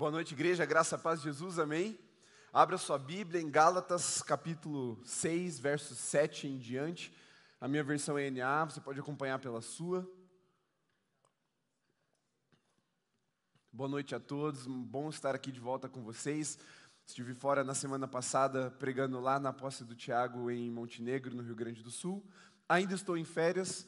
Boa 0.00 0.10
noite, 0.10 0.32
igreja, 0.32 0.64
graça, 0.64 0.96
paz 0.96 1.20
Jesus, 1.20 1.58
amém? 1.58 1.98
Abra 2.54 2.78
sua 2.78 2.98
Bíblia 2.98 3.38
em 3.38 3.50
Gálatas, 3.50 4.22
capítulo 4.22 4.98
6, 5.04 5.58
versos 5.58 5.98
7 5.98 6.48
em 6.48 6.56
diante. 6.56 7.14
A 7.60 7.68
minha 7.68 7.84
versão 7.84 8.16
é 8.16 8.30
NA, 8.30 8.64
você 8.64 8.80
pode 8.80 8.98
acompanhar 8.98 9.38
pela 9.38 9.60
sua. 9.60 10.10
Boa 13.70 13.90
noite 13.90 14.14
a 14.14 14.18
todos, 14.18 14.66
bom 14.66 15.10
estar 15.10 15.34
aqui 15.34 15.52
de 15.52 15.60
volta 15.60 15.86
com 15.86 16.02
vocês. 16.02 16.58
Estive 17.06 17.34
fora 17.34 17.62
na 17.62 17.74
semana 17.74 18.08
passada 18.08 18.70
pregando 18.70 19.20
lá 19.20 19.38
na 19.38 19.52
posse 19.52 19.84
do 19.84 19.94
Tiago 19.94 20.50
em 20.50 20.70
Montenegro, 20.70 21.36
no 21.36 21.42
Rio 21.42 21.54
Grande 21.54 21.82
do 21.82 21.90
Sul. 21.90 22.26
Ainda 22.66 22.94
estou 22.94 23.18
em 23.18 23.24
férias, 23.26 23.86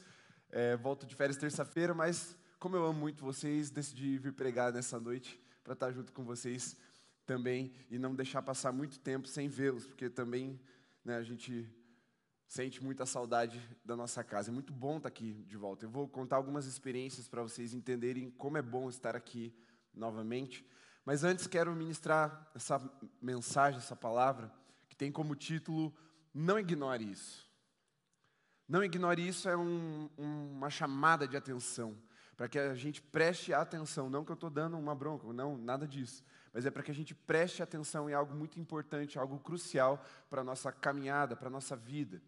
é, 0.50 0.76
volto 0.76 1.06
de 1.06 1.14
férias 1.14 1.38
terça-feira, 1.38 1.94
mas 1.94 2.36
como 2.58 2.76
eu 2.76 2.84
amo 2.84 3.00
muito 3.00 3.24
vocês, 3.24 3.70
decidi 3.70 4.18
vir 4.18 4.34
pregar 4.34 4.74
nessa 4.74 5.00
noite 5.00 5.41
para 5.62 5.74
estar 5.74 5.92
junto 5.92 6.12
com 6.12 6.24
vocês 6.24 6.76
também 7.24 7.72
e 7.90 7.98
não 7.98 8.14
deixar 8.14 8.42
passar 8.42 8.72
muito 8.72 8.98
tempo 8.98 9.28
sem 9.28 9.48
vê-los, 9.48 9.86
porque 9.86 10.10
também 10.10 10.60
né, 11.04 11.16
a 11.16 11.22
gente 11.22 11.68
sente 12.46 12.82
muita 12.82 13.06
saudade 13.06 13.60
da 13.84 13.96
nossa 13.96 14.22
casa. 14.22 14.50
É 14.50 14.52
muito 14.52 14.72
bom 14.72 14.98
estar 14.98 15.08
aqui 15.08 15.32
de 15.48 15.56
volta. 15.56 15.86
Eu 15.86 15.90
vou 15.90 16.06
contar 16.06 16.36
algumas 16.36 16.66
experiências 16.66 17.26
para 17.26 17.42
vocês 17.42 17.72
entenderem 17.72 18.30
como 18.30 18.58
é 18.58 18.62
bom 18.62 18.88
estar 18.88 19.16
aqui 19.16 19.54
novamente. 19.94 20.66
Mas 21.04 21.24
antes 21.24 21.46
quero 21.46 21.74
ministrar 21.74 22.50
essa 22.54 22.80
mensagem, 23.20 23.78
essa 23.78 23.96
palavra, 23.96 24.52
que 24.88 24.94
tem 24.94 25.10
como 25.10 25.34
título 25.34 25.94
Não 26.34 26.58
ignore 26.58 27.10
isso. 27.10 27.50
Não 28.68 28.84
ignore 28.84 29.26
isso 29.26 29.48
é 29.48 29.56
um, 29.56 30.08
uma 30.18 30.70
chamada 30.70 31.26
de 31.26 31.36
atenção 31.36 31.96
para 32.42 32.48
que 32.48 32.58
a 32.58 32.74
gente 32.74 33.00
preste 33.00 33.54
atenção, 33.54 34.10
não 34.10 34.24
que 34.24 34.32
eu 34.32 34.34
estou 34.34 34.50
dando 34.50 34.76
uma 34.76 34.96
bronca, 34.96 35.32
não, 35.32 35.56
nada 35.56 35.86
disso, 35.86 36.24
mas 36.52 36.66
é 36.66 36.72
para 36.72 36.82
que 36.82 36.90
a 36.90 36.94
gente 36.94 37.14
preste 37.14 37.62
atenção 37.62 38.10
em 38.10 38.14
algo 38.14 38.34
muito 38.34 38.58
importante, 38.58 39.16
algo 39.16 39.38
crucial 39.38 40.04
para 40.28 40.40
a 40.40 40.44
nossa 40.44 40.72
caminhada, 40.72 41.36
para 41.36 41.46
a 41.46 41.50
nossa 41.52 41.76
vida. 41.76 42.20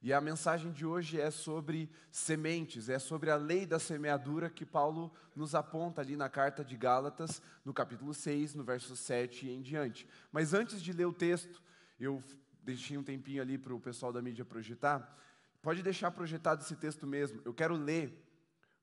E 0.00 0.14
a 0.14 0.20
mensagem 0.22 0.72
de 0.72 0.86
hoje 0.86 1.20
é 1.20 1.30
sobre 1.30 1.90
sementes, 2.10 2.88
é 2.88 2.98
sobre 2.98 3.30
a 3.30 3.36
lei 3.36 3.66
da 3.66 3.78
semeadura 3.78 4.48
que 4.48 4.64
Paulo 4.64 5.12
nos 5.36 5.54
aponta 5.54 6.00
ali 6.00 6.16
na 6.16 6.30
carta 6.30 6.64
de 6.64 6.74
Gálatas, 6.74 7.42
no 7.62 7.74
capítulo 7.74 8.14
6, 8.14 8.54
no 8.54 8.64
verso 8.64 8.96
7 8.96 9.46
e 9.46 9.50
em 9.50 9.60
diante. 9.60 10.08
Mas 10.32 10.54
antes 10.54 10.80
de 10.80 10.90
ler 10.90 11.04
o 11.04 11.12
texto, 11.12 11.62
eu 12.00 12.24
deixei 12.62 12.96
um 12.96 13.02
tempinho 13.02 13.42
ali 13.42 13.58
para 13.58 13.74
o 13.74 13.78
pessoal 13.78 14.10
da 14.10 14.22
mídia 14.22 14.42
projetar. 14.42 15.18
Pode 15.60 15.82
deixar 15.82 16.10
projetado 16.12 16.62
esse 16.62 16.76
texto 16.76 17.06
mesmo. 17.06 17.42
Eu 17.44 17.52
quero 17.52 17.74
ler 17.74 18.26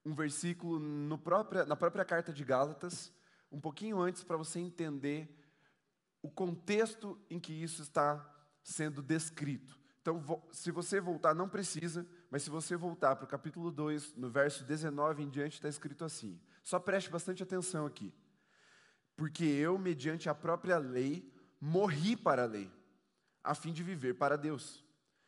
um 0.07 0.15
versículo 0.15 1.17
própria, 1.17 1.65
na 1.65 1.75
própria 1.75 2.05
carta 2.05 2.31
de 2.31 2.41
Gálatas, 2.45 3.11
um 3.51 3.59
pouquinho 3.59 3.99
antes, 3.99 4.23
para 4.23 4.37
você 4.37 4.57
entender 4.57 5.29
o 6.21 6.29
contexto 6.29 7.19
em 7.29 7.37
que 7.37 7.51
isso 7.51 7.81
está 7.81 8.25
sendo 8.63 9.01
descrito. 9.01 9.77
Então, 10.01 10.23
se 10.53 10.71
você 10.71 11.01
voltar, 11.01 11.35
não 11.35 11.49
precisa, 11.49 12.07
mas 12.31 12.41
se 12.41 12.49
você 12.49 12.77
voltar 12.77 13.17
para 13.17 13.25
o 13.25 13.27
capítulo 13.27 13.69
2, 13.69 14.15
no 14.15 14.29
verso 14.29 14.63
19 14.63 15.23
em 15.23 15.29
diante, 15.29 15.55
está 15.55 15.67
escrito 15.67 16.05
assim. 16.05 16.39
Só 16.63 16.79
preste 16.79 17.09
bastante 17.09 17.43
atenção 17.43 17.85
aqui. 17.85 18.13
Porque 19.17 19.43
eu, 19.43 19.77
mediante 19.77 20.29
a 20.29 20.35
própria 20.35 20.77
lei, 20.77 21.29
morri 21.59 22.15
para 22.15 22.43
a 22.43 22.47
lei, 22.47 22.71
a 23.43 23.53
fim 23.53 23.73
de 23.73 23.83
viver 23.83 24.13
para 24.13 24.37
Deus. 24.37 24.85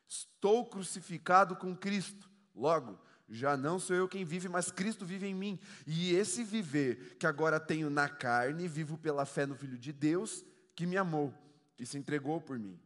Estou 0.08 0.66
crucificado 0.66 1.58
com 1.58 1.76
Cristo. 1.76 2.30
Logo, 2.56 2.98
já 3.30 3.56
não 3.56 3.78
sou 3.80 3.96
eu 3.96 4.08
quem 4.08 4.26
vive, 4.26 4.50
mas 4.50 4.72
Cristo 4.72 5.06
vive 5.06 5.28
em 5.28 5.36
mim. 5.36 5.60
E 5.86 6.16
esse 6.16 6.44
viver 6.44 7.16
que 7.20 7.28
agora 7.28 7.60
tenho 7.60 7.90
na 7.90 8.10
carne, 8.10 8.68
vivo 8.68 8.98
pela 8.98 9.26
fé 9.26 9.46
no 9.46 9.56
Filho 9.56 9.78
de 9.78 9.94
Deus, 9.94 10.44
que 10.76 10.88
me 10.88 10.98
amou 10.98 11.34
e 11.78 11.86
se 11.86 11.98
entregou 11.98 12.42
por 12.42 12.58
mim. 12.58 12.80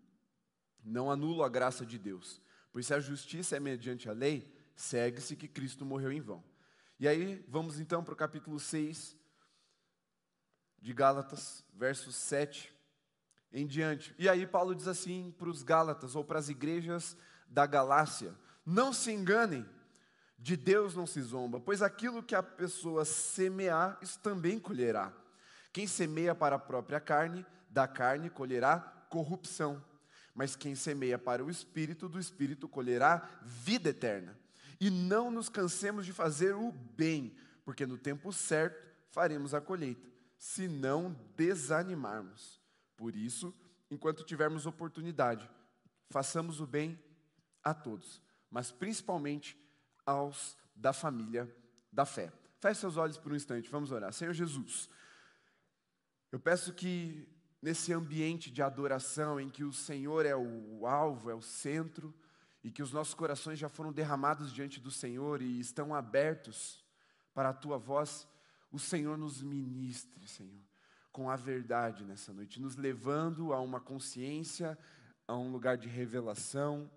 Não 0.84 1.10
anulo 1.10 1.44
a 1.44 1.50
graça 1.50 1.86
de 1.86 1.98
Deus, 1.98 2.42
pois 2.72 2.88
se 2.88 2.94
a 2.94 3.00
justiça 3.00 3.56
é 3.56 3.60
mediante 3.60 4.10
a 4.10 4.12
lei, 4.12 4.54
segue-se 4.76 5.36
que 5.36 5.48
Cristo 5.48 5.86
morreu 5.86 6.12
em 6.12 6.20
vão. 6.20 6.44
E 7.00 7.08
aí, 7.08 7.44
vamos 7.48 7.80
então 7.80 8.04
para 8.04 8.14
o 8.14 8.18
capítulo 8.18 8.60
6 8.60 9.16
de 10.82 10.94
Gálatas, 10.94 11.64
versos 11.74 12.16
7 12.16 12.74
em 13.54 13.66
diante. 13.66 14.14
E 14.18 14.28
aí, 14.28 14.46
Paulo 14.46 14.76
diz 14.76 14.88
assim 14.88 15.34
para 15.38 15.50
os 15.50 15.64
Gálatas, 15.64 16.16
ou 16.16 16.24
para 16.24 16.40
as 16.40 16.50
igrejas 16.50 17.16
da 17.48 17.66
Galácia: 17.66 18.36
Não 18.66 18.92
se 18.92 19.12
enganem 19.12 19.66
de 20.44 20.58
Deus 20.58 20.94
não 20.94 21.08
se 21.08 21.22
zomba, 21.22 21.58
pois 21.58 21.82
aquilo 21.82 22.22
que 22.22 22.36
a 22.36 22.44
pessoa 22.44 23.06
semear, 23.06 23.98
isso 24.02 24.20
também 24.20 24.60
colherá. 24.60 25.14
Quem 25.72 25.88
semeia 25.88 26.36
para 26.36 26.58
a 26.58 26.60
própria 26.60 27.00
carne, 27.00 27.46
da 27.70 27.88
carne 27.88 28.30
colherá 28.30 28.78
corrupção. 29.10 29.82
Mas 30.36 30.54
quem 30.54 30.76
semeia 30.76 31.18
para 31.18 31.46
o 31.46 31.50
espírito, 31.50 32.10
do 32.10 32.20
espírito 32.20 32.68
colherá 32.68 33.26
vida 33.42 33.92
eterna. 33.92 34.38
E 34.82 34.90
não 34.90 35.32
nos 35.32 35.48
cansemos 35.48 36.06
de 36.06 36.12
fazer 36.12 36.54
o 36.54 36.74
bem, 36.74 37.34
porque 37.64 37.86
no 37.86 37.98
tempo 37.98 38.34
certo 38.34 38.86
faremos 39.12 39.54
a 39.54 39.62
colheita, 39.62 40.10
se 40.38 40.68
não 40.68 41.16
desanimarmos. 41.38 42.60
Por 42.98 43.16
isso, 43.16 43.54
enquanto 43.90 44.26
tivermos 44.26 44.66
oportunidade, 44.66 45.50
façamos 46.10 46.60
o 46.60 46.68
bem 46.68 47.02
a 47.64 47.74
todos, 47.74 48.22
mas 48.52 48.74
principalmente 48.74 49.63
aos 50.06 50.58
da 50.76 50.94
família 50.94 51.54
da 51.92 52.06
fé. 52.06 52.32
Feche 52.60 52.80
seus 52.80 52.98
olhos 52.98 53.18
por 53.18 53.32
um 53.32 53.36
instante, 53.36 53.70
vamos 53.70 53.92
orar. 53.92 54.14
Senhor 54.14 54.34
Jesus, 54.34 54.90
eu 56.32 56.40
peço 56.40 56.74
que 56.74 57.28
nesse 57.62 57.94
ambiente 57.94 58.52
de 58.52 58.62
adoração 58.62 59.40
em 59.40 59.50
que 59.50 59.64
o 59.64 59.72
Senhor 59.72 60.26
é 60.26 60.36
o 60.36 60.86
alvo, 60.86 61.30
é 61.30 61.36
o 61.36 61.42
centro, 61.42 62.14
e 62.64 62.72
que 62.72 62.82
os 62.82 62.94
nossos 62.94 63.14
corações 63.14 63.60
já 63.60 63.68
foram 63.68 63.92
derramados 63.92 64.54
diante 64.54 64.80
do 64.80 64.90
Senhor 64.90 65.42
e 65.42 65.60
estão 65.60 65.94
abertos 65.94 66.84
para 67.34 67.50
a 67.50 67.54
tua 67.54 67.78
voz, 67.78 68.28
o 68.72 68.80
Senhor 68.80 69.18
nos 69.18 69.42
ministre, 69.42 70.28
Senhor, 70.28 70.62
com 71.12 71.30
a 71.30 71.36
verdade 71.36 72.06
nessa 72.06 72.32
noite, 72.32 72.62
nos 72.62 72.76
levando 72.76 73.54
a 73.54 73.60
uma 73.60 73.80
consciência, 73.80 74.78
a 75.28 75.36
um 75.36 75.52
lugar 75.52 75.78
de 75.78 75.90
revelação, 75.90 76.90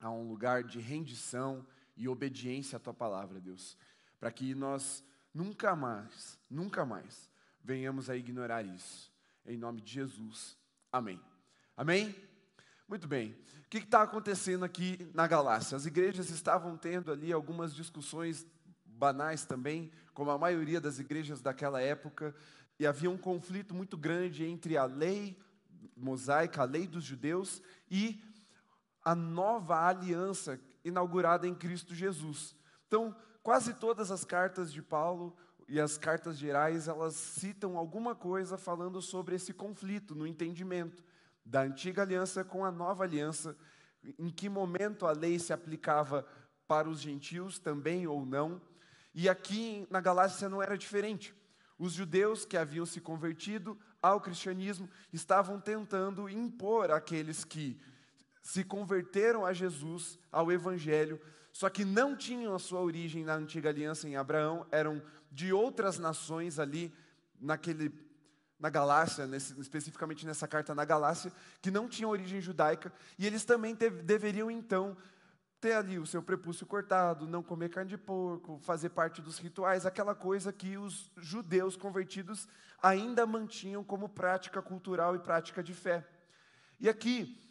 a 0.00 0.10
um 0.10 0.28
lugar 0.28 0.64
de 0.64 0.80
rendição 0.80 1.66
e 1.98 2.08
obediência 2.08 2.76
à 2.76 2.78
tua 2.78 2.94
palavra, 2.94 3.40
Deus, 3.40 3.76
para 4.20 4.30
que 4.30 4.54
nós 4.54 5.04
nunca 5.34 5.74
mais, 5.74 6.38
nunca 6.48 6.86
mais 6.86 7.28
venhamos 7.62 8.08
a 8.08 8.16
ignorar 8.16 8.64
isso. 8.64 9.12
Em 9.44 9.56
nome 9.56 9.80
de 9.80 9.92
Jesus. 9.92 10.56
Amém. 10.92 11.20
Amém? 11.76 12.14
Muito 12.86 13.08
bem. 13.08 13.36
O 13.64 13.68
que 13.68 13.78
está 13.78 14.02
acontecendo 14.02 14.64
aqui 14.64 15.10
na 15.12 15.26
Galácia? 15.26 15.76
As 15.76 15.86
igrejas 15.86 16.30
estavam 16.30 16.76
tendo 16.76 17.12
ali 17.12 17.32
algumas 17.32 17.74
discussões 17.74 18.46
banais 18.86 19.44
também, 19.44 19.90
como 20.14 20.30
a 20.30 20.38
maioria 20.38 20.80
das 20.80 20.98
igrejas 20.98 21.40
daquela 21.40 21.80
época, 21.80 22.34
e 22.78 22.86
havia 22.86 23.10
um 23.10 23.18
conflito 23.18 23.74
muito 23.74 23.96
grande 23.96 24.44
entre 24.44 24.76
a 24.76 24.84
lei 24.84 25.36
mosaica, 25.96 26.62
a 26.62 26.64
lei 26.64 26.86
dos 26.86 27.04
judeus, 27.04 27.60
e 27.90 28.22
a 29.04 29.14
nova 29.14 29.86
aliança 29.86 30.60
inaugurada 30.88 31.46
em 31.46 31.54
Cristo 31.54 31.94
Jesus. 31.94 32.56
Então, 32.86 33.14
quase 33.42 33.74
todas 33.74 34.10
as 34.10 34.24
cartas 34.24 34.72
de 34.72 34.82
Paulo 34.82 35.36
e 35.68 35.78
as 35.78 35.98
cartas 35.98 36.38
gerais, 36.38 36.88
elas 36.88 37.14
citam 37.14 37.76
alguma 37.76 38.14
coisa 38.14 38.56
falando 38.56 39.02
sobre 39.02 39.36
esse 39.36 39.52
conflito 39.52 40.14
no 40.14 40.26
entendimento 40.26 41.04
da 41.44 41.62
antiga 41.62 42.02
aliança 42.02 42.44
com 42.44 42.64
a 42.64 42.70
nova 42.70 43.04
aliança, 43.04 43.56
em 44.18 44.30
que 44.30 44.48
momento 44.48 45.06
a 45.06 45.12
lei 45.12 45.38
se 45.38 45.52
aplicava 45.52 46.26
para 46.66 46.88
os 46.88 47.00
gentios 47.00 47.58
também 47.58 48.06
ou 48.06 48.24
não. 48.24 48.60
E 49.14 49.28
aqui 49.28 49.86
na 49.90 50.00
Galácia 50.00 50.48
não 50.48 50.62
era 50.62 50.76
diferente. 50.76 51.34
Os 51.78 51.92
judeus 51.92 52.44
que 52.44 52.56
haviam 52.56 52.84
se 52.84 53.00
convertido 53.00 53.78
ao 54.02 54.20
cristianismo 54.20 54.88
estavam 55.12 55.60
tentando 55.60 56.28
impor 56.28 56.90
àqueles 56.90 57.44
que 57.44 57.80
se 58.48 58.64
converteram 58.64 59.44
a 59.44 59.52
Jesus, 59.52 60.18
ao 60.32 60.50
Evangelho, 60.50 61.20
só 61.52 61.68
que 61.68 61.84
não 61.84 62.16
tinham 62.16 62.54
a 62.54 62.58
sua 62.58 62.80
origem 62.80 63.22
na 63.22 63.34
antiga 63.34 63.68
aliança 63.68 64.08
em 64.08 64.16
Abraão, 64.16 64.66
eram 64.70 65.02
de 65.30 65.52
outras 65.52 65.98
nações 65.98 66.58
ali 66.58 66.90
naquele 67.38 67.92
na 68.58 68.70
Galácia, 68.70 69.26
nesse, 69.26 69.52
especificamente 69.60 70.24
nessa 70.24 70.48
carta 70.48 70.74
na 70.74 70.86
Galácia, 70.86 71.30
que 71.60 71.70
não 71.70 71.86
tinham 71.86 72.10
origem 72.10 72.40
judaica, 72.40 72.90
e 73.18 73.26
eles 73.26 73.44
também 73.44 73.74
deveriam 73.74 74.50
então 74.50 74.96
ter 75.60 75.74
ali 75.74 75.98
o 75.98 76.06
seu 76.06 76.22
prepúcio 76.22 76.64
cortado, 76.64 77.28
não 77.28 77.42
comer 77.42 77.68
carne 77.68 77.90
de 77.90 77.98
porco, 77.98 78.58
fazer 78.62 78.88
parte 78.88 79.20
dos 79.20 79.36
rituais, 79.38 79.84
aquela 79.84 80.14
coisa 80.14 80.54
que 80.54 80.78
os 80.78 81.12
judeus 81.18 81.76
convertidos 81.76 82.48
ainda 82.82 83.26
mantinham 83.26 83.84
como 83.84 84.08
prática 84.08 84.62
cultural 84.62 85.14
e 85.14 85.18
prática 85.18 85.62
de 85.62 85.74
fé. 85.74 86.08
E 86.80 86.88
aqui 86.88 87.46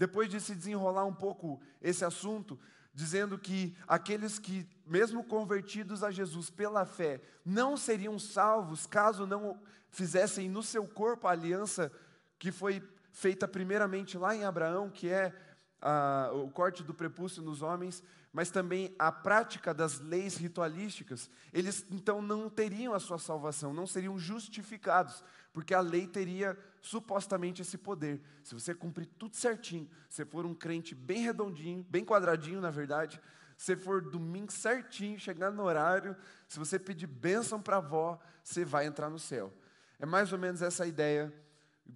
depois 0.00 0.30
de 0.30 0.40
se 0.40 0.54
desenrolar 0.54 1.04
um 1.04 1.12
pouco 1.12 1.60
esse 1.82 2.06
assunto, 2.06 2.58
dizendo 2.94 3.36
que 3.36 3.76
aqueles 3.86 4.38
que, 4.38 4.66
mesmo 4.86 5.22
convertidos 5.22 6.02
a 6.02 6.10
Jesus 6.10 6.48
pela 6.48 6.86
fé, 6.86 7.20
não 7.44 7.76
seriam 7.76 8.18
salvos 8.18 8.86
caso 8.86 9.26
não 9.26 9.60
fizessem 9.90 10.48
no 10.48 10.62
seu 10.62 10.88
corpo 10.88 11.28
a 11.28 11.32
aliança 11.32 11.92
que 12.38 12.50
foi 12.50 12.82
feita 13.12 13.46
primeiramente 13.46 14.16
lá 14.16 14.34
em 14.34 14.42
Abraão, 14.42 14.88
que 14.88 15.10
é 15.10 15.34
a, 15.82 16.30
o 16.32 16.48
corte 16.48 16.82
do 16.82 16.94
prepúcio 16.94 17.42
nos 17.42 17.60
homens, 17.60 18.02
mas 18.32 18.50
também 18.50 18.94
a 18.98 19.12
prática 19.12 19.74
das 19.74 20.00
leis 20.00 20.34
ritualísticas, 20.38 21.28
eles 21.52 21.84
então 21.90 22.22
não 22.22 22.48
teriam 22.48 22.94
a 22.94 23.00
sua 23.00 23.18
salvação, 23.18 23.74
não 23.74 23.86
seriam 23.86 24.18
justificados, 24.18 25.22
porque 25.52 25.74
a 25.74 25.80
lei 25.80 26.06
teria 26.06 26.56
supostamente 26.80 27.62
esse 27.62 27.76
poder. 27.76 28.20
Se 28.42 28.54
você 28.54 28.74
cumprir 28.74 29.06
tudo 29.18 29.36
certinho, 29.36 29.88
se 30.08 30.24
for 30.24 30.46
um 30.46 30.54
crente 30.54 30.94
bem 30.94 31.22
redondinho, 31.22 31.84
bem 31.88 32.04
quadradinho, 32.04 32.60
na 32.60 32.70
verdade, 32.70 33.20
se 33.56 33.76
for 33.76 34.00
domingo 34.00 34.50
certinho, 34.50 35.18
chegar 35.18 35.50
no 35.50 35.64
horário, 35.64 36.16
se 36.48 36.58
você 36.58 36.78
pedir 36.78 37.06
bênção 37.06 37.60
para 37.60 37.76
a 37.76 37.78
avó, 37.78 38.18
você 38.42 38.64
vai 38.64 38.86
entrar 38.86 39.10
no 39.10 39.18
céu. 39.18 39.52
É 39.98 40.06
mais 40.06 40.32
ou 40.32 40.38
menos 40.38 40.62
essa 40.62 40.86
ideia 40.86 41.32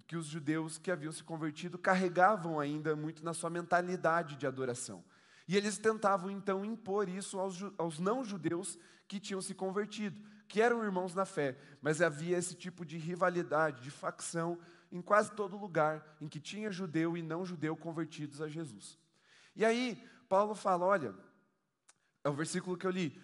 que 0.05 0.15
os 0.15 0.27
judeus 0.27 0.77
que 0.77 0.91
haviam 0.91 1.11
se 1.11 1.23
convertido 1.23 1.77
carregavam 1.77 2.59
ainda 2.59 2.95
muito 2.95 3.23
na 3.23 3.33
sua 3.33 3.49
mentalidade 3.49 4.35
de 4.35 4.45
adoração. 4.45 5.03
E 5.47 5.55
eles 5.55 5.77
tentavam 5.77 6.29
então 6.29 6.65
impor 6.65 7.07
isso 7.09 7.39
aos, 7.39 7.63
aos 7.77 7.99
não-judeus 7.99 8.77
que 9.07 9.19
tinham 9.19 9.41
se 9.41 9.53
convertido, 9.53 10.19
que 10.47 10.61
eram 10.61 10.83
irmãos 10.83 11.13
na 11.13 11.25
fé, 11.25 11.57
mas 11.81 12.01
havia 12.01 12.37
esse 12.37 12.55
tipo 12.55 12.85
de 12.85 12.97
rivalidade, 12.97 13.81
de 13.81 13.91
facção 13.91 14.59
em 14.91 15.01
quase 15.01 15.31
todo 15.31 15.57
lugar 15.57 16.17
em 16.21 16.27
que 16.27 16.39
tinha 16.39 16.71
judeu 16.71 17.17
e 17.17 17.21
não-judeu 17.21 17.75
convertidos 17.75 18.41
a 18.41 18.47
Jesus. 18.47 18.97
E 19.55 19.63
aí, 19.63 20.01
Paulo 20.27 20.55
fala: 20.55 20.85
olha, 20.85 21.15
é 22.23 22.29
o 22.29 22.33
versículo 22.33 22.77
que 22.77 22.85
eu 22.85 22.91
li. 22.91 23.21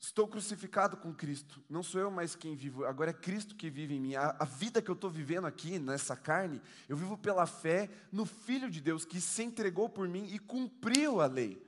Estou 0.00 0.26
crucificado 0.26 0.96
com 0.96 1.14
Cristo, 1.14 1.62
não 1.70 1.80
sou 1.80 2.00
eu 2.00 2.10
mais 2.10 2.34
quem 2.34 2.56
vivo, 2.56 2.84
agora 2.84 3.10
é 3.10 3.14
Cristo 3.14 3.54
que 3.54 3.70
vive 3.70 3.94
em 3.94 4.00
mim. 4.00 4.14
A, 4.16 4.36
a 4.40 4.44
vida 4.44 4.82
que 4.82 4.90
eu 4.90 4.96
estou 4.96 5.08
vivendo 5.08 5.46
aqui, 5.46 5.78
nessa 5.78 6.16
carne, 6.16 6.60
eu 6.88 6.96
vivo 6.96 7.16
pela 7.16 7.46
fé 7.46 7.88
no 8.10 8.26
Filho 8.26 8.68
de 8.68 8.80
Deus 8.80 9.04
que 9.04 9.20
se 9.20 9.44
entregou 9.44 9.88
por 9.88 10.08
mim 10.08 10.26
e 10.32 10.40
cumpriu 10.40 11.20
a 11.20 11.26
lei. 11.26 11.64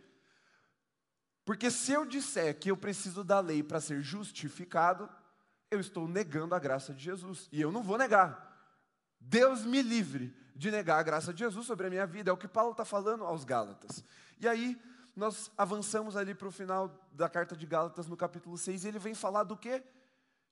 Porque 1.44 1.70
se 1.70 1.92
eu 1.92 2.04
disser 2.04 2.58
que 2.58 2.70
eu 2.70 2.76
preciso 2.76 3.22
da 3.22 3.38
lei 3.38 3.62
para 3.62 3.80
ser 3.80 4.02
justificado, 4.02 5.08
eu 5.70 5.78
estou 5.78 6.08
negando 6.08 6.54
a 6.54 6.58
graça 6.58 6.92
de 6.92 7.04
Jesus. 7.04 7.48
E 7.52 7.60
eu 7.60 7.70
não 7.70 7.82
vou 7.82 7.98
negar. 7.98 8.53
Deus 9.26 9.64
me 9.64 9.82
livre 9.82 10.34
de 10.54 10.70
negar 10.70 10.98
a 10.98 11.02
graça 11.02 11.32
de 11.32 11.40
Jesus 11.40 11.66
sobre 11.66 11.86
a 11.86 11.90
minha 11.90 12.06
vida. 12.06 12.30
É 12.30 12.32
o 12.32 12.36
que 12.36 12.46
Paulo 12.46 12.72
está 12.72 12.84
falando 12.84 13.24
aos 13.24 13.44
Gálatas. 13.44 14.04
E 14.38 14.46
aí, 14.46 14.80
nós 15.16 15.50
avançamos 15.56 16.16
ali 16.16 16.34
para 16.34 16.48
o 16.48 16.52
final 16.52 17.08
da 17.12 17.28
carta 17.28 17.56
de 17.56 17.66
Gálatas, 17.66 18.06
no 18.06 18.16
capítulo 18.16 18.58
6, 18.58 18.84
e 18.84 18.88
ele 18.88 18.98
vem 18.98 19.14
falar 19.14 19.44
do 19.44 19.56
quê? 19.56 19.82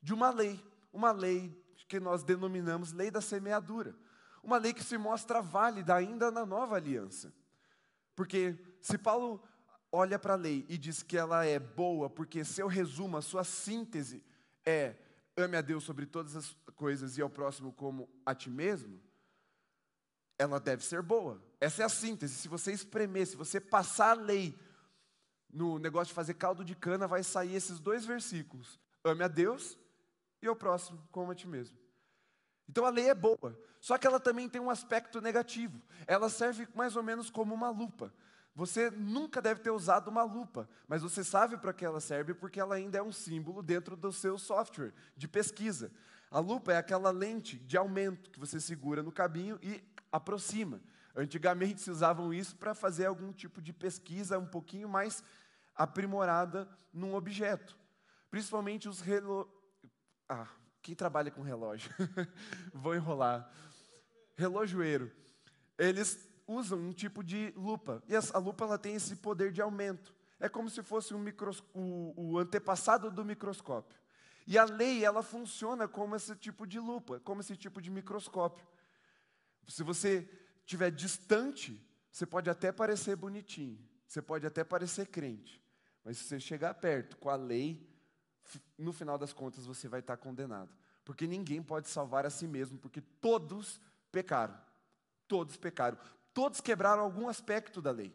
De 0.00 0.14
uma 0.14 0.30
lei, 0.30 0.60
uma 0.92 1.12
lei 1.12 1.56
que 1.88 2.00
nós 2.00 2.22
denominamos 2.22 2.92
lei 2.92 3.10
da 3.10 3.20
semeadura. 3.20 3.94
Uma 4.42 4.56
lei 4.56 4.72
que 4.72 4.82
se 4.82 4.96
mostra 4.96 5.42
válida 5.42 5.94
ainda 5.94 6.30
na 6.30 6.46
nova 6.46 6.76
aliança. 6.76 7.32
Porque 8.16 8.58
se 8.80 8.96
Paulo 8.98 9.42
olha 9.90 10.18
para 10.18 10.32
a 10.32 10.36
lei 10.36 10.64
e 10.68 10.78
diz 10.78 11.02
que 11.02 11.16
ela 11.16 11.44
é 11.44 11.58
boa, 11.58 12.08
porque 12.08 12.44
seu 12.44 12.66
resumo, 12.66 13.16
a 13.16 13.22
sua 13.22 13.44
síntese 13.44 14.24
é 14.64 14.96
ame 15.36 15.56
a 15.56 15.60
Deus 15.60 15.84
sobre 15.84 16.06
todas 16.06 16.34
as 16.34 16.56
coisas 16.82 17.16
e 17.16 17.22
ao 17.22 17.30
próximo 17.30 17.72
como 17.72 18.08
a 18.26 18.34
ti 18.34 18.50
mesmo, 18.50 19.00
ela 20.36 20.58
deve 20.58 20.84
ser 20.84 21.00
boa. 21.00 21.40
Essa 21.60 21.82
é 21.82 21.84
a 21.84 21.88
síntese. 21.88 22.34
Se 22.34 22.48
você 22.48 22.72
espremer, 22.72 23.24
se 23.24 23.36
você 23.36 23.60
passar 23.60 24.18
a 24.18 24.20
lei 24.20 24.58
no 25.48 25.78
negócio 25.78 26.08
de 26.08 26.14
fazer 26.14 26.34
caldo 26.34 26.64
de 26.64 26.74
cana, 26.74 27.06
vai 27.06 27.22
sair 27.22 27.54
esses 27.54 27.78
dois 27.78 28.04
versículos: 28.04 28.80
ame 29.04 29.22
a 29.22 29.28
Deus 29.28 29.78
e 30.42 30.48
ao 30.48 30.56
próximo 30.56 31.00
como 31.12 31.30
a 31.30 31.36
ti 31.36 31.46
mesmo. 31.46 31.78
Então 32.68 32.84
a 32.84 32.90
lei 32.90 33.08
é 33.08 33.14
boa, 33.14 33.56
só 33.80 33.96
que 33.96 34.04
ela 34.04 34.18
também 34.18 34.48
tem 34.48 34.60
um 34.60 34.68
aspecto 34.68 35.20
negativo. 35.20 35.80
Ela 36.04 36.28
serve 36.28 36.66
mais 36.74 36.96
ou 36.96 37.02
menos 37.04 37.30
como 37.30 37.54
uma 37.54 37.70
lupa. 37.70 38.12
Você 38.56 38.90
nunca 38.90 39.40
deve 39.40 39.60
ter 39.60 39.70
usado 39.70 40.08
uma 40.08 40.24
lupa, 40.24 40.68
mas 40.88 41.00
você 41.00 41.22
sabe 41.22 41.56
para 41.58 41.72
que 41.72 41.84
ela 41.84 42.00
serve 42.00 42.34
porque 42.34 42.58
ela 42.58 42.74
ainda 42.74 42.98
é 42.98 43.02
um 43.02 43.12
símbolo 43.12 43.62
dentro 43.62 43.96
do 43.96 44.10
seu 44.10 44.36
software 44.36 44.92
de 45.16 45.28
pesquisa. 45.28 45.92
A 46.32 46.40
lupa 46.40 46.72
é 46.72 46.78
aquela 46.78 47.10
lente 47.10 47.58
de 47.58 47.76
aumento 47.76 48.30
que 48.30 48.40
você 48.40 48.58
segura 48.58 49.02
no 49.02 49.12
cabinho 49.12 49.58
e 49.62 49.84
aproxima. 50.10 50.80
Antigamente 51.14 51.82
se 51.82 51.90
usavam 51.90 52.32
isso 52.32 52.56
para 52.56 52.74
fazer 52.74 53.04
algum 53.04 53.30
tipo 53.34 53.60
de 53.60 53.70
pesquisa 53.70 54.38
um 54.38 54.46
pouquinho 54.46 54.88
mais 54.88 55.22
aprimorada 55.74 56.66
num 56.90 57.14
objeto. 57.14 57.78
Principalmente 58.30 58.88
os 58.88 59.02
relógios. 59.02 59.54
Ah, 60.26 60.48
quem 60.80 60.94
trabalha 60.94 61.30
com 61.30 61.42
relógio? 61.42 61.92
Vou 62.72 62.94
enrolar. 62.94 63.52
Relojoeiro. 64.34 65.12
Eles 65.76 66.26
usam 66.46 66.78
um 66.78 66.94
tipo 66.94 67.22
de 67.22 67.52
lupa. 67.54 68.02
E 68.08 68.16
a 68.16 68.38
lupa 68.38 68.64
ela 68.64 68.78
tem 68.78 68.94
esse 68.94 69.16
poder 69.16 69.52
de 69.52 69.60
aumento. 69.60 70.14
É 70.40 70.48
como 70.48 70.70
se 70.70 70.82
fosse 70.82 71.12
um 71.12 71.18
micros... 71.18 71.62
o, 71.74 72.14
o 72.16 72.38
antepassado 72.38 73.10
do 73.10 73.22
microscópio. 73.22 74.01
E 74.52 74.58
a 74.58 74.64
lei, 74.64 75.02
ela 75.02 75.22
funciona 75.22 75.88
como 75.88 76.14
esse 76.14 76.36
tipo 76.36 76.66
de 76.66 76.78
lupa, 76.78 77.18
como 77.20 77.40
esse 77.40 77.56
tipo 77.56 77.80
de 77.80 77.90
microscópio. 77.90 78.66
Se 79.66 79.82
você 79.82 80.28
estiver 80.60 80.90
distante, 80.90 81.82
você 82.10 82.26
pode 82.26 82.50
até 82.50 82.70
parecer 82.70 83.16
bonitinho, 83.16 83.78
você 84.06 84.20
pode 84.20 84.46
até 84.46 84.62
parecer 84.62 85.06
crente, 85.06 85.58
mas 86.04 86.18
se 86.18 86.24
você 86.24 86.38
chegar 86.38 86.74
perto 86.74 87.16
com 87.16 87.30
a 87.30 87.34
lei, 87.34 87.90
no 88.76 88.92
final 88.92 89.16
das 89.16 89.32
contas 89.32 89.64
você 89.64 89.88
vai 89.88 90.00
estar 90.00 90.18
condenado. 90.18 90.76
Porque 91.02 91.26
ninguém 91.26 91.62
pode 91.62 91.88
salvar 91.88 92.26
a 92.26 92.30
si 92.30 92.46
mesmo, 92.46 92.78
porque 92.78 93.00
todos 93.00 93.80
pecaram. 94.10 94.60
Todos 95.26 95.56
pecaram. 95.56 95.96
Todos 96.34 96.60
quebraram 96.60 97.02
algum 97.02 97.26
aspecto 97.26 97.80
da 97.80 97.90
lei. 97.90 98.14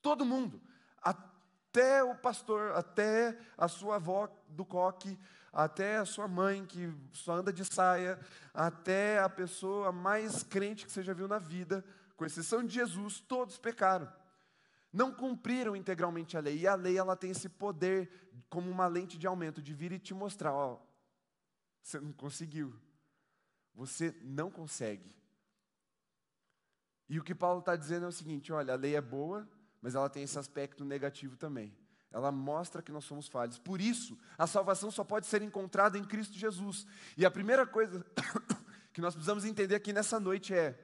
Todo 0.00 0.24
mundo. 0.24 0.62
Até 0.98 2.04
o 2.04 2.14
pastor, 2.14 2.70
até 2.76 3.36
a 3.58 3.66
sua 3.66 3.96
avó 3.96 4.28
do 4.48 4.64
coque, 4.64 5.18
até 5.52 5.98
a 5.98 6.04
sua 6.04 6.26
mãe 6.26 6.64
que 6.64 6.92
só 7.12 7.34
anda 7.34 7.52
de 7.52 7.64
saia, 7.64 8.18
até 8.54 9.18
a 9.18 9.28
pessoa 9.28 9.92
mais 9.92 10.42
crente 10.42 10.86
que 10.86 10.92
você 10.92 11.02
já 11.02 11.12
viu 11.12 11.28
na 11.28 11.38
vida, 11.38 11.84
com 12.16 12.24
exceção 12.24 12.64
de 12.64 12.72
Jesus, 12.72 13.20
todos 13.20 13.58
pecaram. 13.58 14.10
Não 14.92 15.12
cumpriram 15.12 15.76
integralmente 15.76 16.36
a 16.36 16.40
lei. 16.40 16.58
E 16.58 16.66
a 16.66 16.74
lei 16.74 16.96
ela 16.96 17.16
tem 17.16 17.30
esse 17.30 17.48
poder 17.48 18.10
como 18.48 18.70
uma 18.70 18.86
lente 18.86 19.18
de 19.18 19.26
aumento 19.26 19.60
de 19.62 19.74
vir 19.74 19.92
e 19.92 19.98
te 19.98 20.14
mostrar, 20.14 20.52
ó, 20.52 20.80
você 21.82 21.98
não 22.00 22.12
conseguiu. 22.12 22.74
Você 23.74 24.14
não 24.22 24.50
consegue. 24.50 25.14
E 27.08 27.18
o 27.18 27.24
que 27.24 27.34
Paulo 27.34 27.60
está 27.60 27.74
dizendo 27.74 28.04
é 28.06 28.08
o 28.08 28.12
seguinte: 28.12 28.52
olha, 28.52 28.74
a 28.74 28.76
lei 28.76 28.94
é 28.94 29.00
boa, 29.00 29.48
mas 29.80 29.94
ela 29.94 30.08
tem 30.08 30.22
esse 30.22 30.38
aspecto 30.38 30.84
negativo 30.84 31.36
também. 31.36 31.74
Ela 32.12 32.30
mostra 32.30 32.82
que 32.82 32.92
nós 32.92 33.04
somos 33.04 33.26
falhos. 33.26 33.58
Por 33.58 33.80
isso, 33.80 34.18
a 34.36 34.46
salvação 34.46 34.90
só 34.90 35.02
pode 35.02 35.26
ser 35.26 35.42
encontrada 35.42 35.96
em 35.96 36.04
Cristo 36.04 36.38
Jesus. 36.38 36.86
E 37.16 37.24
a 37.24 37.30
primeira 37.30 37.66
coisa 37.66 38.04
que 38.92 39.00
nós 39.00 39.14
precisamos 39.14 39.44
entender 39.44 39.74
aqui 39.74 39.92
nessa 39.92 40.20
noite 40.20 40.52
é: 40.52 40.78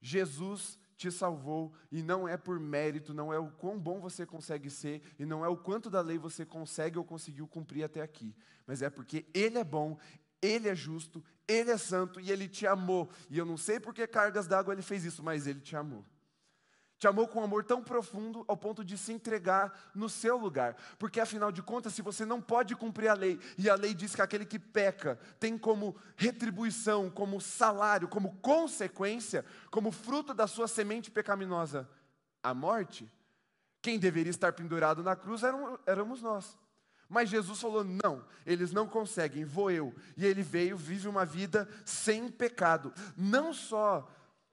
Jesus 0.00 0.78
te 0.98 1.10
salvou 1.12 1.72
e 1.90 2.02
não 2.02 2.28
é 2.28 2.36
por 2.36 2.58
mérito, 2.58 3.14
não 3.14 3.32
é 3.32 3.38
o 3.38 3.50
quão 3.52 3.78
bom 3.78 4.00
você 4.00 4.26
consegue 4.26 4.68
ser 4.68 5.00
e 5.18 5.24
não 5.24 5.44
é 5.44 5.48
o 5.48 5.56
quanto 5.56 5.88
da 5.88 6.00
lei 6.00 6.18
você 6.18 6.44
consegue 6.44 6.98
ou 6.98 7.04
conseguiu 7.04 7.46
cumprir 7.46 7.84
até 7.84 8.02
aqui, 8.02 8.34
mas 8.66 8.82
é 8.82 8.90
porque 8.90 9.24
Ele 9.32 9.58
é 9.58 9.64
bom, 9.64 9.96
Ele 10.42 10.68
é 10.68 10.74
justo, 10.74 11.24
Ele 11.46 11.70
é 11.70 11.78
santo 11.78 12.20
e 12.20 12.32
Ele 12.32 12.48
te 12.48 12.66
amou. 12.66 13.08
E 13.30 13.38
eu 13.38 13.46
não 13.46 13.56
sei 13.56 13.78
por 13.78 13.94
que 13.94 14.06
cargas 14.08 14.48
d'água 14.48 14.74
Ele 14.74 14.82
fez 14.82 15.04
isso, 15.04 15.22
mas 15.22 15.46
Ele 15.46 15.60
te 15.60 15.76
amou. 15.76 16.04
Te 16.98 17.06
amou 17.06 17.28
com 17.28 17.40
um 17.40 17.44
amor 17.44 17.62
tão 17.64 17.82
profundo 17.82 18.44
ao 18.48 18.56
ponto 18.56 18.84
de 18.84 18.98
se 18.98 19.12
entregar 19.12 19.72
no 19.94 20.08
seu 20.08 20.36
lugar. 20.36 20.76
Porque 20.98 21.20
afinal 21.20 21.52
de 21.52 21.62
contas, 21.62 21.94
se 21.94 22.02
você 22.02 22.24
não 22.24 22.40
pode 22.40 22.74
cumprir 22.74 23.08
a 23.08 23.14
lei, 23.14 23.38
e 23.56 23.70
a 23.70 23.76
lei 23.76 23.94
diz 23.94 24.16
que 24.16 24.22
aquele 24.22 24.44
que 24.44 24.58
peca 24.58 25.16
tem 25.38 25.56
como 25.56 25.94
retribuição, 26.16 27.08
como 27.08 27.40
salário, 27.40 28.08
como 28.08 28.36
consequência, 28.38 29.44
como 29.70 29.92
fruto 29.92 30.34
da 30.34 30.48
sua 30.48 30.66
semente 30.66 31.08
pecaminosa, 31.08 31.88
a 32.42 32.52
morte, 32.52 33.08
quem 33.80 33.96
deveria 33.96 34.30
estar 34.30 34.52
pendurado 34.52 35.02
na 35.02 35.14
cruz 35.14 35.42
éramos 35.86 36.20
nós. 36.20 36.58
Mas 37.08 37.30
Jesus 37.30 37.60
falou: 37.60 37.84
não, 37.84 38.24
eles 38.44 38.72
não 38.72 38.86
conseguem, 38.88 39.44
vou 39.44 39.70
eu. 39.70 39.94
E 40.16 40.26
ele 40.26 40.42
veio, 40.42 40.76
vive 40.76 41.06
uma 41.08 41.24
vida 41.24 41.68
sem 41.84 42.28
pecado. 42.28 42.92
Não 43.16 43.54
só 43.54 44.06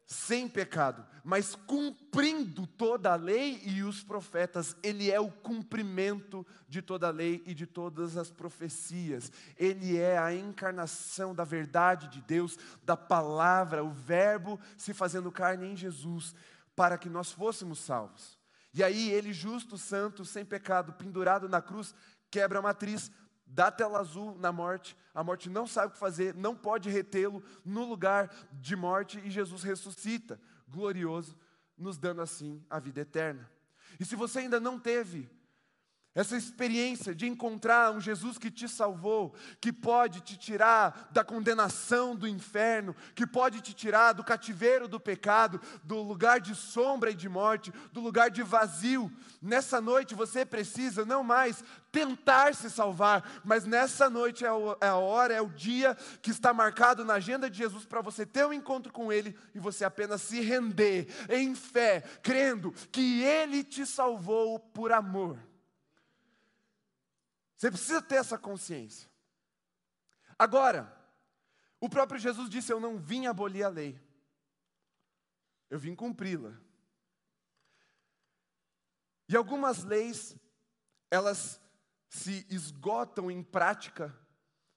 sem 0.06 0.48
pecado, 0.48 1.06
mas 1.24 1.56
cumprindo 1.56 2.68
toda 2.68 3.12
a 3.12 3.16
lei 3.16 3.62
e 3.66 3.82
os 3.82 4.04
profetas. 4.04 4.76
Ele 4.84 5.12
é 5.12 5.20
o 5.20 5.32
cumprimento 5.32 6.46
de 6.70 6.82
toda 6.82 7.08
a 7.08 7.12
lei 7.12 7.44
e 7.46 7.54
de 7.54 7.66
todas 7.66 8.16
as 8.16 8.30
profecias. 8.30 9.32
Ele 9.58 9.98
é 9.98 10.18
a 10.18 10.34
encarnação 10.34 11.34
da 11.34 11.44
verdade 11.44 12.08
de 12.10 12.22
Deus, 12.22 12.58
da 12.84 12.96
palavra, 12.96 13.84
o 13.84 13.90
Verbo 13.90 14.60
se 14.78 14.94
fazendo 14.94 15.32
carne 15.32 15.68
em 15.68 15.76
Jesus, 15.76 16.36
para 16.76 16.98
que 16.98 17.10
nós 17.10 17.32
fôssemos 17.32 17.80
salvos. 17.80 18.38
E 18.74 18.84
aí 18.84 19.10
ele, 19.10 19.34
justo, 19.34 19.78
santo, 19.78 20.24
sem 20.26 20.46
pecado, 20.46 20.94
pendurado 20.94 21.50
na 21.50 21.62
cruz, 21.62 21.96
quebra 22.30 22.60
a 22.60 22.62
matriz, 22.62 23.10
dá 23.46 23.72
tela 23.72 24.00
azul 24.00 24.38
na 24.38 24.52
morte, 24.52 24.98
a 25.14 25.24
morte 25.24 25.50
não 25.50 25.68
sabe 25.68 25.88
o 25.88 25.92
que 25.92 25.98
fazer, 25.98 26.36
não 26.36 26.56
pode 26.56 26.90
retê-lo 26.90 27.44
no 27.64 27.86
lugar 27.86 28.34
de 28.54 28.76
morte 28.76 29.22
e 29.24 29.30
Jesus 29.30 29.64
ressuscita, 29.64 30.40
glorioso, 30.68 31.38
nos 31.78 31.98
dando 31.98 32.22
assim 32.22 32.64
a 32.70 32.80
vida 32.80 33.02
eterna. 33.02 33.50
E 34.00 34.06
se 34.06 34.16
você 34.16 34.40
ainda 34.40 34.60
não 34.60 34.80
teve 34.80 35.30
essa 36.16 36.38
experiência 36.38 37.14
de 37.14 37.28
encontrar 37.28 37.92
um 37.92 38.00
Jesus 38.00 38.38
que 38.38 38.50
te 38.50 38.70
salvou, 38.70 39.36
que 39.60 39.74
pode 39.74 40.22
te 40.22 40.38
tirar 40.38 41.10
da 41.12 41.26
condenação 41.26 42.16
do 42.16 42.26
inferno, 42.26 42.96
que 43.14 43.28
pode 43.28 43.60
te 43.60 43.74
tirar 43.74 44.14
do 44.14 44.24
cativeiro 44.24 44.88
do 44.88 44.98
pecado, 44.98 45.60
do 45.84 46.02
lugar 46.02 46.40
de 46.40 46.56
sombra 46.56 47.12
e 47.12 47.14
de 47.14 47.28
morte, 47.28 47.70
do 47.92 48.00
lugar 48.00 48.32
de 48.32 48.42
vazio. 48.42 49.12
Nessa 49.42 49.82
noite 49.82 50.16
você 50.16 50.46
precisa 50.46 51.04
não 51.04 51.22
mais 51.22 51.62
tentar 51.96 52.54
se 52.54 52.70
salvar, 52.70 53.42
mas 53.46 53.66
nessa 53.66 54.10
noite 54.10 54.44
é, 54.44 54.50
é 54.82 54.88
a 54.88 54.98
hora, 54.98 55.34
é 55.34 55.42
o 55.42 55.48
dia 55.48 55.96
que 56.22 56.30
está 56.30 56.54
marcado 56.54 57.06
na 57.06 57.14
agenda 57.14 57.50
de 57.50 57.58
Jesus 57.58 57.86
para 57.86 58.02
você 58.02 58.26
ter 58.26 58.46
um 58.46 58.52
encontro 58.52 58.92
com 58.92 59.14
Ele 59.14 59.34
e 59.54 59.60
você 59.60 59.86
apenas 59.86 60.22
se 60.22 60.42
render 60.42 61.08
em 61.30 61.56
fé, 61.56 62.02
crendo 62.22 62.74
que 62.92 63.24
Ele 63.24 63.64
te 63.64 63.86
salvou 63.86 64.60
por 64.60 64.92
amor. 64.92 65.40
Você 67.56 67.72
precisa 67.72 68.02
ter 68.02 68.16
essa 68.16 68.38
consciência. 68.38 69.10
Agora, 70.38 70.94
o 71.80 71.88
próprio 71.88 72.20
Jesus 72.20 72.50
disse: 72.50 72.74
Eu 72.74 72.82
não 72.82 72.98
vim 72.98 73.26
abolir 73.26 73.64
a 73.64 73.70
lei, 73.70 73.98
eu 75.70 75.80
vim 75.80 75.96
cumpri-la. 75.96 76.52
E 79.30 79.38
algumas 79.38 79.86
leis, 79.86 80.36
elas 81.10 81.62
se 82.16 82.46
esgotam 82.50 83.30
em 83.30 83.44
prática 83.44 84.16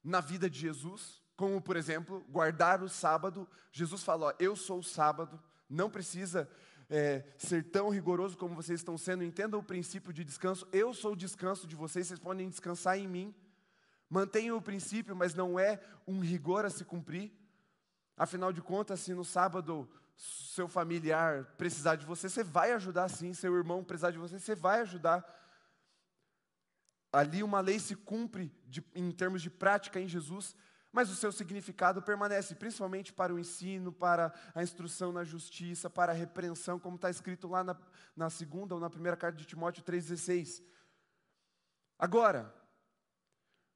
na 0.03 0.19
vida 0.19 0.49
de 0.49 0.59
Jesus, 0.59 1.23
como 1.37 1.61
por 1.61 1.77
exemplo, 1.77 2.25
guardar 2.29 2.83
o 2.83 2.89
sábado. 2.89 3.47
Jesus 3.71 4.03
falou: 4.03 4.33
Eu 4.37 4.57
sou 4.57 4.79
o 4.79 4.83
sábado, 4.83 5.41
não 5.69 5.89
precisa 5.89 6.49
é, 6.89 7.23
ser 7.37 7.63
tão 7.71 7.89
rigoroso 7.89 8.37
como 8.37 8.55
vocês 8.55 8.81
estão 8.81 8.97
sendo, 8.97 9.23
entendam 9.23 9.59
o 9.59 9.63
princípio 9.63 10.11
de 10.11 10.25
descanso. 10.25 10.67
Eu 10.71 10.93
sou 10.93 11.13
o 11.13 11.15
descanso 11.15 11.65
de 11.65 11.77
vocês, 11.77 12.07
vocês 12.07 12.19
podem 12.19 12.49
descansar 12.49 12.97
em 12.97 13.07
mim. 13.07 13.33
Mantenham 14.09 14.57
o 14.57 14.61
princípio, 14.61 15.15
mas 15.15 15.33
não 15.33 15.57
é 15.57 15.79
um 16.05 16.19
rigor 16.19 16.65
a 16.65 16.69
se 16.69 16.83
cumprir. 16.83 17.31
Afinal 18.17 18.51
de 18.51 18.61
contas, 18.61 18.99
se 18.99 19.13
no 19.13 19.23
sábado 19.23 19.89
seu 20.17 20.67
familiar 20.67 21.45
precisar 21.57 21.95
de 21.95 22.05
você, 22.05 22.27
você 22.27 22.43
vai 22.43 22.73
ajudar 22.73 23.07
sim. 23.07 23.33
Seu 23.33 23.55
irmão 23.55 23.81
precisar 23.81 24.11
de 24.11 24.17
você, 24.17 24.37
você 24.37 24.55
vai 24.55 24.81
ajudar. 24.81 25.38
Ali 27.11 27.41
uma 27.41 27.59
lei 27.59 27.79
se 27.79 27.95
cumpre 27.95 28.53
de, 28.67 28.83
em 28.93 29.11
termos 29.11 29.41
de 29.41 29.49
prática 29.49 29.99
em 29.99 30.07
Jesus, 30.07 30.55
mas 30.91 31.09
o 31.09 31.15
seu 31.15 31.31
significado 31.31 32.01
permanece, 32.01 32.55
principalmente 32.55 33.13
para 33.13 33.33
o 33.33 33.39
ensino, 33.39 33.91
para 33.91 34.33
a 34.55 34.63
instrução 34.63 35.11
na 35.11 35.23
justiça, 35.23 35.89
para 35.89 36.11
a 36.11 36.15
repreensão, 36.15 36.79
como 36.79 36.95
está 36.95 37.09
escrito 37.09 37.47
lá 37.47 37.63
na, 37.63 37.77
na 38.15 38.29
segunda 38.29 38.73
ou 38.73 38.81
na 38.81 38.89
primeira 38.89 39.17
carta 39.17 39.37
de 39.37 39.45
Timóteo 39.45 39.83
3,16. 39.83 40.63
Agora, 41.97 42.53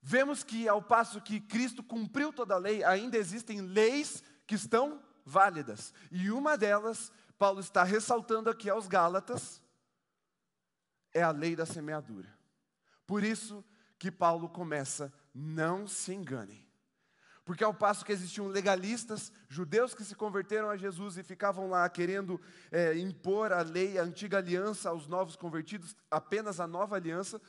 vemos 0.02 0.44
que 0.44 0.68
ao 0.68 0.82
passo 0.82 1.22
que 1.22 1.40
Cristo 1.40 1.84
cumpriu 1.84 2.34
toda 2.34 2.56
a 2.56 2.60
lei, 2.60 2.84
ainda 2.84 3.18
existem 3.18 3.62
leis 3.62 4.24
que 4.48 4.56
estão 4.56 5.04
válidas. 5.26 5.94
E 6.12 6.32
uma 6.32 6.58
delas, 6.58 7.12
Paulo 7.38 7.60
está 7.60 7.84
ressaltando 7.84 8.50
aqui 8.50 8.70
aos 8.70 8.88
Gálatas, 8.88 9.62
é 11.14 11.22
a 11.22 11.32
lei 11.32 11.56
da 11.56 11.66
semeadura. 11.66 12.43
Por 13.06 13.24
isso 13.24 13.64
que 13.98 14.12
Paulo 14.12 14.50
começa, 14.50 15.14
não 15.34 15.88
se 15.88 16.14
enganem. 16.14 16.64
Porque 17.46 17.64
ao 17.64 17.74
passo 17.74 18.06
que 18.06 18.12
existiam 18.12 18.48
legalistas, 18.48 19.32
judeus 19.50 19.94
que 19.94 20.06
se 20.06 20.16
converteram 20.16 20.70
a 20.70 20.78
Jesus 20.78 21.18
e 21.18 21.24
ficavam 21.24 21.70
lá 21.70 21.88
querendo 21.90 22.40
é, 22.72 22.98
impor 22.98 23.52
a 23.52 23.62
lei, 23.62 23.98
a 23.98 24.04
antiga 24.04 24.38
aliança 24.38 24.90
aos 24.90 25.08
novos 25.08 25.36
convertidos, 25.36 25.96
apenas 26.10 26.62
a 26.62 26.68
nova 26.68 26.96
aliança, 26.96 27.42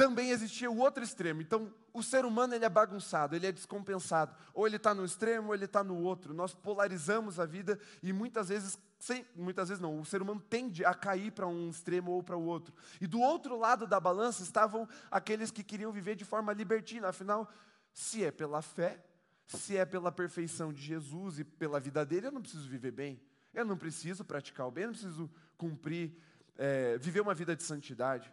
também 0.00 0.30
existia 0.30 0.70
o 0.70 0.78
outro 0.78 1.04
extremo. 1.04 1.42
Então, 1.42 1.70
o 1.92 2.02
ser 2.02 2.24
humano 2.24 2.54
ele 2.54 2.64
é 2.64 2.70
bagunçado, 2.70 3.36
ele 3.36 3.46
é 3.46 3.52
descompensado. 3.52 4.34
Ou 4.54 4.66
ele 4.66 4.76
está 4.76 4.94
no 4.94 5.04
extremo, 5.04 5.48
ou 5.48 5.54
ele 5.54 5.66
está 5.66 5.84
no 5.84 5.94
outro. 5.94 6.32
Nós 6.32 6.54
polarizamos 6.54 7.38
a 7.38 7.44
vida 7.44 7.78
e 8.02 8.10
muitas 8.10 8.48
vezes, 8.48 8.78
sem, 8.98 9.26
muitas 9.36 9.68
vezes 9.68 9.78
não, 9.78 10.00
o 10.00 10.04
ser 10.06 10.22
humano 10.22 10.40
tende 10.40 10.86
a 10.86 10.94
cair 10.94 11.30
para 11.32 11.46
um 11.46 11.68
extremo 11.68 12.12
ou 12.12 12.22
para 12.22 12.34
o 12.34 12.42
outro. 12.42 12.72
E 12.98 13.06
do 13.06 13.20
outro 13.20 13.58
lado 13.58 13.86
da 13.86 14.00
balança 14.00 14.42
estavam 14.42 14.88
aqueles 15.10 15.50
que 15.50 15.62
queriam 15.62 15.92
viver 15.92 16.16
de 16.16 16.24
forma 16.24 16.50
libertina. 16.54 17.08
Afinal, 17.08 17.46
se 17.92 18.24
é 18.24 18.30
pela 18.30 18.62
fé, 18.62 19.04
se 19.46 19.76
é 19.76 19.84
pela 19.84 20.10
perfeição 20.10 20.72
de 20.72 20.80
Jesus 20.80 21.38
e 21.38 21.44
pela 21.44 21.78
vida 21.78 22.06
dele, 22.06 22.28
eu 22.28 22.32
não 22.32 22.40
preciso 22.40 22.66
viver 22.66 22.92
bem. 22.92 23.20
Eu 23.52 23.66
não 23.66 23.76
preciso 23.76 24.24
praticar 24.24 24.66
o 24.66 24.70
bem, 24.70 24.84
eu 24.84 24.92
não 24.92 24.94
preciso 24.94 25.30
cumprir, 25.58 26.16
é, 26.56 26.96
viver 26.96 27.20
uma 27.20 27.34
vida 27.34 27.54
de 27.54 27.62
santidade. 27.62 28.32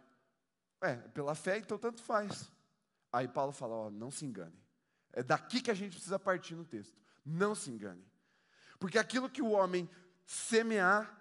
É, 0.80 0.94
pela 0.96 1.34
fé, 1.34 1.58
então 1.58 1.78
tanto 1.78 2.02
faz. 2.02 2.50
Aí 3.12 3.26
Paulo 3.26 3.52
fala: 3.52 3.74
ó, 3.74 3.90
não 3.90 4.10
se 4.10 4.24
engane. 4.24 4.58
É 5.12 5.22
daqui 5.22 5.60
que 5.60 5.70
a 5.70 5.74
gente 5.74 5.92
precisa 5.92 6.18
partir 6.18 6.54
no 6.54 6.64
texto. 6.64 6.96
Não 7.24 7.54
se 7.54 7.70
engane. 7.70 8.04
Porque 8.78 8.98
aquilo 8.98 9.28
que 9.28 9.42
o 9.42 9.50
homem 9.50 9.88
semear, 10.24 11.14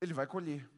ele 0.00 0.14
vai 0.14 0.26
colher. 0.26 0.68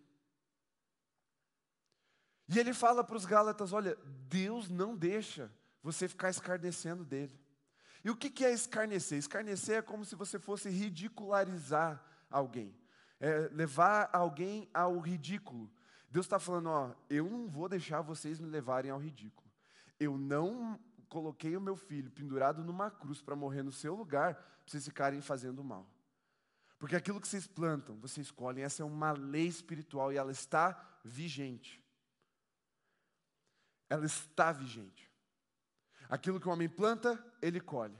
E 2.48 2.58
ele 2.58 2.72
fala 2.72 3.04
para 3.04 3.16
os 3.16 3.26
Gálatas: 3.26 3.72
olha, 3.72 3.96
Deus 4.28 4.68
não 4.68 4.96
deixa 4.96 5.52
você 5.82 6.08
ficar 6.08 6.30
escarnecendo 6.30 7.04
dele. 7.04 7.38
E 8.04 8.10
o 8.10 8.16
que 8.16 8.44
é 8.44 8.52
escarnecer? 8.52 9.18
Escarnecer 9.18 9.78
é 9.78 9.82
como 9.82 10.04
se 10.04 10.14
você 10.14 10.38
fosse 10.38 10.68
ridicularizar 10.70 12.02
alguém, 12.30 12.74
é 13.20 13.48
levar 13.52 14.08
alguém 14.12 14.68
ao 14.72 14.98
ridículo. 14.98 15.70
Deus 16.10 16.26
está 16.26 16.38
falando: 16.38 16.68
ó, 16.68 16.94
eu 17.08 17.28
não 17.28 17.48
vou 17.48 17.68
deixar 17.68 18.00
vocês 18.00 18.38
me 18.38 18.48
levarem 18.48 18.90
ao 18.90 18.98
ridículo. 18.98 19.48
Eu 19.98 20.16
não 20.16 20.78
coloquei 21.08 21.56
o 21.56 21.60
meu 21.60 21.76
filho 21.76 22.10
pendurado 22.10 22.62
numa 22.62 22.90
cruz 22.90 23.20
para 23.20 23.36
morrer 23.36 23.62
no 23.62 23.72
seu 23.72 23.94
lugar, 23.94 24.34
para 24.34 24.44
vocês 24.66 24.84
ficarem 24.84 25.20
fazendo 25.20 25.62
mal. 25.64 25.86
Porque 26.78 26.94
aquilo 26.94 27.20
que 27.20 27.26
vocês 27.26 27.46
plantam, 27.46 27.98
vocês 27.98 28.30
colhem, 28.30 28.62
essa 28.62 28.82
é 28.82 28.86
uma 28.86 29.12
lei 29.12 29.46
espiritual 29.46 30.12
e 30.12 30.16
ela 30.16 30.30
está 30.30 31.00
vigente. 31.04 31.82
Ela 33.88 34.06
está 34.06 34.52
vigente. 34.52 35.10
Aquilo 36.08 36.40
que 36.40 36.48
o 36.48 36.52
homem 36.52 36.68
planta, 36.68 37.22
ele 37.42 37.60
colhe. 37.60 37.98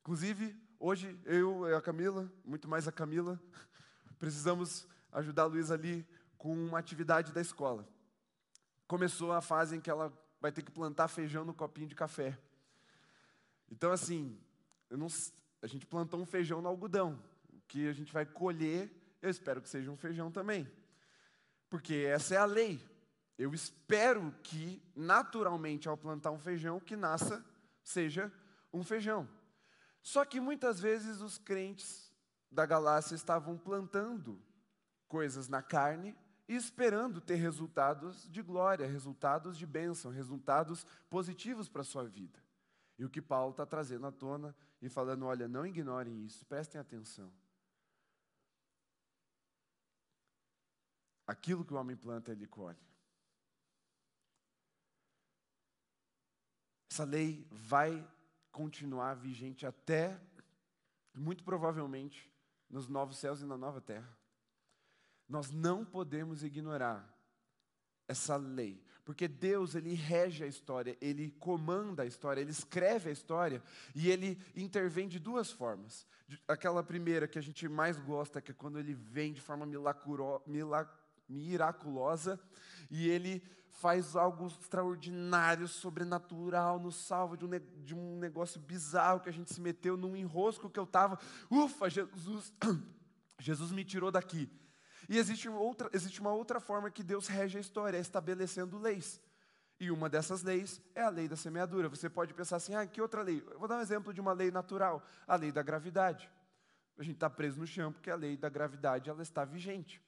Inclusive, 0.00 0.56
hoje, 0.80 1.18
eu 1.24 1.68
e 1.68 1.74
a 1.74 1.80
Camila, 1.80 2.30
muito 2.44 2.66
mais 2.66 2.88
a 2.88 2.92
Camila, 2.92 3.40
precisamos 4.18 4.86
ajudar 5.12 5.42
a 5.42 5.46
Luísa 5.46 5.74
ali 5.74 6.06
com 6.38 6.54
uma 6.54 6.78
atividade 6.78 7.32
da 7.32 7.40
escola. 7.40 7.86
Começou 8.86 9.32
a 9.32 9.42
fase 9.42 9.76
em 9.76 9.80
que 9.80 9.90
ela 9.90 10.12
vai 10.40 10.52
ter 10.52 10.62
que 10.62 10.70
plantar 10.70 11.08
feijão 11.08 11.44
no 11.44 11.52
copinho 11.52 11.88
de 11.88 11.94
café. 11.94 12.38
Então, 13.70 13.90
assim, 13.92 14.40
não, 14.88 15.08
a 15.60 15.66
gente 15.66 15.84
plantou 15.84 16.20
um 16.20 16.24
feijão 16.24 16.62
no 16.62 16.68
algodão. 16.68 17.22
O 17.52 17.60
que 17.66 17.88
a 17.88 17.92
gente 17.92 18.12
vai 18.12 18.24
colher, 18.24 18.90
eu 19.20 19.28
espero 19.28 19.60
que 19.60 19.68
seja 19.68 19.90
um 19.90 19.96
feijão 19.96 20.30
também. 20.30 20.70
Porque 21.68 22.06
essa 22.08 22.36
é 22.36 22.38
a 22.38 22.46
lei. 22.46 22.80
Eu 23.36 23.52
espero 23.52 24.34
que, 24.42 24.82
naturalmente, 24.96 25.88
ao 25.88 25.96
plantar 25.96 26.30
um 26.30 26.38
feijão, 26.38 26.80
que 26.80 26.96
nasça 26.96 27.44
seja 27.82 28.32
um 28.72 28.82
feijão. 28.82 29.28
Só 30.00 30.24
que 30.24 30.40
muitas 30.40 30.80
vezes 30.80 31.20
os 31.20 31.36
crentes 31.36 32.12
da 32.50 32.64
galáxia 32.64 33.14
estavam 33.14 33.58
plantando 33.58 34.40
coisas 35.06 35.48
na 35.48 35.62
carne 35.62 36.16
e 36.48 36.56
esperando 36.56 37.20
ter 37.20 37.34
resultados 37.34 38.26
de 38.28 38.40
glória, 38.40 38.86
resultados 38.86 39.58
de 39.58 39.66
bênção, 39.66 40.10
resultados 40.10 40.86
positivos 41.10 41.68
para 41.68 41.82
a 41.82 41.84
sua 41.84 42.04
vida. 42.04 42.42
E 42.98 43.04
o 43.04 43.10
que 43.10 43.20
Paulo 43.20 43.50
está 43.50 43.66
trazendo 43.66 44.06
à 44.06 44.10
tona 44.10 44.56
e 44.80 44.88
falando: 44.88 45.26
olha, 45.26 45.46
não 45.46 45.66
ignorem 45.66 46.24
isso, 46.24 46.46
prestem 46.46 46.80
atenção. 46.80 47.30
Aquilo 51.26 51.64
que 51.64 51.74
o 51.74 51.76
homem 51.76 51.94
planta, 51.94 52.32
ele 52.32 52.46
colhe. 52.46 52.78
Essa 56.90 57.04
lei 57.04 57.46
vai 57.50 58.10
continuar 58.50 59.14
vigente 59.14 59.66
até, 59.66 60.18
muito 61.14 61.44
provavelmente, 61.44 62.28
nos 62.68 62.88
novos 62.88 63.18
céus 63.18 63.42
e 63.42 63.44
na 63.44 63.58
nova 63.58 63.80
terra. 63.80 64.17
Nós 65.28 65.50
não 65.50 65.84
podemos 65.84 66.42
ignorar 66.42 67.18
essa 68.08 68.36
lei. 68.36 68.82
Porque 69.04 69.28
Deus, 69.28 69.74
ele 69.74 69.94
rege 69.94 70.44
a 70.44 70.46
história, 70.46 70.96
ele 71.00 71.30
comanda 71.38 72.02
a 72.02 72.06
história, 72.06 72.40
ele 72.40 72.50
escreve 72.50 73.08
a 73.08 73.12
história 73.12 73.62
e 73.94 74.10
ele 74.10 74.38
intervém 74.54 75.08
de 75.08 75.18
duas 75.18 75.50
formas. 75.50 76.06
Aquela 76.46 76.82
primeira 76.82 77.26
que 77.26 77.38
a 77.38 77.42
gente 77.42 77.66
mais 77.68 77.98
gosta, 77.98 78.40
que 78.40 78.50
é 78.50 78.54
quando 78.54 78.78
ele 78.78 78.94
vem 78.94 79.32
de 79.32 79.40
forma 79.40 79.64
milacuro, 79.64 80.42
miraculosa 81.26 82.38
e 82.90 83.08
ele 83.08 83.42
faz 83.80 84.16
algo 84.16 84.46
extraordinário, 84.46 85.68
sobrenatural, 85.68 86.78
nos 86.78 86.96
salva 86.96 87.36
de 87.36 87.44
um, 87.44 87.50
de 87.84 87.94
um 87.94 88.18
negócio 88.18 88.60
bizarro 88.60 89.20
que 89.20 89.28
a 89.28 89.32
gente 89.32 89.54
se 89.54 89.60
meteu 89.60 89.96
num 89.96 90.16
enrosco 90.16 90.68
que 90.68 90.78
eu 90.78 90.84
estava. 90.84 91.18
Ufa, 91.50 91.88
Jesus, 91.88 92.52
Jesus 93.38 93.70
me 93.70 93.84
tirou 93.84 94.10
daqui. 94.10 94.50
E 95.08 95.18
existe 95.18 95.48
outra, 95.48 95.90
existe 95.92 96.20
uma 96.20 96.32
outra 96.32 96.60
forma 96.60 96.90
que 96.90 97.02
Deus 97.02 97.26
rege 97.26 97.58
a 97.58 97.60
história, 97.60 97.98
é 97.98 98.00
estabelecendo 98.00 98.78
leis. 98.78 99.20
E 99.80 99.90
uma 99.90 100.08
dessas 100.08 100.42
leis 100.42 100.80
é 100.94 101.02
a 101.02 101.08
lei 101.08 101.28
da 101.28 101.36
semeadura. 101.36 101.88
Você 101.88 102.10
pode 102.10 102.34
pensar 102.34 102.56
assim, 102.56 102.74
ah, 102.74 102.86
que 102.86 103.00
outra 103.00 103.22
lei? 103.22 103.44
Eu 103.48 103.58
vou 103.58 103.68
dar 103.68 103.76
um 103.76 103.80
exemplo 103.80 104.12
de 104.12 104.20
uma 104.20 104.32
lei 104.32 104.50
natural, 104.50 105.06
a 105.26 105.36
lei 105.36 105.52
da 105.52 105.62
gravidade. 105.62 106.28
A 106.98 107.02
gente 107.02 107.14
está 107.14 107.30
preso 107.30 107.60
no 107.60 107.66
chão 107.66 107.92
porque 107.92 108.10
a 108.10 108.16
lei 108.16 108.36
da 108.36 108.48
gravidade 108.48 109.08
ela 109.08 109.22
está 109.22 109.44
vigente, 109.44 110.02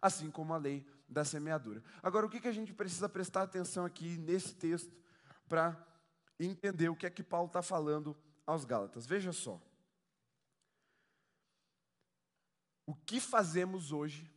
assim 0.00 0.30
como 0.30 0.52
a 0.52 0.58
lei 0.58 0.86
da 1.08 1.24
semeadura. 1.24 1.82
Agora, 2.02 2.26
o 2.26 2.28
que, 2.28 2.38
que 2.38 2.48
a 2.48 2.52
gente 2.52 2.74
precisa 2.74 3.08
prestar 3.08 3.42
atenção 3.42 3.86
aqui 3.86 4.18
nesse 4.18 4.54
texto 4.54 4.94
para 5.48 5.74
entender 6.38 6.90
o 6.90 6.96
que 6.96 7.06
é 7.06 7.10
que 7.10 7.22
Paulo 7.22 7.46
está 7.46 7.62
falando 7.62 8.14
aos 8.46 8.66
Gálatas? 8.66 9.06
Veja 9.06 9.32
só. 9.32 9.58
O 12.84 12.94
que 12.94 13.18
fazemos 13.18 13.90
hoje 13.90 14.30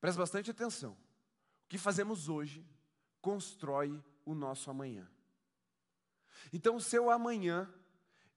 Preste 0.00 0.18
bastante 0.18 0.50
atenção. 0.50 0.92
O 0.92 1.68
que 1.68 1.78
fazemos 1.78 2.28
hoje 2.28 2.64
constrói 3.20 4.02
o 4.24 4.34
nosso 4.34 4.70
amanhã. 4.70 5.08
Então, 6.52 6.76
o 6.76 6.80
seu 6.80 7.10
amanhã, 7.10 7.68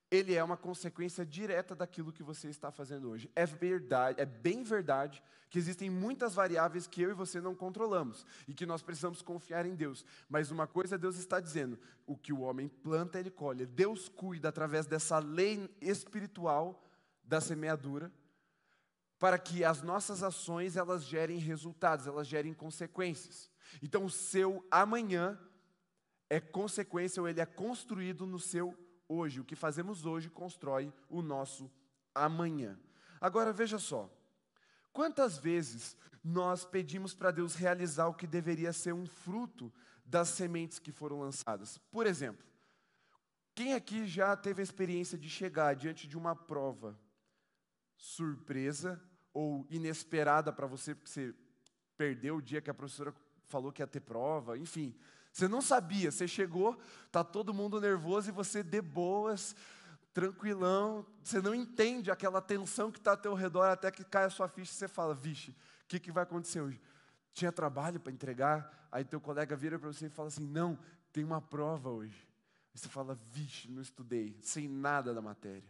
ele 0.09 0.33
é 0.33 0.43
uma 0.43 0.57
consequência 0.57 1.25
direta 1.25 1.75
daquilo 1.75 2.11
que 2.11 2.23
você 2.23 2.49
está 2.49 2.71
fazendo 2.71 3.09
hoje. 3.09 3.31
É 3.35 3.45
verdade, 3.45 4.19
é 4.19 4.25
bem 4.25 4.63
verdade 4.63 5.23
que 5.49 5.59
existem 5.59 5.89
muitas 5.89 6.33
variáveis 6.33 6.87
que 6.87 7.01
eu 7.01 7.11
e 7.11 7.13
você 7.13 7.39
não 7.39 7.53
controlamos 7.53 8.25
e 8.47 8.53
que 8.53 8.65
nós 8.65 8.81
precisamos 8.81 9.21
confiar 9.21 9.65
em 9.65 9.75
Deus. 9.75 10.03
Mas 10.27 10.49
uma 10.49 10.65
coisa 10.65 10.97
Deus 10.97 11.17
está 11.17 11.39
dizendo: 11.39 11.79
o 12.05 12.17
que 12.17 12.33
o 12.33 12.41
homem 12.41 12.67
planta, 12.67 13.19
ele 13.19 13.29
colhe. 13.29 13.65
Deus 13.65 14.09
cuida 14.09 14.49
através 14.49 14.85
dessa 14.85 15.19
lei 15.19 15.69
espiritual 15.79 16.83
da 17.23 17.39
semeadura 17.39 18.11
para 19.21 19.37
que 19.37 19.63
as 19.63 19.83
nossas 19.83 20.23
ações 20.23 20.75
elas 20.75 21.03
gerem 21.03 21.37
resultados, 21.37 22.07
elas 22.07 22.25
gerem 22.25 22.55
consequências. 22.55 23.51
Então 23.79 24.03
o 24.05 24.09
seu 24.09 24.65
amanhã 24.71 25.39
é 26.27 26.39
consequência 26.39 27.21
ou 27.21 27.29
ele 27.29 27.39
é 27.39 27.45
construído 27.45 28.25
no 28.25 28.39
seu 28.39 28.75
hoje. 29.07 29.39
O 29.39 29.45
que 29.45 29.55
fazemos 29.55 30.07
hoje 30.07 30.27
constrói 30.27 30.91
o 31.07 31.21
nosso 31.21 31.71
amanhã. 32.15 32.79
Agora 33.21 33.53
veja 33.53 33.77
só. 33.77 34.09
Quantas 34.91 35.37
vezes 35.37 35.95
nós 36.23 36.65
pedimos 36.65 37.13
para 37.13 37.29
Deus 37.29 37.53
realizar 37.53 38.07
o 38.07 38.15
que 38.15 38.25
deveria 38.25 38.73
ser 38.73 38.91
um 38.91 39.05
fruto 39.05 39.71
das 40.03 40.29
sementes 40.29 40.79
que 40.79 40.91
foram 40.91 41.19
lançadas? 41.19 41.77
Por 41.91 42.07
exemplo, 42.07 42.43
quem 43.53 43.75
aqui 43.75 44.07
já 44.07 44.35
teve 44.35 44.61
a 44.61 44.63
experiência 44.63 45.15
de 45.15 45.29
chegar 45.29 45.75
diante 45.75 46.07
de 46.07 46.17
uma 46.17 46.35
prova 46.35 46.99
surpresa 47.95 48.99
ou 49.33 49.65
inesperada 49.69 50.51
para 50.51 50.67
você, 50.67 50.93
porque 50.93 51.09
você 51.09 51.33
perdeu 51.97 52.37
o 52.37 52.41
dia 52.41 52.61
que 52.61 52.69
a 52.69 52.73
professora 52.73 53.13
falou 53.47 53.71
que 53.71 53.81
ia 53.81 53.87
ter 53.87 53.99
prova, 53.99 54.57
enfim. 54.57 54.95
Você 55.31 55.47
não 55.47 55.61
sabia, 55.61 56.11
você 56.11 56.27
chegou, 56.27 56.77
tá 57.11 57.23
todo 57.23 57.53
mundo 57.53 57.79
nervoso 57.79 58.29
e 58.29 58.31
você 58.31 58.61
de 58.63 58.81
boas, 58.81 59.55
tranquilão, 60.13 61.05
você 61.23 61.41
não 61.41 61.55
entende 61.55 62.11
aquela 62.11 62.41
tensão 62.41 62.91
que 62.91 62.97
está 62.97 63.11
ao 63.11 63.17
teu 63.17 63.33
redor 63.33 63.65
até 63.65 63.89
que 63.91 64.03
cai 64.03 64.25
a 64.25 64.29
sua 64.29 64.47
ficha 64.47 64.71
e 64.71 64.75
você 64.75 64.87
fala, 64.87 65.13
vixe, 65.13 65.51
o 65.51 65.55
que, 65.87 65.99
que 65.99 66.11
vai 66.11 66.23
acontecer 66.23 66.59
hoje? 66.59 66.81
Tinha 67.33 67.51
trabalho 67.51 67.99
para 67.99 68.11
entregar, 68.11 68.87
aí 68.91 69.05
teu 69.05 69.21
colega 69.21 69.55
vira 69.55 69.79
para 69.79 69.87
você 69.91 70.07
e 70.07 70.09
fala 70.09 70.27
assim, 70.27 70.45
não, 70.45 70.77
tem 71.13 71.23
uma 71.23 71.41
prova 71.41 71.89
hoje. 71.89 72.27
Aí 72.73 72.79
você 72.79 72.89
fala, 72.89 73.17
vixe, 73.31 73.69
não 73.69 73.81
estudei, 73.81 74.37
sem 74.41 74.67
nada 74.67 75.13
da 75.13 75.21
matéria. 75.21 75.69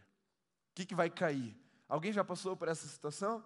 O 0.72 0.74
que, 0.74 0.86
que 0.86 0.96
vai 0.96 1.10
cair? 1.10 1.56
Alguém 1.92 2.14
já 2.14 2.24
passou 2.24 2.56
por 2.56 2.70
essa 2.70 2.88
situação? 2.88 3.44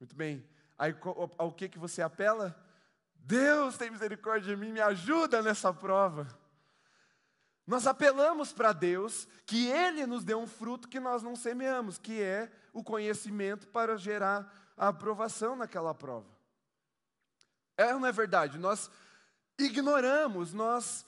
Muito 0.00 0.16
bem. 0.16 0.44
Aí 0.76 0.92
ao 1.38 1.52
que, 1.52 1.68
que 1.68 1.78
você 1.78 2.02
apela? 2.02 2.52
Deus 3.14 3.78
tem 3.78 3.92
misericórdia 3.92 4.56
de 4.56 4.60
mim, 4.60 4.72
me 4.72 4.80
ajuda 4.80 5.40
nessa 5.40 5.72
prova. 5.72 6.26
Nós 7.64 7.86
apelamos 7.86 8.52
para 8.52 8.72
Deus 8.72 9.28
que 9.46 9.68
Ele 9.68 10.04
nos 10.04 10.24
dê 10.24 10.34
um 10.34 10.48
fruto 10.48 10.88
que 10.88 10.98
nós 10.98 11.22
não 11.22 11.36
semeamos, 11.36 11.96
que 11.96 12.20
é 12.20 12.50
o 12.72 12.82
conhecimento 12.82 13.68
para 13.68 13.96
gerar 13.96 14.74
a 14.76 14.88
aprovação 14.88 15.54
naquela 15.54 15.94
prova. 15.94 16.26
É 17.76 17.94
ou 17.94 18.00
não 18.00 18.08
é 18.08 18.12
verdade? 18.12 18.58
Nós 18.58 18.90
ignoramos, 19.56 20.52
nós 20.52 21.06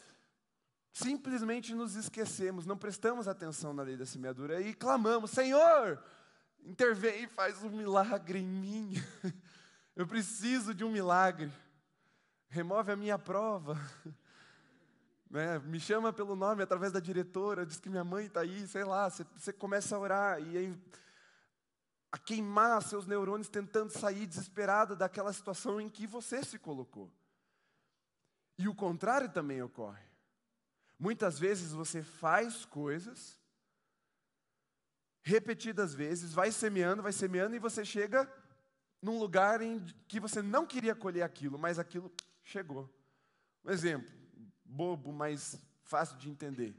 simplesmente 0.92 1.74
nos 1.74 1.96
esquecemos, 1.96 2.66
não 2.66 2.78
prestamos 2.78 3.26
atenção 3.26 3.74
na 3.74 3.82
lei 3.82 3.96
da 3.96 4.06
semeadura 4.06 4.60
e 4.60 4.72
clamamos: 4.72 5.32
Senhor, 5.32 6.00
intervém 6.66 7.24
e 7.24 7.28
faz 7.28 7.62
um 7.62 7.70
milagre 7.70 8.40
em 8.40 8.46
mim. 8.46 8.94
Eu 9.94 10.06
preciso 10.06 10.74
de 10.74 10.84
um 10.84 10.90
milagre. 10.90 11.50
Remove 12.48 12.92
a 12.92 12.96
minha 12.96 13.18
prova. 13.18 13.78
Né? 15.28 15.58
Me 15.58 15.80
chama 15.80 16.12
pelo 16.12 16.36
nome 16.36 16.62
através 16.62 16.92
da 16.92 17.00
diretora, 17.00 17.66
diz 17.66 17.80
que 17.80 17.90
minha 17.90 18.04
mãe 18.04 18.26
está 18.26 18.42
aí, 18.42 18.64
sei 18.68 18.84
lá. 18.84 19.10
Você, 19.10 19.52
começa 19.52 19.96
a 19.96 19.98
orar 19.98 20.40
e 20.40 20.56
aí, 20.56 20.82
a 22.12 22.16
queimar 22.16 22.80
seus 22.80 23.08
neurônios 23.08 23.48
tentando 23.48 23.90
sair 23.90 24.24
desesperado 24.24 24.94
daquela 24.94 25.32
situação 25.32 25.80
em 25.80 25.88
que 25.88 26.06
você 26.06 26.44
se 26.44 26.60
colocou. 26.60 27.12
E 28.56 28.68
o 28.68 28.74
contrário 28.74 29.28
também 29.28 29.60
ocorre. 29.60 30.06
Muitas 30.96 31.40
vezes 31.40 31.72
você 31.72 32.04
faz 32.04 32.64
coisas 32.64 33.36
repetidas 35.26 35.92
vezes, 35.92 36.32
vai 36.32 36.52
semeando, 36.52 37.02
vai 37.02 37.12
semeando, 37.12 37.56
e 37.56 37.58
você 37.58 37.84
chega 37.84 38.32
num 39.02 39.18
lugar 39.18 39.60
em 39.60 39.84
que 40.06 40.20
você 40.20 40.40
não 40.40 40.64
queria 40.64 40.94
colher 40.94 41.22
aquilo, 41.22 41.58
mas 41.58 41.80
aquilo 41.80 42.12
chegou. 42.44 42.88
Um 43.64 43.70
exemplo, 43.72 44.08
bobo, 44.64 45.12
mas 45.12 45.60
fácil 45.82 46.16
de 46.16 46.30
entender. 46.30 46.76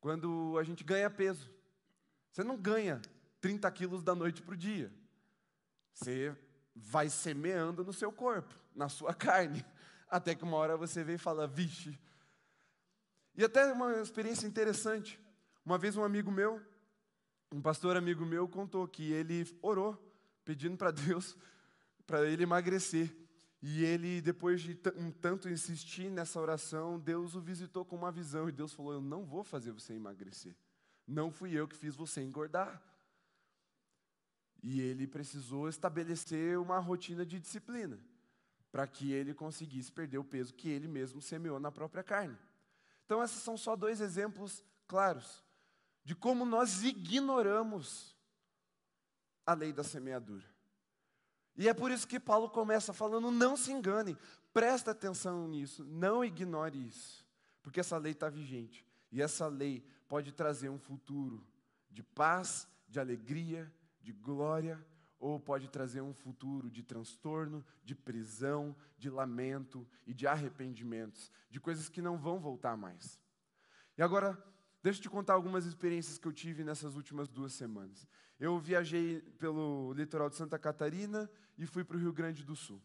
Quando 0.00 0.58
a 0.58 0.64
gente 0.64 0.82
ganha 0.82 1.08
peso, 1.08 1.48
você 2.32 2.42
não 2.42 2.56
ganha 2.56 3.00
30 3.40 3.70
quilos 3.70 4.02
da 4.02 4.12
noite 4.12 4.42
para 4.42 4.54
o 4.54 4.56
dia. 4.56 4.92
Você 5.94 6.36
vai 6.74 7.08
semeando 7.08 7.84
no 7.84 7.92
seu 7.92 8.10
corpo, 8.10 8.52
na 8.74 8.88
sua 8.88 9.14
carne, 9.14 9.64
até 10.08 10.34
que 10.34 10.42
uma 10.42 10.56
hora 10.56 10.76
você 10.76 11.04
vem 11.04 11.14
e 11.14 11.18
fala, 11.18 11.46
vixe. 11.46 11.96
E 13.36 13.44
até 13.44 13.72
uma 13.72 14.00
experiência 14.00 14.48
interessante. 14.48 15.20
Uma 15.64 15.78
vez 15.78 15.96
um 15.96 16.02
amigo 16.02 16.32
meu, 16.32 16.60
um 17.52 17.60
pastor 17.60 17.96
amigo 17.96 18.24
meu 18.24 18.48
contou 18.48 18.86
que 18.86 19.12
ele 19.12 19.44
orou 19.60 19.98
pedindo 20.44 20.76
para 20.76 20.90
Deus 20.90 21.36
para 22.06 22.26
ele 22.26 22.44
emagrecer. 22.44 23.14
E 23.62 23.84
ele, 23.84 24.22
depois 24.22 24.60
de 24.62 24.78
um 24.96 25.10
tanto 25.10 25.48
insistir 25.48 26.10
nessa 26.10 26.40
oração, 26.40 26.98
Deus 26.98 27.34
o 27.34 27.40
visitou 27.40 27.84
com 27.84 27.96
uma 27.96 28.10
visão 28.10 28.48
e 28.48 28.52
Deus 28.52 28.72
falou: 28.72 28.94
Eu 28.94 29.00
não 29.02 29.24
vou 29.24 29.44
fazer 29.44 29.70
você 29.72 29.92
emagrecer. 29.92 30.56
Não 31.06 31.30
fui 31.30 31.52
eu 31.52 31.68
que 31.68 31.76
fiz 31.76 31.94
você 31.94 32.22
engordar. 32.22 32.82
E 34.62 34.80
ele 34.80 35.06
precisou 35.06 35.68
estabelecer 35.68 36.58
uma 36.58 36.78
rotina 36.78 37.26
de 37.26 37.38
disciplina 37.38 37.98
para 38.70 38.86
que 38.86 39.12
ele 39.12 39.34
conseguisse 39.34 39.90
perder 39.90 40.18
o 40.18 40.24
peso 40.24 40.54
que 40.54 40.68
ele 40.68 40.86
mesmo 40.86 41.20
semeou 41.20 41.58
na 41.58 41.72
própria 41.72 42.04
carne. 42.04 42.38
Então, 43.04 43.22
esses 43.22 43.42
são 43.42 43.56
só 43.56 43.74
dois 43.74 44.00
exemplos 44.00 44.64
claros 44.86 45.42
de 46.04 46.14
como 46.14 46.44
nós 46.44 46.82
ignoramos 46.82 48.16
a 49.46 49.54
lei 49.54 49.72
da 49.72 49.84
semeadura. 49.84 50.46
E 51.56 51.68
é 51.68 51.74
por 51.74 51.90
isso 51.90 52.06
que 52.06 52.20
Paulo 52.20 52.48
começa 52.48 52.92
falando: 52.92 53.30
não 53.30 53.56
se 53.56 53.72
engane, 53.72 54.16
presta 54.52 54.92
atenção 54.92 55.46
nisso, 55.48 55.84
não 55.84 56.24
ignore 56.24 56.86
isso, 56.86 57.26
porque 57.62 57.80
essa 57.80 57.98
lei 57.98 58.12
está 58.12 58.28
vigente. 58.28 58.86
E 59.12 59.20
essa 59.20 59.46
lei 59.48 59.84
pode 60.08 60.32
trazer 60.32 60.68
um 60.68 60.78
futuro 60.78 61.44
de 61.90 62.02
paz, 62.02 62.66
de 62.88 63.00
alegria, 63.00 63.72
de 64.00 64.12
glória, 64.12 64.84
ou 65.18 65.38
pode 65.38 65.68
trazer 65.68 66.00
um 66.00 66.14
futuro 66.14 66.70
de 66.70 66.82
transtorno, 66.82 67.64
de 67.84 67.94
prisão, 67.94 68.74
de 68.96 69.10
lamento 69.10 69.86
e 70.06 70.14
de 70.14 70.26
arrependimentos, 70.26 71.30
de 71.50 71.60
coisas 71.60 71.88
que 71.88 72.00
não 72.00 72.16
vão 72.16 72.40
voltar 72.40 72.76
mais. 72.76 73.20
E 73.98 74.02
agora, 74.02 74.42
Deixa 74.82 74.98
eu 74.98 75.02
te 75.02 75.10
contar 75.10 75.34
algumas 75.34 75.66
experiências 75.66 76.16
que 76.16 76.26
eu 76.26 76.32
tive 76.32 76.64
nessas 76.64 76.96
últimas 76.96 77.28
duas 77.28 77.52
semanas. 77.52 78.06
Eu 78.38 78.58
viajei 78.58 79.20
pelo 79.38 79.92
litoral 79.92 80.30
de 80.30 80.36
Santa 80.36 80.58
Catarina 80.58 81.30
e 81.58 81.66
fui 81.66 81.84
para 81.84 81.96
o 81.96 82.00
Rio 82.00 82.12
Grande 82.12 82.42
do 82.42 82.56
Sul. 82.56 82.80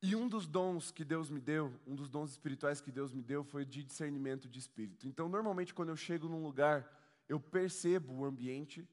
E 0.00 0.16
um 0.16 0.26
dos 0.26 0.48
dons 0.48 0.90
que 0.90 1.04
Deus 1.04 1.30
me 1.30 1.40
deu, 1.40 1.78
um 1.86 1.94
dos 1.94 2.08
dons 2.08 2.30
espirituais 2.30 2.80
que 2.80 2.90
Deus 2.90 3.12
me 3.12 3.22
deu, 3.22 3.44
foi 3.44 3.64
de 3.64 3.84
discernimento 3.84 4.48
de 4.48 4.58
espírito. 4.58 5.06
Então, 5.06 5.28
normalmente, 5.28 5.72
quando 5.72 5.90
eu 5.90 5.96
chego 5.96 6.28
num 6.28 6.42
lugar, 6.42 6.90
eu 7.28 7.38
percebo 7.38 8.12
o 8.12 8.24
ambiente 8.24 8.88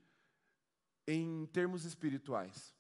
em 1.08 1.48
termos 1.48 1.84
espirituais. 1.84 2.76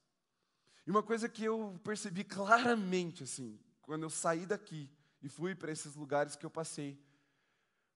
E 0.85 0.91
uma 0.91 1.01
coisa 1.01 1.27
que 1.27 1.43
eu 1.43 1.79
percebi 1.83 2.23
claramente, 2.23 3.23
assim, 3.23 3.59
quando 3.81 4.03
eu 4.03 4.09
saí 4.09 4.45
daqui 4.45 4.91
e 5.21 5.27
fui 5.27 5.55
para 5.55 5.71
esses 5.71 5.95
lugares 5.95 6.35
que 6.35 6.45
eu 6.45 6.51
passei, 6.51 7.01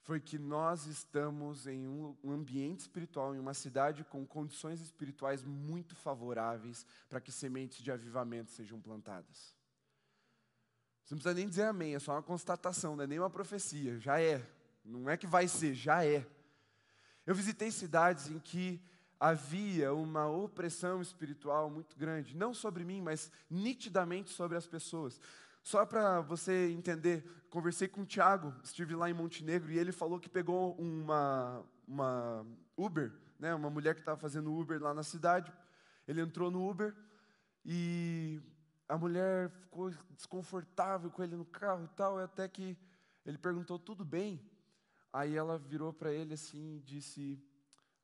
foi 0.04 0.20
que 0.20 0.38
nós 0.38 0.86
estamos 0.86 1.66
em 1.66 1.88
um, 1.88 2.16
ambiente 2.26 2.82
espiritual, 2.82 3.34
em 3.34 3.40
uma 3.40 3.54
cidade 3.54 4.04
com 4.04 4.26
condições 4.26 4.82
espirituais 4.82 5.44
muito 5.44 5.96
favoráveis 5.96 6.86
para 7.08 7.22
que 7.22 7.32
sementes 7.32 7.82
de 7.82 7.92
avivamento 7.92 8.52
sejam 8.52 8.82
plantadas. 8.82 9.56
Você 11.04 11.16
não 11.16 11.20
precisa 11.20 11.34
nem 11.34 11.48
dizer 11.48 11.64
amém, 11.64 11.96
é 11.96 12.00
só 12.00 12.14
uma 12.14 12.22
constatação, 12.22 12.98
não 12.98 13.04
é 13.06 13.08
nem 13.08 13.20
uma 13.20 13.30
profecia, 13.30 13.98
já 13.98 14.22
é. 14.22 14.46
Não 14.84 15.10
é 15.10 15.16
que 15.16 15.26
vai 15.26 15.48
ser, 15.48 15.74
já 15.74 16.06
é. 16.06 16.28
Eu 17.26 17.34
visitei 17.34 17.72
cidades 17.72 18.30
em 18.30 18.40
que 18.40 18.82
havia 19.18 19.94
uma 19.94 20.28
opressão 20.28 21.02
espiritual 21.02 21.70
muito 21.70 21.98
grande, 21.98 22.36
não 22.36 22.54
sobre 22.54 22.84
mim, 22.84 23.02
mas 23.02 23.32
nitidamente 23.50 24.32
sobre 24.32 24.58
as 24.58 24.68
pessoas. 24.68 25.18
Só 25.64 25.86
para 25.86 26.20
você 26.20 26.70
entender, 26.72 27.24
conversei 27.50 27.88
com 27.88 28.02
o 28.02 28.06
Tiago, 28.06 28.54
estive 28.62 28.96
lá 28.96 29.10
em 29.10 29.14
Montenegro 29.14 29.72
e 29.72 29.80
ele 29.80 29.94
falou 29.94 30.20
que 30.20 30.28
pegou 30.28 30.76
uma, 30.76 31.64
uma 31.88 32.46
Uber, 32.78 33.14
né, 33.40 33.56
uma 33.56 33.70
mulher 33.70 33.96
que 33.96 34.02
estava 34.02 34.20
fazendo 34.20 34.54
Uber 34.54 34.82
lá 34.82 34.94
na 34.94 35.04
cidade. 35.04 35.54
Ele 36.06 36.20
entrou 36.20 36.52
no 36.52 36.70
Uber 36.70 36.94
e 37.64 38.42
a 38.90 38.98
mulher 38.98 39.50
ficou 39.52 39.90
desconfortável 40.12 41.10
com 41.10 41.24
ele 41.24 41.38
no 41.38 41.46
carro 41.46 41.86
e 41.86 41.96
tal, 41.96 42.20
até 42.20 42.46
que 42.50 42.78
ele 43.26 43.38
perguntou: 43.38 43.80
tudo 43.80 44.04
bem? 44.04 44.46
Aí 45.14 45.34
ela 45.34 45.58
virou 45.58 45.94
para 45.94 46.12
ele 46.12 46.34
assim 46.34 46.76
e 46.76 46.80
disse: 46.82 47.42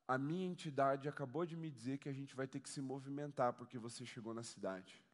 A 0.08 0.16
minha 0.16 0.46
entidade 0.46 1.10
acabou 1.10 1.44
de 1.44 1.56
me 1.56 1.70
dizer 1.70 1.98
que 1.98 2.08
a 2.08 2.12
gente 2.12 2.34
vai 2.34 2.46
ter 2.46 2.58
que 2.58 2.70
se 2.70 2.80
movimentar 2.80 3.52
porque 3.52 3.78
você 3.78 4.06
chegou 4.06 4.32
na 4.32 4.42
cidade. 4.42 5.04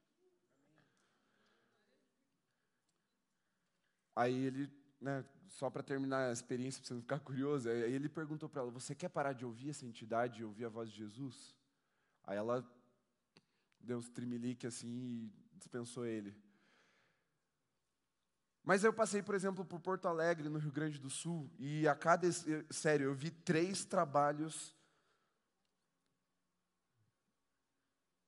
Aí 4.17 4.35
ele, 4.47 4.73
né, 4.99 5.23
só 5.47 5.69
para 5.69 5.83
terminar 5.83 6.31
a 6.31 6.33
experiência, 6.33 6.81
para 6.81 6.89
você 6.89 6.95
não 6.95 7.03
ficar 7.03 7.21
curioso, 7.21 7.69
aí 7.69 7.93
ele 7.93 8.09
perguntou 8.09 8.49
para 8.49 8.63
ela: 8.63 8.71
Você 8.71 8.95
quer 8.95 9.11
parar 9.11 9.35
de 9.35 9.45
ouvir 9.45 9.69
essa 9.69 9.85
entidade 9.85 10.41
e 10.41 10.45
ouvir 10.45 10.65
a 10.65 10.71
voz 10.71 10.91
de 10.91 10.97
Jesus? 10.97 11.55
Aí 12.25 12.39
ela 12.39 12.67
deu 13.79 13.99
uns 13.99 14.09
trimelique 14.09 14.67
assim 14.67 14.89
e 14.89 15.59
dispensou 15.59 16.07
ele. 16.07 16.35
Mas 18.65 18.83
eu 18.83 18.93
passei, 18.93 19.23
por 19.23 19.35
exemplo, 19.35 19.65
por 19.65 19.79
Porto 19.79 20.09
Alegre, 20.09 20.49
no 20.49 20.59
Rio 20.59 20.73
Grande 20.73 20.99
do 20.99 21.11
Sul, 21.11 21.49
e 21.59 21.87
a 21.87 21.95
cada. 21.95 22.27
Sério, 22.71 23.05
eu 23.05 23.15
vi 23.15 23.31
três 23.31 23.85
trabalhos 23.85 24.75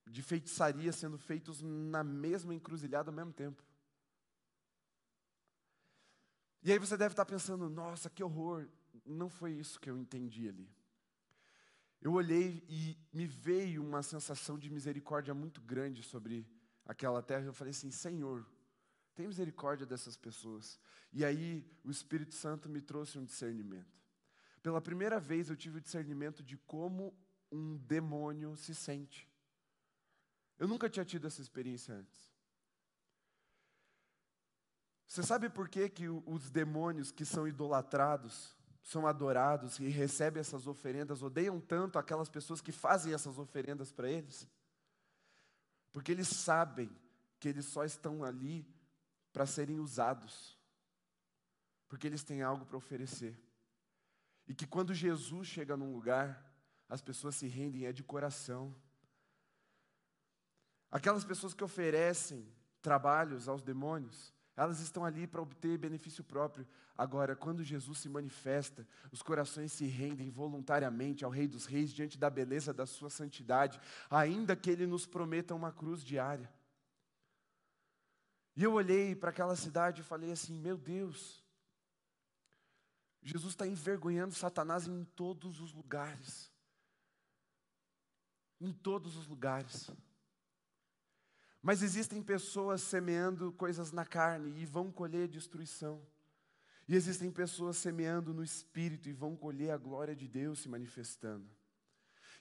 de 0.06 0.22
feitiçaria 0.22 0.92
sendo 0.92 1.18
feitos 1.18 1.60
na 1.60 2.04
mesma 2.04 2.54
encruzilhada 2.54 3.10
ao 3.10 3.14
mesmo 3.14 3.32
tempo. 3.32 3.67
E 6.62 6.72
aí 6.72 6.78
você 6.78 6.96
deve 6.96 7.12
estar 7.12 7.24
pensando, 7.24 7.68
nossa, 7.68 8.10
que 8.10 8.22
horror. 8.22 8.68
Não 9.04 9.28
foi 9.28 9.52
isso 9.52 9.78
que 9.80 9.88
eu 9.88 9.96
entendi 9.96 10.48
ali. 10.48 10.68
Eu 12.00 12.12
olhei 12.12 12.64
e 12.68 12.96
me 13.12 13.26
veio 13.26 13.82
uma 13.82 14.02
sensação 14.02 14.58
de 14.58 14.70
misericórdia 14.70 15.34
muito 15.34 15.60
grande 15.60 16.02
sobre 16.02 16.46
aquela 16.84 17.22
terra. 17.22 17.44
Eu 17.44 17.52
falei 17.52 17.70
assim: 17.72 17.90
Senhor, 17.90 18.46
tem 19.14 19.26
misericórdia 19.26 19.84
dessas 19.84 20.16
pessoas. 20.16 20.78
E 21.12 21.24
aí 21.24 21.68
o 21.84 21.90
Espírito 21.90 22.34
Santo 22.34 22.68
me 22.68 22.80
trouxe 22.80 23.18
um 23.18 23.24
discernimento. 23.24 23.98
Pela 24.62 24.80
primeira 24.80 25.18
vez 25.18 25.50
eu 25.50 25.56
tive 25.56 25.78
o 25.78 25.80
discernimento 25.80 26.42
de 26.42 26.56
como 26.56 27.16
um 27.50 27.76
demônio 27.78 28.56
se 28.56 28.74
sente. 28.74 29.28
Eu 30.58 30.68
nunca 30.68 30.88
tinha 30.88 31.04
tido 31.04 31.26
essa 31.26 31.40
experiência 31.40 31.94
antes. 31.94 32.27
Você 35.08 35.22
sabe 35.22 35.48
por 35.48 35.70
que, 35.70 35.88
que 35.88 36.06
os 36.06 36.50
demônios 36.50 37.10
que 37.10 37.24
são 37.24 37.48
idolatrados, 37.48 38.54
são 38.82 39.06
adorados 39.06 39.78
e 39.78 39.88
recebem 39.88 40.38
essas 40.38 40.66
oferendas, 40.66 41.22
odeiam 41.22 41.58
tanto 41.58 41.98
aquelas 41.98 42.28
pessoas 42.28 42.60
que 42.60 42.70
fazem 42.70 43.14
essas 43.14 43.38
oferendas 43.38 43.90
para 43.90 44.10
eles? 44.10 44.46
Porque 45.92 46.12
eles 46.12 46.28
sabem 46.28 46.94
que 47.40 47.48
eles 47.48 47.64
só 47.64 47.84
estão 47.84 48.22
ali 48.22 48.68
para 49.32 49.46
serem 49.46 49.80
usados, 49.80 50.58
porque 51.88 52.06
eles 52.06 52.22
têm 52.22 52.42
algo 52.42 52.66
para 52.66 52.76
oferecer. 52.76 53.42
E 54.46 54.54
que 54.54 54.66
quando 54.66 54.92
Jesus 54.92 55.48
chega 55.48 55.74
num 55.74 55.94
lugar, 55.94 56.44
as 56.86 57.00
pessoas 57.00 57.34
se 57.34 57.46
rendem 57.46 57.86
é 57.86 57.92
de 57.92 58.04
coração. 58.04 58.74
Aquelas 60.90 61.24
pessoas 61.24 61.54
que 61.54 61.64
oferecem 61.64 62.46
trabalhos 62.82 63.48
aos 63.48 63.62
demônios, 63.62 64.36
elas 64.58 64.80
estão 64.80 65.04
ali 65.04 65.24
para 65.24 65.40
obter 65.40 65.78
benefício 65.78 66.24
próprio. 66.24 66.66
Agora, 66.96 67.36
quando 67.36 67.62
Jesus 67.62 67.98
se 67.98 68.08
manifesta, 68.08 68.84
os 69.12 69.22
corações 69.22 69.70
se 69.70 69.86
rendem 69.86 70.30
voluntariamente 70.30 71.24
ao 71.24 71.30
Rei 71.30 71.46
dos 71.46 71.64
Reis 71.64 71.92
diante 71.92 72.18
da 72.18 72.28
beleza 72.28 72.74
da 72.74 72.84
sua 72.84 73.08
santidade, 73.08 73.80
ainda 74.10 74.56
que 74.56 74.68
ele 74.68 74.84
nos 74.84 75.06
prometa 75.06 75.54
uma 75.54 75.70
cruz 75.70 76.02
diária. 76.02 76.52
E 78.56 78.64
eu 78.64 78.72
olhei 78.72 79.14
para 79.14 79.30
aquela 79.30 79.54
cidade 79.54 80.00
e 80.00 80.04
falei 80.04 80.32
assim: 80.32 80.58
meu 80.58 80.76
Deus, 80.76 81.40
Jesus 83.22 83.52
está 83.52 83.64
envergonhando 83.64 84.34
Satanás 84.34 84.88
em 84.88 85.04
todos 85.04 85.60
os 85.60 85.72
lugares. 85.72 86.50
Em 88.60 88.72
todos 88.72 89.16
os 89.16 89.28
lugares. 89.28 89.88
Mas 91.60 91.82
existem 91.82 92.22
pessoas 92.22 92.82
semeando 92.82 93.52
coisas 93.52 93.90
na 93.90 94.04
carne 94.04 94.60
e 94.60 94.64
vão 94.64 94.92
colher 94.92 95.28
destruição. 95.28 96.00
E 96.86 96.94
existem 96.94 97.30
pessoas 97.30 97.76
semeando 97.76 98.32
no 98.32 98.42
espírito 98.42 99.08
e 99.08 99.12
vão 99.12 99.36
colher 99.36 99.70
a 99.70 99.76
glória 99.76 100.16
de 100.16 100.26
Deus 100.26 100.60
se 100.60 100.68
manifestando. 100.68 101.48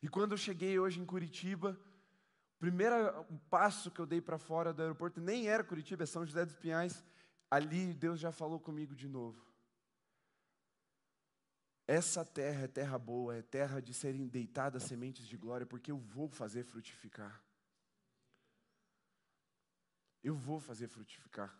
E 0.01 0.07
quando 0.07 0.31
eu 0.31 0.37
cheguei 0.37 0.79
hoje 0.79 0.99
em 0.99 1.05
Curitiba, 1.05 1.77
o 2.55 2.59
primeiro 2.59 2.95
passo 3.49 3.91
que 3.91 3.99
eu 3.99 4.05
dei 4.05 4.21
para 4.21 4.37
fora 4.37 4.71
do 4.71 4.81
aeroporto 4.81 5.19
nem 5.19 5.47
era 5.47 5.63
Curitiba, 5.63 6.03
é 6.03 6.05
São 6.05 6.25
José 6.25 6.45
dos 6.45 6.55
Pinhais. 6.55 7.03
Ali 7.49 7.93
Deus 7.93 8.19
já 8.19 8.31
falou 8.31 8.59
comigo 8.59 8.95
de 8.95 9.07
novo. 9.07 9.45
Essa 11.87 12.23
terra 12.25 12.63
é 12.63 12.67
terra 12.67 12.97
boa, 12.97 13.35
é 13.35 13.41
terra 13.41 13.81
de 13.81 13.93
serem 13.93 14.27
deitadas 14.27 14.83
sementes 14.83 15.25
de 15.25 15.37
glória, 15.37 15.65
porque 15.65 15.91
eu 15.91 15.97
vou 15.97 16.29
fazer 16.29 16.63
frutificar. 16.63 17.41
Eu 20.23 20.35
vou 20.35 20.59
fazer 20.59 20.87
frutificar. 20.87 21.57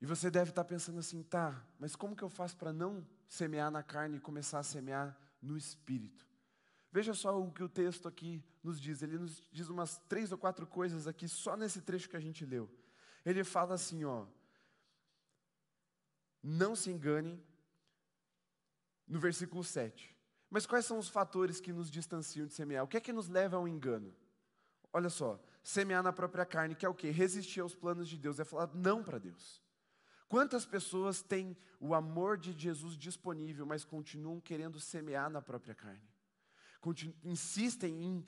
E 0.00 0.06
você 0.06 0.30
deve 0.30 0.50
estar 0.50 0.64
pensando 0.64 0.98
assim, 0.98 1.22
tá, 1.22 1.64
mas 1.78 1.96
como 1.96 2.14
que 2.14 2.22
eu 2.22 2.30
faço 2.30 2.56
para 2.56 2.72
não 2.72 3.06
semear 3.28 3.70
na 3.70 3.82
carne 3.82 4.18
e 4.18 4.20
começar 4.20 4.60
a 4.60 4.62
semear 4.62 5.18
no 5.42 5.56
espírito? 5.56 6.26
Veja 6.90 7.12
só 7.14 7.38
o 7.38 7.52
que 7.52 7.62
o 7.62 7.68
texto 7.68 8.08
aqui 8.08 8.42
nos 8.62 8.80
diz. 8.80 9.02
Ele 9.02 9.18
nos 9.18 9.46
diz 9.52 9.68
umas 9.68 9.98
três 10.08 10.32
ou 10.32 10.38
quatro 10.38 10.66
coisas 10.66 11.06
aqui, 11.06 11.28
só 11.28 11.56
nesse 11.56 11.82
trecho 11.82 12.08
que 12.08 12.16
a 12.16 12.20
gente 12.20 12.46
leu. 12.46 12.70
Ele 13.24 13.44
fala 13.44 13.74
assim, 13.74 14.04
ó. 14.04 14.26
Não 16.42 16.74
se 16.76 16.90
enganem, 16.90 17.42
no 19.06 19.18
versículo 19.18 19.64
7. 19.64 20.16
Mas 20.48 20.66
quais 20.66 20.86
são 20.86 20.98
os 20.98 21.08
fatores 21.08 21.60
que 21.60 21.72
nos 21.72 21.90
distanciam 21.90 22.46
de 22.46 22.54
semear? 22.54 22.84
O 22.84 22.88
que 22.88 22.96
é 22.96 23.00
que 23.00 23.12
nos 23.12 23.28
leva 23.28 23.56
ao 23.56 23.66
engano? 23.66 24.14
Olha 24.92 25.10
só, 25.10 25.40
semear 25.62 26.02
na 26.02 26.12
própria 26.12 26.46
carne, 26.46 26.74
que 26.74 26.86
é 26.86 26.88
o 26.88 26.94
quê? 26.94 27.10
Resistir 27.10 27.60
aos 27.60 27.74
planos 27.74 28.08
de 28.08 28.16
Deus, 28.16 28.40
é 28.40 28.44
falar 28.44 28.70
não 28.74 29.02
para 29.02 29.18
Deus. 29.18 29.62
Quantas 30.28 30.66
pessoas 30.66 31.22
têm 31.22 31.56
o 31.80 31.94
amor 31.94 32.36
de 32.36 32.52
Jesus 32.52 32.96
disponível, 32.96 33.64
mas 33.64 33.84
continuam 33.84 34.40
querendo 34.40 34.78
semear 34.78 35.30
na 35.30 35.40
própria 35.40 35.74
carne? 35.74 36.08
Continu 36.80 37.14
insistem 37.24 38.02
em 38.02 38.26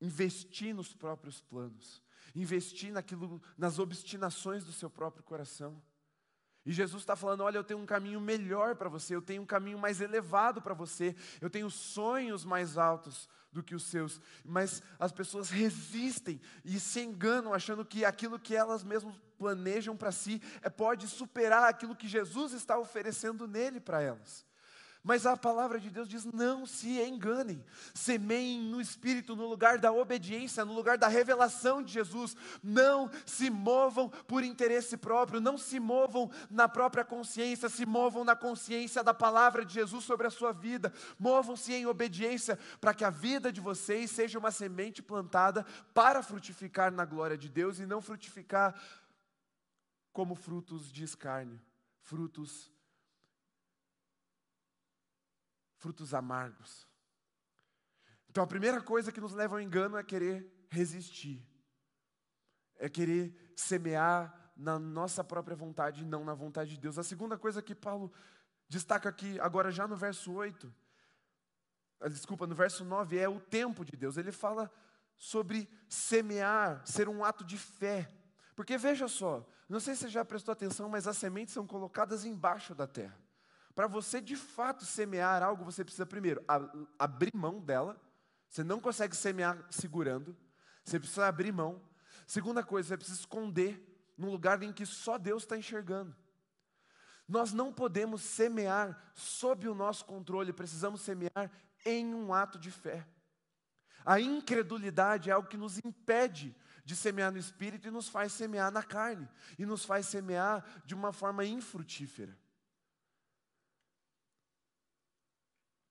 investir 0.00 0.74
nos 0.74 0.92
próprios 0.94 1.40
planos, 1.40 2.02
investir 2.34 2.92
naquilo, 2.92 3.40
nas 3.56 3.78
obstinações 3.78 4.64
do 4.64 4.72
seu 4.72 4.90
próprio 4.90 5.22
coração. 5.22 5.80
E 6.66 6.72
Jesus 6.72 7.02
está 7.02 7.14
falando: 7.14 7.42
olha, 7.42 7.58
eu 7.58 7.64
tenho 7.64 7.80
um 7.80 7.86
caminho 7.86 8.20
melhor 8.20 8.74
para 8.74 8.88
você, 8.88 9.14
eu 9.14 9.22
tenho 9.22 9.42
um 9.42 9.46
caminho 9.46 9.78
mais 9.78 10.00
elevado 10.00 10.60
para 10.60 10.74
você, 10.74 11.14
eu 11.40 11.48
tenho 11.48 11.70
sonhos 11.70 12.44
mais 12.44 12.76
altos 12.76 13.28
do 13.52 13.62
que 13.62 13.74
os 13.74 13.84
seus. 13.84 14.20
Mas 14.44 14.82
as 14.98 15.12
pessoas 15.12 15.50
resistem 15.50 16.40
e 16.64 16.78
se 16.78 17.00
enganam, 17.00 17.52
achando 17.52 17.84
que 17.84 18.04
aquilo 18.04 18.38
que 18.38 18.54
elas 18.54 18.84
mesmas 18.84 19.14
planejam 19.38 19.96
para 19.96 20.12
si 20.12 20.40
é, 20.62 20.70
pode 20.70 21.08
superar 21.08 21.64
aquilo 21.64 21.96
que 21.96 22.08
Jesus 22.08 22.52
está 22.52 22.78
oferecendo 22.78 23.46
nele 23.46 23.80
para 23.80 24.00
elas. 24.00 24.45
Mas 25.06 25.24
a 25.24 25.36
palavra 25.36 25.78
de 25.78 25.88
Deus 25.88 26.08
diz: 26.08 26.24
não 26.24 26.66
se 26.66 27.00
enganem, 27.00 27.64
semeiem 27.94 28.60
no 28.60 28.80
espírito, 28.80 29.36
no 29.36 29.46
lugar 29.46 29.78
da 29.78 29.92
obediência, 29.92 30.64
no 30.64 30.72
lugar 30.72 30.98
da 30.98 31.06
revelação 31.06 31.80
de 31.80 31.92
Jesus. 31.92 32.36
Não 32.60 33.08
se 33.24 33.48
movam 33.48 34.08
por 34.08 34.42
interesse 34.42 34.96
próprio, 34.96 35.40
não 35.40 35.56
se 35.56 35.78
movam 35.78 36.28
na 36.50 36.68
própria 36.68 37.04
consciência, 37.04 37.68
se 37.68 37.86
movam 37.86 38.24
na 38.24 38.34
consciência 38.34 39.04
da 39.04 39.14
palavra 39.14 39.64
de 39.64 39.74
Jesus 39.74 40.04
sobre 40.04 40.26
a 40.26 40.30
sua 40.30 40.50
vida. 40.50 40.92
Movam-se 41.20 41.72
em 41.72 41.86
obediência 41.86 42.58
para 42.80 42.92
que 42.92 43.04
a 43.04 43.10
vida 43.10 43.52
de 43.52 43.60
vocês 43.60 44.10
seja 44.10 44.40
uma 44.40 44.50
semente 44.50 45.04
plantada 45.04 45.64
para 45.94 46.20
frutificar 46.20 46.90
na 46.90 47.04
glória 47.04 47.38
de 47.38 47.48
Deus 47.48 47.78
e 47.78 47.86
não 47.86 48.02
frutificar 48.02 48.74
como 50.12 50.34
frutos 50.34 50.90
de 50.90 51.04
escárnio, 51.04 51.60
frutos 52.00 52.74
frutos 55.76 56.14
amargos. 56.14 56.86
Então 58.28 58.42
a 58.42 58.46
primeira 58.46 58.80
coisa 58.80 59.10
que 59.10 59.20
nos 59.20 59.32
leva 59.32 59.56
ao 59.56 59.60
engano 59.60 59.96
é 59.96 60.02
querer 60.02 60.66
resistir, 60.70 61.46
é 62.76 62.88
querer 62.88 63.52
semear 63.56 64.52
na 64.56 64.78
nossa 64.78 65.22
própria 65.22 65.56
vontade 65.56 66.02
e 66.02 66.06
não 66.06 66.24
na 66.24 66.34
vontade 66.34 66.70
de 66.70 66.80
Deus. 66.80 66.98
A 66.98 67.02
segunda 67.02 67.38
coisa 67.38 67.62
que 67.62 67.74
Paulo 67.74 68.12
destaca 68.68 69.08
aqui, 69.08 69.38
agora 69.40 69.70
já 69.70 69.86
no 69.86 69.96
verso 69.96 70.32
8, 70.32 70.72
ah, 72.00 72.08
desculpa, 72.08 72.46
no 72.46 72.54
verso 72.54 72.84
9, 72.84 73.18
é 73.18 73.28
o 73.28 73.40
tempo 73.40 73.84
de 73.84 73.96
Deus. 73.96 74.16
Ele 74.16 74.32
fala 74.32 74.70
sobre 75.16 75.68
semear, 75.88 76.86
ser 76.86 77.08
um 77.08 77.24
ato 77.24 77.44
de 77.44 77.56
fé. 77.56 78.12
Porque 78.54 78.76
veja 78.76 79.08
só, 79.08 79.46
não 79.68 79.80
sei 79.80 79.94
se 79.94 80.02
você 80.02 80.08
já 80.08 80.24
prestou 80.24 80.52
atenção, 80.52 80.88
mas 80.88 81.06
as 81.06 81.16
sementes 81.16 81.54
são 81.54 81.66
colocadas 81.66 82.24
embaixo 82.24 82.74
da 82.74 82.86
terra. 82.86 83.18
Para 83.76 83.86
você 83.86 84.22
de 84.22 84.36
fato 84.36 84.86
semear 84.86 85.42
algo, 85.42 85.62
você 85.62 85.84
precisa 85.84 86.06
primeiro 86.06 86.42
abrir 86.98 87.36
mão 87.36 87.60
dela. 87.60 88.00
Você 88.48 88.64
não 88.64 88.80
consegue 88.80 89.14
semear 89.14 89.62
segurando. 89.70 90.34
Você 90.82 90.98
precisa 90.98 91.26
abrir 91.26 91.52
mão. 91.52 91.78
Segunda 92.26 92.64
coisa, 92.64 92.88
você 92.88 92.96
precisa 92.96 93.20
esconder 93.20 93.78
num 94.16 94.30
lugar 94.30 94.62
em 94.62 94.72
que 94.72 94.86
só 94.86 95.18
Deus 95.18 95.42
está 95.42 95.58
enxergando. 95.58 96.16
Nós 97.28 97.52
não 97.52 97.70
podemos 97.70 98.22
semear 98.22 98.98
sob 99.12 99.68
o 99.68 99.74
nosso 99.74 100.06
controle, 100.06 100.54
precisamos 100.54 101.02
semear 101.02 101.50
em 101.84 102.14
um 102.14 102.32
ato 102.32 102.58
de 102.58 102.70
fé. 102.70 103.06
A 104.06 104.18
incredulidade 104.18 105.28
é 105.28 105.34
algo 105.34 105.48
que 105.48 105.56
nos 105.58 105.78
impede 105.84 106.56
de 106.82 106.96
semear 106.96 107.30
no 107.30 107.36
espírito 107.36 107.88
e 107.88 107.90
nos 107.90 108.08
faz 108.08 108.32
semear 108.32 108.70
na 108.70 108.82
carne, 108.82 109.28
e 109.58 109.66
nos 109.66 109.84
faz 109.84 110.06
semear 110.06 110.64
de 110.86 110.94
uma 110.94 111.12
forma 111.12 111.44
infrutífera. 111.44 112.34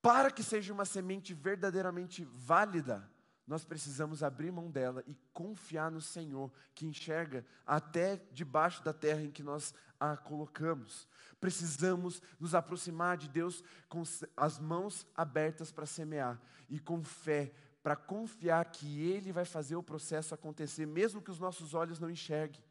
Para 0.06 0.30
que 0.30 0.44
seja 0.44 0.72
uma 0.72 0.86
semente 0.86 1.34
verdadeiramente 1.34 2.24
válida, 2.32 3.10
nós 3.48 3.66
precisamos 3.66 4.22
abrir 4.22 4.52
mão 4.52 4.70
dela 4.70 5.04
e 5.08 5.18
confiar 5.34 5.90
no 5.90 6.00
Senhor, 6.00 6.52
que 6.76 6.86
enxerga 6.86 7.44
até 7.66 8.22
debaixo 8.32 8.84
da 8.84 8.94
terra 8.94 9.24
em 9.24 9.32
que 9.32 9.42
nós 9.42 9.74
a 10.00 10.16
colocamos. 10.16 11.08
Precisamos 11.42 12.22
nos 12.40 12.54
aproximar 12.54 13.18
de 13.18 13.28
Deus 13.28 13.64
com 13.90 14.04
as 14.38 14.60
mãos 14.60 15.08
abertas 15.16 15.72
para 15.72 15.88
semear 15.88 16.40
e 16.70 16.80
com 16.80 17.04
fé, 17.04 17.52
para 17.82 17.96
confiar 17.96 18.64
que 18.66 19.02
Ele 19.02 19.32
vai 19.32 19.44
fazer 19.44 19.76
o 19.76 19.82
processo 19.82 20.36
acontecer, 20.36 20.86
mesmo 20.86 21.20
que 21.20 21.32
os 21.32 21.40
nossos 21.40 21.74
olhos 21.74 22.00
não 22.00 22.12
enxerguem. 22.12 22.64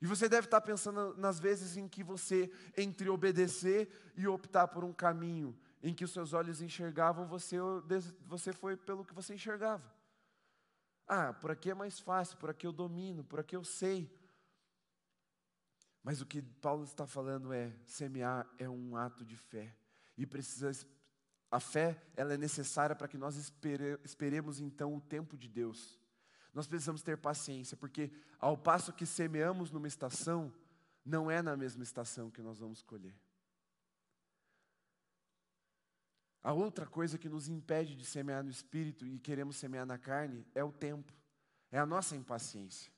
E 0.00 0.06
você 0.06 0.28
deve 0.28 0.46
estar 0.46 0.60
pensando 0.60 1.16
nas 1.16 1.40
vezes 1.40 1.76
em 1.76 1.88
que 1.88 2.04
você, 2.04 2.48
entre 2.76 3.08
obedecer 3.08 3.88
e 4.14 4.28
optar 4.28 4.68
por 4.68 4.84
um 4.84 4.92
caminho 4.92 5.58
em 5.84 5.92
que 5.92 6.02
os 6.02 6.12
seus 6.12 6.32
olhos 6.32 6.62
enxergavam, 6.62 7.26
você, 7.26 7.58
você 8.24 8.54
foi 8.54 8.74
pelo 8.74 9.04
que 9.04 9.12
você 9.12 9.34
enxergava. 9.34 9.84
Ah, 11.06 11.34
por 11.34 11.50
aqui 11.50 11.70
é 11.70 11.74
mais 11.74 12.00
fácil, 12.00 12.38
por 12.38 12.48
aqui 12.48 12.66
eu 12.66 12.72
domino, 12.72 13.22
por 13.22 13.38
aqui 13.38 13.54
eu 13.54 13.62
sei. 13.62 14.10
Mas 16.02 16.22
o 16.22 16.26
que 16.26 16.40
Paulo 16.40 16.84
está 16.84 17.06
falando 17.06 17.52
é: 17.52 17.70
semear 17.84 18.48
é 18.58 18.66
um 18.66 18.96
ato 18.96 19.26
de 19.26 19.36
fé. 19.36 19.76
E 20.16 20.26
precisa. 20.26 20.72
A 21.50 21.60
fé, 21.60 22.02
ela 22.16 22.32
é 22.32 22.38
necessária 22.38 22.96
para 22.96 23.06
que 23.06 23.18
nós 23.18 23.36
espere, 23.36 24.00
esperemos 24.02 24.60
então 24.60 24.94
o 24.94 25.00
tempo 25.02 25.36
de 25.36 25.48
Deus. 25.50 26.00
Nós 26.54 26.66
precisamos 26.66 27.02
ter 27.02 27.18
paciência, 27.18 27.76
porque 27.76 28.10
ao 28.40 28.56
passo 28.56 28.90
que 28.90 29.04
semeamos 29.04 29.70
numa 29.70 29.86
estação, 29.86 30.50
não 31.04 31.30
é 31.30 31.42
na 31.42 31.56
mesma 31.58 31.82
estação 31.82 32.30
que 32.30 32.40
nós 32.40 32.58
vamos 32.58 32.80
colher. 32.80 33.14
A 36.44 36.52
outra 36.52 36.84
coisa 36.84 37.16
que 37.16 37.26
nos 37.26 37.48
impede 37.48 37.96
de 37.96 38.04
semear 38.04 38.44
no 38.44 38.50
espírito 38.50 39.06
e 39.06 39.18
queremos 39.18 39.56
semear 39.56 39.86
na 39.86 39.96
carne 39.96 40.46
é 40.54 40.62
o 40.62 40.70
tempo, 40.70 41.10
é 41.72 41.78
a 41.78 41.86
nossa 41.86 42.14
impaciência. 42.14 42.92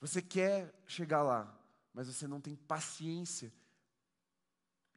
Você 0.00 0.22
quer 0.22 0.74
chegar 0.86 1.22
lá, 1.22 1.54
mas 1.92 2.06
você 2.06 2.26
não 2.26 2.40
tem 2.40 2.56
paciência 2.56 3.52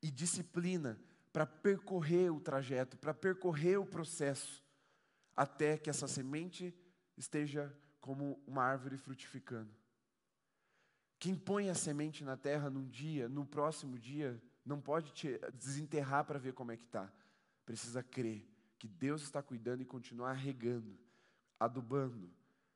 e 0.02 0.10
disciplina 0.10 0.98
para 1.34 1.46
percorrer 1.46 2.32
o 2.32 2.40
trajeto, 2.40 2.98
para 2.98 3.14
percorrer 3.14 3.78
o 3.78 3.86
processo 3.86 4.64
até 5.36 5.78
que 5.78 5.90
essa 5.90 6.08
semente 6.08 6.74
esteja 7.18 7.76
como 8.00 8.42
uma 8.48 8.64
árvore 8.64 8.98
frutificando. 8.98 9.76
Quem 11.20 11.36
põe 11.36 11.70
a 11.70 11.76
semente 11.76 12.24
na 12.24 12.38
terra 12.38 12.70
num 12.70 12.88
dia, 12.88 13.28
no 13.28 13.46
próximo 13.46 14.00
dia, 14.00 14.42
não 14.65 14.80
pode 14.80 15.12
te 15.13 15.38
desenterrar 15.54 16.26
para 16.26 16.39
ver 16.39 16.54
como 16.54 16.71
é 16.71 16.78
que 16.78 16.84
está. 16.84 17.12
Precisa 17.65 18.04
crer 18.04 18.47
que 18.78 18.88
Deus 18.88 19.21
está 19.21 19.41
cuidando 19.41 19.82
e 19.82 19.86
continuar 19.86 20.34
regando, 20.34 20.97
adubando, 21.60 22.32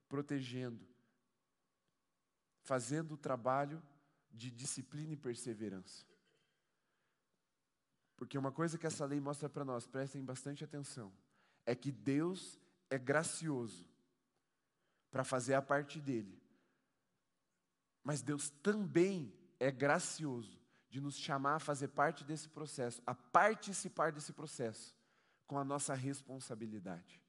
protegendo, 0.07 0.85
fazendo 2.61 3.13
o 3.13 3.17
trabalho 3.17 3.81
de 4.31 4.51
disciplina 4.51 5.13
e 5.13 5.17
perseverança. 5.17 6.05
Porque 8.17 8.37
uma 8.37 8.51
coisa 8.51 8.77
que 8.77 8.87
essa 8.87 9.05
lei 9.05 9.19
mostra 9.19 9.49
para 9.49 9.65
nós, 9.65 9.87
prestem 9.87 10.23
bastante 10.23 10.63
atenção 10.63 11.11
é 11.65 11.75
que 11.75 11.91
Deus 11.91 12.59
é 12.89 12.97
gracioso 12.97 13.87
para 15.11 15.23
fazer 15.23 15.55
a 15.55 15.61
parte 15.61 15.99
dele. 15.99 16.39
Mas 18.03 18.21
Deus 18.21 18.49
também 18.61 19.33
é 19.59 19.71
gracioso 19.71 20.64
de 20.95 21.01
nos 21.01 21.17
chamar 21.17 21.55
a 21.55 21.59
fazer 21.59 21.89
parte 21.89 22.23
desse 22.23 22.47
processo, 22.47 23.03
a 23.05 23.13
participar 23.13 24.13
desse 24.13 24.31
processo, 24.31 24.95
com 25.45 25.57
a 25.57 25.63
nossa 25.65 25.93
responsabilidade. 25.93 27.21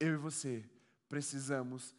Eu 0.00 0.14
e 0.14 0.16
você 0.16 0.68
precisamos 1.08 1.94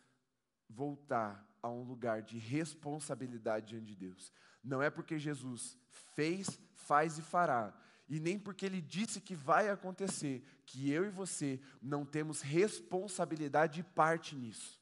voltar 0.68 1.50
a 1.62 1.70
um 1.70 1.82
lugar 1.82 2.22
de 2.24 2.38
responsabilidade 2.38 3.68
diante 3.68 3.86
de 3.86 3.96
Deus. 3.96 4.34
Não 4.62 4.82
é 4.82 4.90
porque 4.90 5.18
Jesus 5.18 5.78
fez, 6.14 6.60
faz 6.76 7.18
e 7.18 7.22
fará, 7.22 7.74
e 8.10 8.20
nem 8.20 8.38
porque 8.38 8.66
ele 8.66 8.82
disse 8.82 9.22
que 9.22 9.34
vai 9.34 9.70
acontecer, 9.70 10.44
que 10.66 10.92
eu 10.92 11.06
e 11.06 11.10
você 11.10 11.58
não 11.82 12.06
temos 12.06 12.42
responsabilidade 12.42 13.80
e 13.80 13.84
parte 13.84 14.36
nisso. 14.36 14.78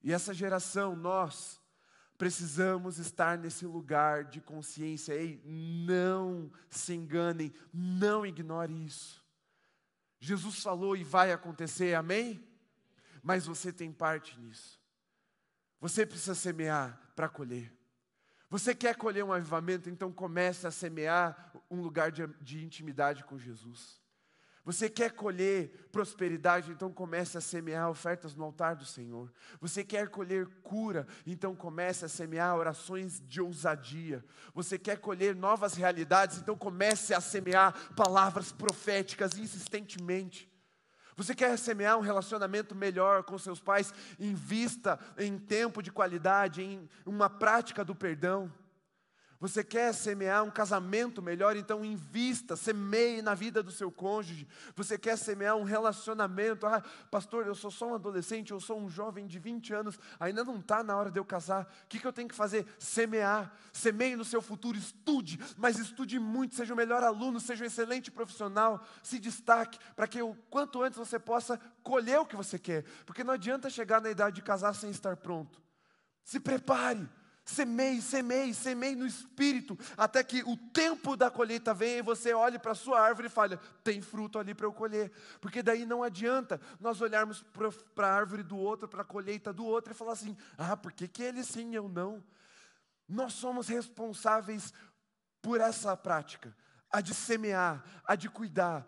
E 0.00 0.12
essa 0.12 0.32
geração, 0.32 0.94
nós, 0.94 1.59
precisamos 2.20 2.98
estar 2.98 3.38
nesse 3.38 3.64
lugar 3.64 4.24
de 4.24 4.42
consciência. 4.42 5.14
Ei, 5.14 5.40
não 5.42 6.52
se 6.68 6.92
enganem, 6.92 7.50
não 7.72 8.26
ignore 8.26 8.84
isso. 8.84 9.24
Jesus 10.18 10.62
falou 10.62 10.94
e 10.94 11.02
vai 11.02 11.32
acontecer, 11.32 11.94
amém? 11.94 12.46
Mas 13.22 13.46
você 13.46 13.72
tem 13.72 13.90
parte 13.90 14.38
nisso. 14.38 14.78
Você 15.80 16.04
precisa 16.04 16.34
semear 16.34 17.00
para 17.16 17.26
colher. 17.26 17.72
Você 18.50 18.74
quer 18.74 18.96
colher 18.96 19.24
um 19.24 19.32
avivamento, 19.32 19.88
então 19.88 20.12
comece 20.12 20.66
a 20.66 20.70
semear 20.70 21.54
um 21.70 21.80
lugar 21.80 22.12
de, 22.12 22.26
de, 22.42 22.62
intimidade 22.62 23.24
com 23.24 23.38
Jesus. 23.38 23.98
Você 24.64 24.90
quer 24.90 25.12
colher 25.12 25.88
prosperidade, 25.90 26.70
então 26.70 26.92
comece 26.92 27.38
a 27.38 27.40
semear 27.40 27.88
ofertas 27.88 28.34
no 28.34 28.44
altar 28.44 28.76
do 28.76 28.84
Senhor. 28.84 29.32
Você 29.60 29.82
quer 29.82 30.08
colher 30.08 30.46
cura, 30.62 31.06
então 31.26 31.56
comece 31.56 32.04
a 32.04 32.08
semear 32.08 32.56
orações 32.56 33.22
de 33.26 33.40
ousadia. 33.40 34.22
Você 34.54 34.78
quer 34.78 34.98
colher 34.98 35.34
novas 35.34 35.74
realidades, 35.74 36.38
então 36.38 36.56
comece 36.56 37.14
a 37.14 37.20
semear 37.20 37.72
palavras 37.94 38.52
proféticas 38.52 39.38
insistentemente. 39.38 40.50
Você 41.16 41.34
quer 41.34 41.58
semear 41.58 41.98
um 41.98 42.02
relacionamento 42.02 42.74
melhor 42.74 43.24
com 43.24 43.38
seus 43.38 43.60
pais? 43.60 43.92
Invista 44.18 44.98
em 45.18 45.38
tempo 45.38 45.82
de 45.82 45.90
qualidade, 45.90 46.62
em 46.62 46.88
uma 47.04 47.28
prática 47.28 47.84
do 47.84 47.94
perdão. 47.94 48.52
Você 49.40 49.64
quer 49.64 49.94
semear 49.94 50.44
um 50.44 50.50
casamento 50.50 51.22
melhor, 51.22 51.56
então 51.56 51.82
invista, 51.82 52.56
semeie 52.56 53.22
na 53.22 53.34
vida 53.34 53.62
do 53.62 53.70
seu 53.70 53.90
cônjuge. 53.90 54.46
Você 54.76 54.98
quer 54.98 55.16
semear 55.16 55.56
um 55.56 55.62
relacionamento. 55.62 56.66
Ah, 56.66 56.82
pastor, 57.10 57.46
eu 57.46 57.54
sou 57.54 57.70
só 57.70 57.88
um 57.88 57.94
adolescente, 57.94 58.50
eu 58.50 58.60
sou 58.60 58.78
um 58.78 58.90
jovem 58.90 59.26
de 59.26 59.38
20 59.38 59.72
anos, 59.72 59.98
ainda 60.20 60.44
não 60.44 60.58
está 60.58 60.84
na 60.84 60.94
hora 60.94 61.10
de 61.10 61.18
eu 61.18 61.24
casar. 61.24 61.64
O 61.84 61.88
que, 61.88 61.98
que 61.98 62.06
eu 62.06 62.12
tenho 62.12 62.28
que 62.28 62.34
fazer? 62.34 62.66
Semear. 62.78 63.50
Semeie 63.72 64.14
no 64.14 64.26
seu 64.26 64.42
futuro, 64.42 64.76
estude, 64.76 65.40
mas 65.56 65.78
estude 65.78 66.18
muito, 66.18 66.54
seja 66.54 66.74
o 66.74 66.76
melhor 66.76 67.02
aluno, 67.02 67.40
seja 67.40 67.64
um 67.64 67.66
excelente 67.66 68.10
profissional, 68.10 68.84
se 69.02 69.18
destaque, 69.18 69.78
para 69.96 70.06
que 70.06 70.20
o 70.20 70.34
quanto 70.50 70.82
antes 70.82 70.98
você 70.98 71.18
possa 71.18 71.58
colher 71.82 72.20
o 72.20 72.26
que 72.26 72.36
você 72.36 72.58
quer. 72.58 72.84
Porque 73.06 73.24
não 73.24 73.32
adianta 73.32 73.70
chegar 73.70 74.02
na 74.02 74.10
idade 74.10 74.36
de 74.36 74.42
casar 74.42 74.74
sem 74.74 74.90
estar 74.90 75.16
pronto. 75.16 75.62
Se 76.22 76.38
prepare. 76.38 77.08
Semeie, 77.50 78.00
semeie, 78.00 78.54
semeie 78.54 78.94
no 78.94 79.04
espírito, 79.04 79.76
até 79.96 80.22
que 80.22 80.42
o 80.44 80.56
tempo 80.56 81.16
da 81.16 81.28
colheita 81.28 81.74
venha 81.74 81.98
e 81.98 82.02
você 82.02 82.32
olhe 82.32 82.60
para 82.60 82.72
a 82.72 82.76
sua 82.76 83.00
árvore 83.00 83.26
e 83.26 83.30
fale: 83.30 83.58
tem 83.82 84.00
fruto 84.00 84.38
ali 84.38 84.54
para 84.54 84.66
eu 84.66 84.72
colher. 84.72 85.10
Porque 85.40 85.60
daí 85.60 85.84
não 85.84 86.02
adianta 86.02 86.60
nós 86.78 87.00
olharmos 87.00 87.44
para 87.94 88.06
a 88.06 88.14
árvore 88.14 88.44
do 88.44 88.56
outro, 88.56 88.86
para 88.86 89.02
a 89.02 89.04
colheita 89.04 89.52
do 89.52 89.64
outro 89.64 89.92
e 89.92 89.96
falar 89.96 90.12
assim: 90.12 90.36
ah, 90.56 90.76
por 90.76 90.92
que, 90.92 91.08
que 91.08 91.24
ele 91.24 91.42
sim 91.42 91.72
e 91.72 91.74
eu 91.74 91.88
não? 91.88 92.22
Nós 93.08 93.32
somos 93.32 93.66
responsáveis 93.66 94.72
por 95.42 95.60
essa 95.60 95.96
prática, 95.96 96.56
a 96.88 97.00
de 97.00 97.14
semear, 97.14 97.82
a 98.04 98.14
de 98.14 98.28
cuidar, 98.28 98.86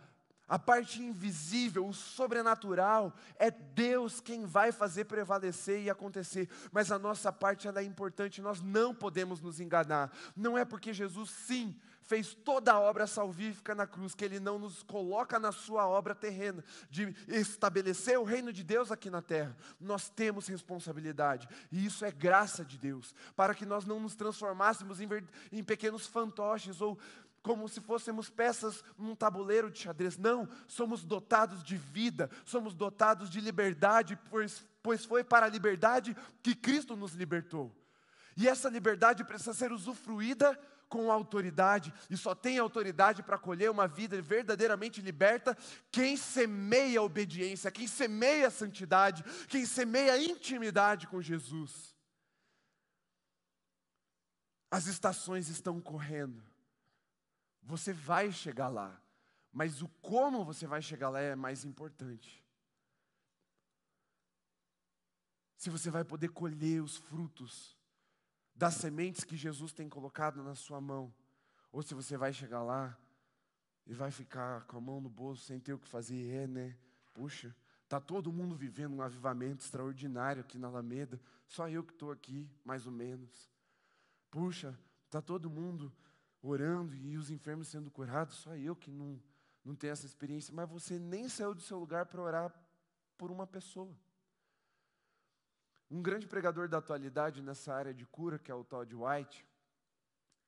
a 0.52 0.58
parte 0.58 1.02
invisível, 1.02 1.88
o 1.88 1.94
sobrenatural, 1.94 3.16
é 3.38 3.50
Deus 3.50 4.20
quem 4.20 4.44
vai 4.44 4.70
fazer 4.70 5.06
prevalecer 5.06 5.80
e 5.80 5.88
acontecer. 5.88 6.46
Mas 6.70 6.92
a 6.92 6.98
nossa 6.98 7.32
parte 7.32 7.66
é 7.66 7.82
importante, 7.82 8.42
nós 8.42 8.60
não 8.60 8.94
podemos 8.94 9.40
nos 9.40 9.60
enganar. 9.60 10.12
Não 10.36 10.58
é 10.58 10.62
porque 10.62 10.92
Jesus, 10.92 11.30
sim, 11.30 11.74
fez 12.02 12.34
toda 12.34 12.70
a 12.70 12.78
obra 12.78 13.06
salvífica 13.06 13.74
na 13.74 13.86
cruz, 13.86 14.14
que 14.14 14.26
Ele 14.26 14.38
não 14.38 14.58
nos 14.58 14.82
coloca 14.82 15.38
na 15.38 15.52
sua 15.52 15.88
obra 15.88 16.14
terrena, 16.14 16.62
de 16.90 17.16
estabelecer 17.28 18.18
o 18.18 18.22
reino 18.22 18.52
de 18.52 18.62
Deus 18.62 18.92
aqui 18.92 19.08
na 19.08 19.22
terra. 19.22 19.56
Nós 19.80 20.10
temos 20.10 20.46
responsabilidade, 20.46 21.48
e 21.70 21.86
isso 21.86 22.04
é 22.04 22.10
graça 22.10 22.62
de 22.62 22.76
Deus, 22.76 23.14
para 23.34 23.54
que 23.54 23.64
nós 23.64 23.86
não 23.86 23.98
nos 23.98 24.14
transformássemos 24.14 25.00
em, 25.00 25.08
em 25.50 25.64
pequenos 25.64 26.06
fantoches 26.06 26.82
ou 26.82 26.98
como 27.42 27.68
se 27.68 27.80
fôssemos 27.80 28.30
peças 28.30 28.84
num 28.96 29.14
tabuleiro 29.14 29.70
de 29.70 29.80
xadrez. 29.80 30.16
Não, 30.16 30.48
somos 30.68 31.04
dotados 31.04 31.62
de 31.62 31.76
vida, 31.76 32.30
somos 32.44 32.72
dotados 32.74 33.28
de 33.28 33.40
liberdade, 33.40 34.18
pois, 34.30 34.64
pois 34.82 35.04
foi 35.04 35.24
para 35.24 35.46
a 35.46 35.50
liberdade 35.50 36.16
que 36.42 36.54
Cristo 36.54 36.96
nos 36.96 37.12
libertou. 37.14 37.74
E 38.36 38.48
essa 38.48 38.68
liberdade 38.68 39.24
precisa 39.24 39.52
ser 39.52 39.72
usufruída 39.72 40.58
com 40.88 41.10
autoridade, 41.10 41.92
e 42.10 42.18
só 42.18 42.34
tem 42.34 42.58
autoridade 42.58 43.22
para 43.22 43.38
colher 43.38 43.70
uma 43.70 43.88
vida 43.88 44.20
verdadeiramente 44.20 45.00
liberta 45.00 45.56
quem 45.90 46.18
semeia 46.18 47.00
a 47.00 47.02
obediência, 47.02 47.70
quem 47.70 47.88
semeia 47.88 48.48
a 48.48 48.50
santidade, 48.50 49.24
quem 49.48 49.64
semeia 49.64 50.12
a 50.12 50.22
intimidade 50.22 51.06
com 51.06 51.22
Jesus. 51.22 51.96
As 54.70 54.86
estações 54.86 55.48
estão 55.48 55.80
correndo. 55.80 56.51
Você 57.62 57.92
vai 57.92 58.32
chegar 58.32 58.68
lá, 58.68 59.00
mas 59.52 59.82
o 59.82 59.88
como 60.00 60.44
você 60.44 60.66
vai 60.66 60.82
chegar 60.82 61.08
lá 61.08 61.20
é 61.20 61.36
mais 61.36 61.64
importante. 61.64 62.42
Se 65.56 65.70
você 65.70 65.90
vai 65.90 66.04
poder 66.04 66.28
colher 66.30 66.82
os 66.82 66.96
frutos 66.96 67.78
das 68.54 68.74
sementes 68.74 69.22
que 69.22 69.36
Jesus 69.36 69.72
tem 69.72 69.88
colocado 69.88 70.42
na 70.42 70.54
sua 70.54 70.80
mão, 70.80 71.14
ou 71.70 71.82
se 71.82 71.94
você 71.94 72.16
vai 72.16 72.32
chegar 72.32 72.62
lá 72.62 72.98
e 73.86 73.94
vai 73.94 74.10
ficar 74.10 74.64
com 74.66 74.76
a 74.76 74.80
mão 74.80 75.00
no 75.00 75.08
bolso 75.08 75.44
sem 75.44 75.60
ter 75.60 75.72
o 75.72 75.78
que 75.78 75.88
fazer, 75.88 76.28
é, 76.34 76.46
né? 76.46 76.76
Puxa, 77.14 77.54
tá 77.88 78.00
todo 78.00 78.32
mundo 78.32 78.56
vivendo 78.56 78.94
um 78.94 79.02
avivamento 79.02 79.64
extraordinário 79.64 80.40
aqui 80.40 80.58
na 80.58 80.68
Alameda, 80.68 81.20
só 81.46 81.68
eu 81.68 81.84
que 81.84 81.92
estou 81.92 82.10
aqui, 82.10 82.50
mais 82.64 82.86
ou 82.86 82.92
menos. 82.92 83.50
Puxa, 84.30 84.78
tá 85.10 85.20
todo 85.20 85.50
mundo 85.50 85.92
orando 86.42 86.94
e 86.94 87.16
os 87.16 87.30
enfermos 87.30 87.68
sendo 87.68 87.90
curados, 87.90 88.36
só 88.36 88.56
eu 88.56 88.74
que 88.74 88.90
não, 88.90 89.22
não 89.64 89.74
tenho 89.74 89.92
essa 89.92 90.04
experiência, 90.04 90.52
mas 90.52 90.68
você 90.68 90.98
nem 90.98 91.28
saiu 91.28 91.54
do 91.54 91.60
seu 91.62 91.78
lugar 91.78 92.06
para 92.06 92.20
orar 92.20 92.52
por 93.16 93.30
uma 93.30 93.46
pessoa. 93.46 93.96
Um 95.88 96.02
grande 96.02 96.26
pregador 96.26 96.68
da 96.68 96.78
atualidade 96.78 97.40
nessa 97.40 97.72
área 97.72 97.94
de 97.94 98.04
cura, 98.06 98.38
que 98.38 98.50
é 98.50 98.54
o 98.54 98.64
Todd 98.64 98.92
White, 98.94 99.46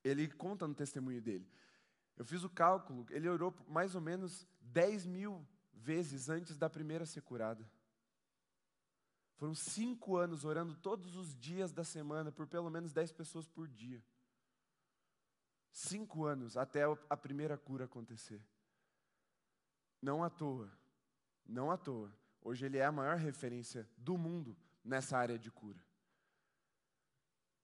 ele 0.02 0.28
conta 0.28 0.66
no 0.66 0.74
testemunho 0.74 1.22
dele. 1.22 1.48
Eu 2.16 2.24
fiz 2.24 2.42
o 2.42 2.50
cálculo, 2.50 3.06
ele 3.10 3.28
orou 3.28 3.54
mais 3.68 3.94
ou 3.94 4.00
menos 4.00 4.46
10 4.60 5.06
mil 5.06 5.46
vezes 5.72 6.28
antes 6.28 6.56
da 6.56 6.68
primeira 6.68 7.06
ser 7.06 7.22
curada. 7.22 7.68
Foram 9.36 9.54
cinco 9.54 10.16
anos 10.16 10.44
orando 10.44 10.74
todos 10.76 11.16
os 11.16 11.36
dias 11.36 11.72
da 11.72 11.84
semana 11.84 12.30
por 12.30 12.46
pelo 12.46 12.70
menos 12.70 12.92
10 12.92 13.12
pessoas 13.12 13.46
por 13.46 13.68
dia. 13.68 14.02
Cinco 15.74 16.24
anos 16.24 16.56
até 16.56 16.84
a 17.10 17.16
primeira 17.16 17.58
cura 17.58 17.86
acontecer. 17.86 18.40
Não 20.00 20.22
à 20.22 20.30
toa, 20.30 20.70
não 21.44 21.68
à 21.68 21.76
toa. 21.76 22.16
Hoje 22.40 22.64
ele 22.64 22.78
é 22.78 22.84
a 22.84 22.92
maior 22.92 23.16
referência 23.16 23.90
do 23.96 24.16
mundo 24.16 24.56
nessa 24.84 25.18
área 25.18 25.36
de 25.36 25.50
cura. 25.50 25.84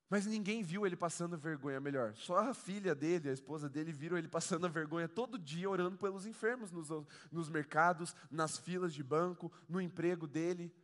Mas 0.08 0.26
ninguém 0.26 0.60
viu 0.60 0.84
ele 0.84 0.96
passando 0.96 1.38
vergonha, 1.38 1.78
melhor, 1.78 2.16
só 2.16 2.38
a 2.38 2.52
filha 2.52 2.96
dele, 2.96 3.30
a 3.30 3.32
esposa 3.32 3.68
dele, 3.68 3.92
viram 3.92 4.18
ele 4.18 4.26
passando 4.26 4.66
vergonha 4.68 5.08
todo 5.08 5.38
dia 5.38 5.70
orando 5.70 5.96
pelos 5.96 6.26
enfermos 6.26 6.72
nos, 6.72 6.88
nos 7.30 7.48
mercados, 7.48 8.16
nas 8.28 8.58
filas 8.58 8.92
de 8.92 9.04
banco, 9.04 9.52
no 9.68 9.80
emprego 9.80 10.26
dele. 10.26 10.74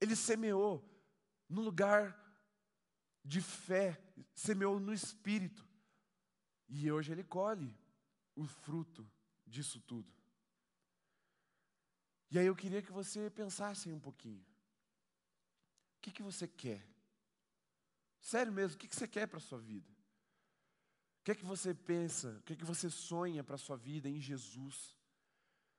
Ele 0.00 0.14
semeou 0.14 0.88
no 1.48 1.62
lugar 1.62 2.16
de 3.24 3.40
fé, 3.40 4.00
semeou 4.36 4.78
no 4.78 4.94
espírito. 4.94 5.73
E 6.68 6.90
hoje 6.90 7.12
ele 7.12 7.24
colhe 7.24 7.76
o 8.34 8.44
fruto 8.44 9.08
disso 9.46 9.80
tudo. 9.80 10.12
E 12.30 12.38
aí 12.38 12.46
eu 12.46 12.56
queria 12.56 12.82
que 12.82 12.90
você 12.90 13.30
pensasse 13.30 13.92
um 13.92 14.00
pouquinho. 14.00 14.44
O 15.98 16.00
que, 16.00 16.10
que 16.10 16.22
você 16.22 16.48
quer? 16.48 16.84
Sério 18.20 18.52
mesmo, 18.52 18.76
o 18.76 18.78
que, 18.78 18.88
que 18.88 18.96
você 18.96 19.06
quer 19.06 19.26
para 19.26 19.38
a 19.38 19.40
sua 19.40 19.58
vida? 19.58 19.88
O 21.20 21.24
que 21.24 21.30
é 21.30 21.34
que 21.34 21.44
você 21.44 21.72
pensa? 21.74 22.30
O 22.38 22.42
que 22.42 22.54
é 22.54 22.56
que 22.56 22.64
você 22.64 22.90
sonha 22.90 23.44
para 23.44 23.54
a 23.54 23.58
sua 23.58 23.76
vida 23.76 24.08
em 24.08 24.20
Jesus? 24.20 24.96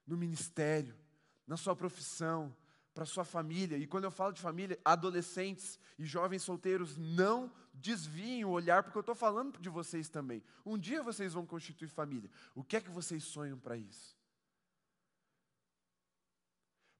No 0.06 0.16
ministério, 0.16 0.98
na 1.46 1.58
sua 1.58 1.76
profissão, 1.76 2.56
para 2.96 3.06
sua 3.06 3.26
família. 3.26 3.78
E 3.78 3.86
quando 3.86 4.06
eu 4.06 4.12
falo 4.12 4.32
de 4.32 4.42
família, 4.42 4.80
adolescentes 4.84 5.78
e 6.00 6.06
jovens 6.06 6.44
solteiros, 6.44 6.96
não 6.96 7.52
desviem 7.74 8.46
o 8.46 8.50
olhar, 8.50 8.84
porque 8.84 8.98
eu 8.98 9.02
estou 9.02 9.14
falando 9.14 9.60
de 9.60 9.68
vocês 9.68 10.08
também. 10.08 10.42
Um 10.66 10.78
dia 10.78 11.04
vocês 11.04 11.34
vão 11.34 11.46
constituir 11.46 11.90
família. 11.90 12.32
O 12.56 12.64
que 12.64 12.78
é 12.78 12.82
que 12.82 12.90
vocês 12.90 13.22
sonham 13.26 13.60
para 13.60 13.76
isso? 13.76 14.16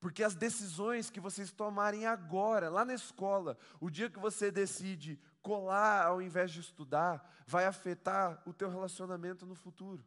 Porque 0.02 0.22
as 0.22 0.36
decisões 0.36 1.10
que 1.10 1.22
vocês 1.22 1.50
tomarem 1.50 2.06
agora, 2.06 2.70
lá 2.70 2.84
na 2.84 2.94
escola, 2.94 3.58
o 3.80 3.90
dia 3.90 4.10
que 4.10 4.20
você 4.20 4.52
decide 4.52 5.18
colar 5.42 6.06
ao 6.06 6.22
invés 6.22 6.52
de 6.52 6.60
estudar, 6.60 7.26
vai 7.48 7.66
afetar 7.66 8.44
o 8.46 8.54
teu 8.54 8.70
relacionamento 8.70 9.46
no 9.46 9.56
futuro. 9.56 10.04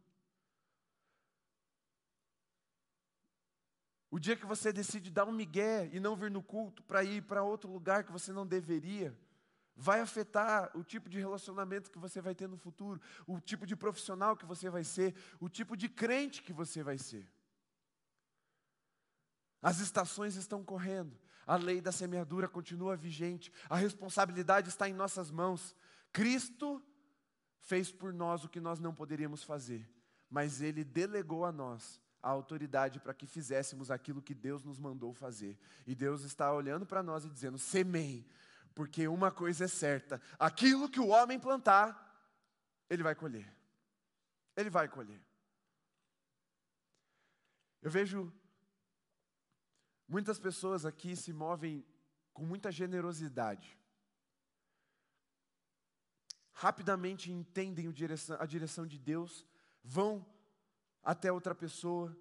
O 4.11 4.17
dia 4.17 4.35
que 4.35 4.45
você 4.45 4.73
decide 4.73 5.11
dar 5.11 5.25
um 5.25 5.31
migué 5.31 5.89
e 5.93 5.99
não 5.99 6.15
vir 6.15 6.31
no 6.31 6.41
culto 6.41 6.81
para 6.83 7.03
ir 7.03 7.21
para 7.23 7.43
outro 7.43 7.71
lugar 7.71 8.03
que 8.03 8.11
você 8.11 8.33
não 8.33 8.45
deveria, 8.45 9.15
vai 9.75 10.01
afetar 10.01 10.75
o 10.75 10.83
tipo 10.83 11.07
de 11.07 11.19
relacionamento 11.19 11.91
que 11.91 11.99
você 11.99 12.19
vai 12.19 12.33
ter 12.33 12.47
no 12.47 12.57
futuro, 12.57 12.99
o 13.27 13.39
tipo 13.39 13.67
de 13.67 13.75
profissional 13.75 14.35
que 14.35 14.45
você 14.45 14.69
vai 14.69 14.83
ser, 14.83 15.15
o 15.39 15.47
tipo 15.47 15.77
de 15.77 15.87
crente 15.87 16.41
que 16.41 16.51
você 16.51 16.81
vai 16.81 16.97
ser. 16.97 17.31
As 19.61 19.79
estações 19.79 20.35
estão 20.35 20.63
correndo, 20.63 21.17
a 21.45 21.55
lei 21.55 21.79
da 21.79 21.91
semeadura 21.91 22.47
continua 22.47 22.97
vigente, 22.97 23.53
a 23.69 23.75
responsabilidade 23.75 24.69
está 24.69 24.89
em 24.89 24.93
nossas 24.93 25.29
mãos. 25.29 25.75
Cristo 26.11 26.83
fez 27.59 27.91
por 27.91 28.11
nós 28.11 28.43
o 28.43 28.49
que 28.49 28.59
nós 28.59 28.79
não 28.79 28.93
poderíamos 28.93 29.43
fazer, 29.43 29.87
mas 30.29 30.61
Ele 30.61 30.83
delegou 30.83 31.45
a 31.45 31.51
nós 31.51 32.01
a 32.21 32.29
autoridade 32.29 32.99
para 32.99 33.13
que 33.13 33.25
fizéssemos 33.25 33.89
aquilo 33.89 34.21
que 34.21 34.33
Deus 34.33 34.63
nos 34.63 34.79
mandou 34.79 35.13
fazer. 35.13 35.57
E 35.85 35.95
Deus 35.95 36.23
está 36.23 36.53
olhando 36.53 36.85
para 36.85 37.03
nós 37.03 37.25
e 37.25 37.29
dizendo: 37.29 37.57
semeie, 37.57 38.27
porque 38.73 39.07
uma 39.07 39.31
coisa 39.31 39.65
é 39.65 39.67
certa: 39.67 40.21
aquilo 40.37 40.89
que 40.89 40.99
o 40.99 41.07
homem 41.07 41.39
plantar, 41.39 42.05
ele 42.89 43.03
vai 43.03 43.15
colher. 43.15 43.51
Ele 44.55 44.69
vai 44.69 44.87
colher. 44.87 45.21
Eu 47.81 47.89
vejo 47.89 48.33
muitas 50.07 50.37
pessoas 50.39 50.85
aqui 50.85 51.15
se 51.15 51.31
movem 51.31 51.85
com 52.33 52.43
muita 52.43 52.71
generosidade. 52.71 53.79
rapidamente 56.59 57.31
entendem 57.31 57.87
a 58.37 58.45
direção 58.45 58.85
de 58.85 58.99
Deus, 58.99 59.45
vão 59.81 60.25
até 61.03 61.31
outra 61.31 61.55
pessoa 61.55 62.15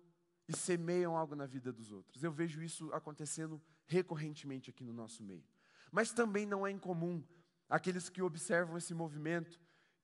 e 0.48 0.56
semeiam 0.56 1.16
algo 1.16 1.34
na 1.34 1.46
vida 1.46 1.72
dos 1.72 1.92
outros. 1.92 2.22
Eu 2.22 2.32
vejo 2.32 2.62
isso 2.62 2.92
acontecendo 2.92 3.60
recorrentemente 3.86 4.70
aqui 4.70 4.82
no 4.82 4.92
nosso 4.92 5.22
meio. 5.22 5.44
Mas 5.90 6.12
também 6.12 6.46
não 6.46 6.66
é 6.66 6.70
incomum 6.70 7.22
aqueles 7.68 8.08
que 8.08 8.22
observam 8.22 8.76
esse 8.76 8.94
movimento 8.94 9.60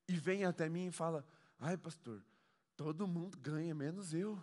e 0.08 0.14
vêm 0.16 0.44
até 0.44 0.68
mim 0.68 0.88
e 0.88 0.92
falam: 0.92 1.24
ai, 1.58 1.76
pastor, 1.76 2.22
todo 2.76 3.06
mundo 3.06 3.38
ganha, 3.38 3.74
menos 3.74 4.12
eu. 4.12 4.42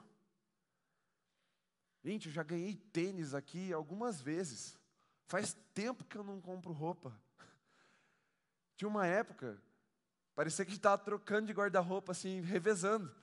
Gente, 2.04 2.28
eu 2.28 2.34
já 2.34 2.42
ganhei 2.42 2.76
tênis 2.76 3.34
aqui 3.34 3.72
algumas 3.72 4.20
vezes. 4.22 4.78
Faz 5.28 5.56
tempo 5.74 6.04
que 6.04 6.18
eu 6.18 6.24
não 6.24 6.42
compro 6.42 6.74
roupa. 6.74 7.16
Tinha 8.76 8.90
uma 8.90 9.06
época, 9.06 9.62
parecia 10.34 10.66
que 10.66 10.74
estava 10.74 10.98
trocando 10.98 11.48
de 11.48 11.54
guarda-roupa, 11.54 12.12
assim, 12.12 12.42
revezando. 12.42 13.14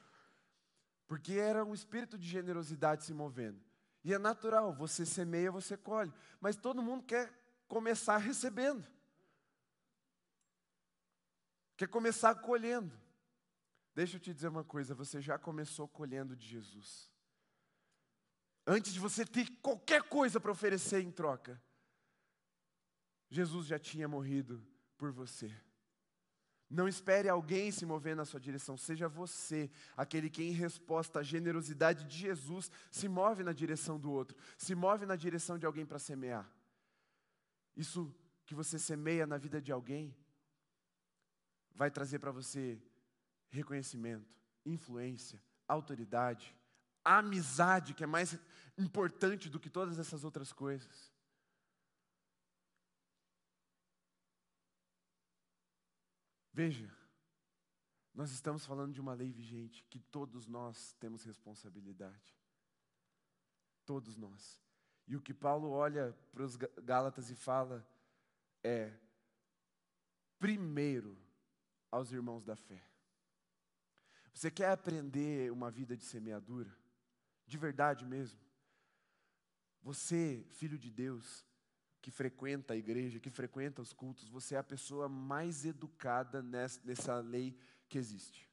Porque 1.09 1.32
era 1.32 1.64
um 1.64 1.74
espírito 1.74 2.18
de 2.18 2.28
generosidade 2.28 3.02
se 3.02 3.14
movendo. 3.14 3.61
E 4.04 4.12
é 4.14 4.18
natural, 4.18 4.72
você 4.72 5.04
semeia, 5.04 5.50
você 5.50 5.76
colhe. 5.76 6.12
Mas 6.38 6.54
todo 6.54 6.82
mundo 6.82 7.02
quer 7.02 7.32
começar 7.66 8.18
recebendo. 8.18 8.86
Quer 11.76 11.88
começar 11.88 12.34
colhendo. 12.36 12.96
Deixa 13.94 14.16
eu 14.16 14.20
te 14.20 14.32
dizer 14.32 14.48
uma 14.48 14.62
coisa, 14.62 14.94
você 14.94 15.20
já 15.20 15.38
começou 15.38 15.88
colhendo 15.88 16.36
de 16.36 16.46
Jesus. 16.46 17.11
Antes 18.66 18.92
de 18.92 19.00
você 19.00 19.24
ter 19.24 19.48
qualquer 19.62 20.02
coisa 20.02 20.38
para 20.38 20.52
oferecer 20.52 21.00
em 21.00 21.11
troca, 21.11 21.61
Jesus 23.30 23.66
já 23.66 23.78
tinha 23.78 24.06
morrido 24.06 24.64
por 24.96 25.11
você. 25.11 25.52
Não 26.70 26.86
espere 26.86 27.28
alguém 27.28 27.70
se 27.70 27.86
mover 27.86 28.14
na 28.14 28.26
sua 28.26 28.38
direção, 28.38 28.76
seja 28.76 29.08
você 29.08 29.70
aquele 29.96 30.28
que, 30.28 30.42
em 30.42 30.52
resposta 30.52 31.20
à 31.20 31.22
generosidade 31.22 32.04
de 32.04 32.16
Jesus, 32.16 32.70
se 32.90 33.08
move 33.08 33.42
na 33.42 33.52
direção 33.52 33.98
do 33.98 34.10
outro, 34.10 34.36
se 34.56 34.74
move 34.74 35.06
na 35.06 35.16
direção 35.16 35.58
de 35.58 35.64
alguém 35.64 35.86
para 35.86 35.98
semear. 35.98 36.50
Isso 37.74 38.14
que 38.44 38.54
você 38.54 38.78
semeia 38.78 39.26
na 39.26 39.38
vida 39.38 39.62
de 39.62 39.72
alguém 39.72 40.14
vai 41.74 41.90
trazer 41.90 42.18
para 42.18 42.32
você 42.32 42.82
reconhecimento, 43.48 44.36
influência, 44.66 45.40
autoridade, 45.66 46.54
amizade, 47.04 47.94
que 47.94 48.04
é 48.04 48.06
mais 48.06 48.38
importante 48.76 49.48
do 49.48 49.58
que 49.58 49.70
todas 49.70 49.98
essas 49.98 50.22
outras 50.22 50.52
coisas. 50.52 51.07
Veja, 56.59 56.92
nós 58.12 58.32
estamos 58.32 58.66
falando 58.66 58.92
de 58.92 59.00
uma 59.00 59.14
lei 59.14 59.30
vigente 59.30 59.84
que 59.84 60.00
todos 60.00 60.48
nós 60.48 60.92
temos 60.94 61.22
responsabilidade. 61.22 62.36
Todos 63.86 64.16
nós. 64.16 64.61
E 65.06 65.14
o 65.14 65.20
que 65.20 65.32
Paulo 65.32 65.70
olha 65.70 66.12
para 66.32 66.42
os 66.42 66.56
Gálatas 66.56 67.30
e 67.30 67.36
fala 67.36 67.88
é: 68.64 68.92
primeiro 70.36 71.16
aos 71.92 72.11
irmãos 72.11 72.42
da 72.42 72.56
fé. 72.56 72.84
Você 74.34 74.50
quer 74.50 74.70
aprender 74.72 75.52
uma 75.52 75.70
vida 75.70 75.96
de 75.96 76.02
semeadura? 76.02 76.76
De 77.46 77.56
verdade 77.56 78.04
mesmo? 78.04 78.40
Você, 79.80 80.44
filho 80.50 80.76
de 80.76 80.90
Deus, 80.90 81.46
que 82.09 82.12
frequenta 82.12 82.72
a 82.72 82.76
igreja, 82.76 83.20
que 83.20 83.28
frequenta 83.28 83.82
os 83.82 83.92
cultos, 83.92 84.30
você 84.30 84.54
é 84.54 84.59
a 84.59 84.64
pessoa 84.64 85.11
mais 85.11 85.66
educada 85.66 86.42
nessa, 86.42 87.20
lei 87.20 87.54
que 87.86 87.98
existe. 87.98 88.48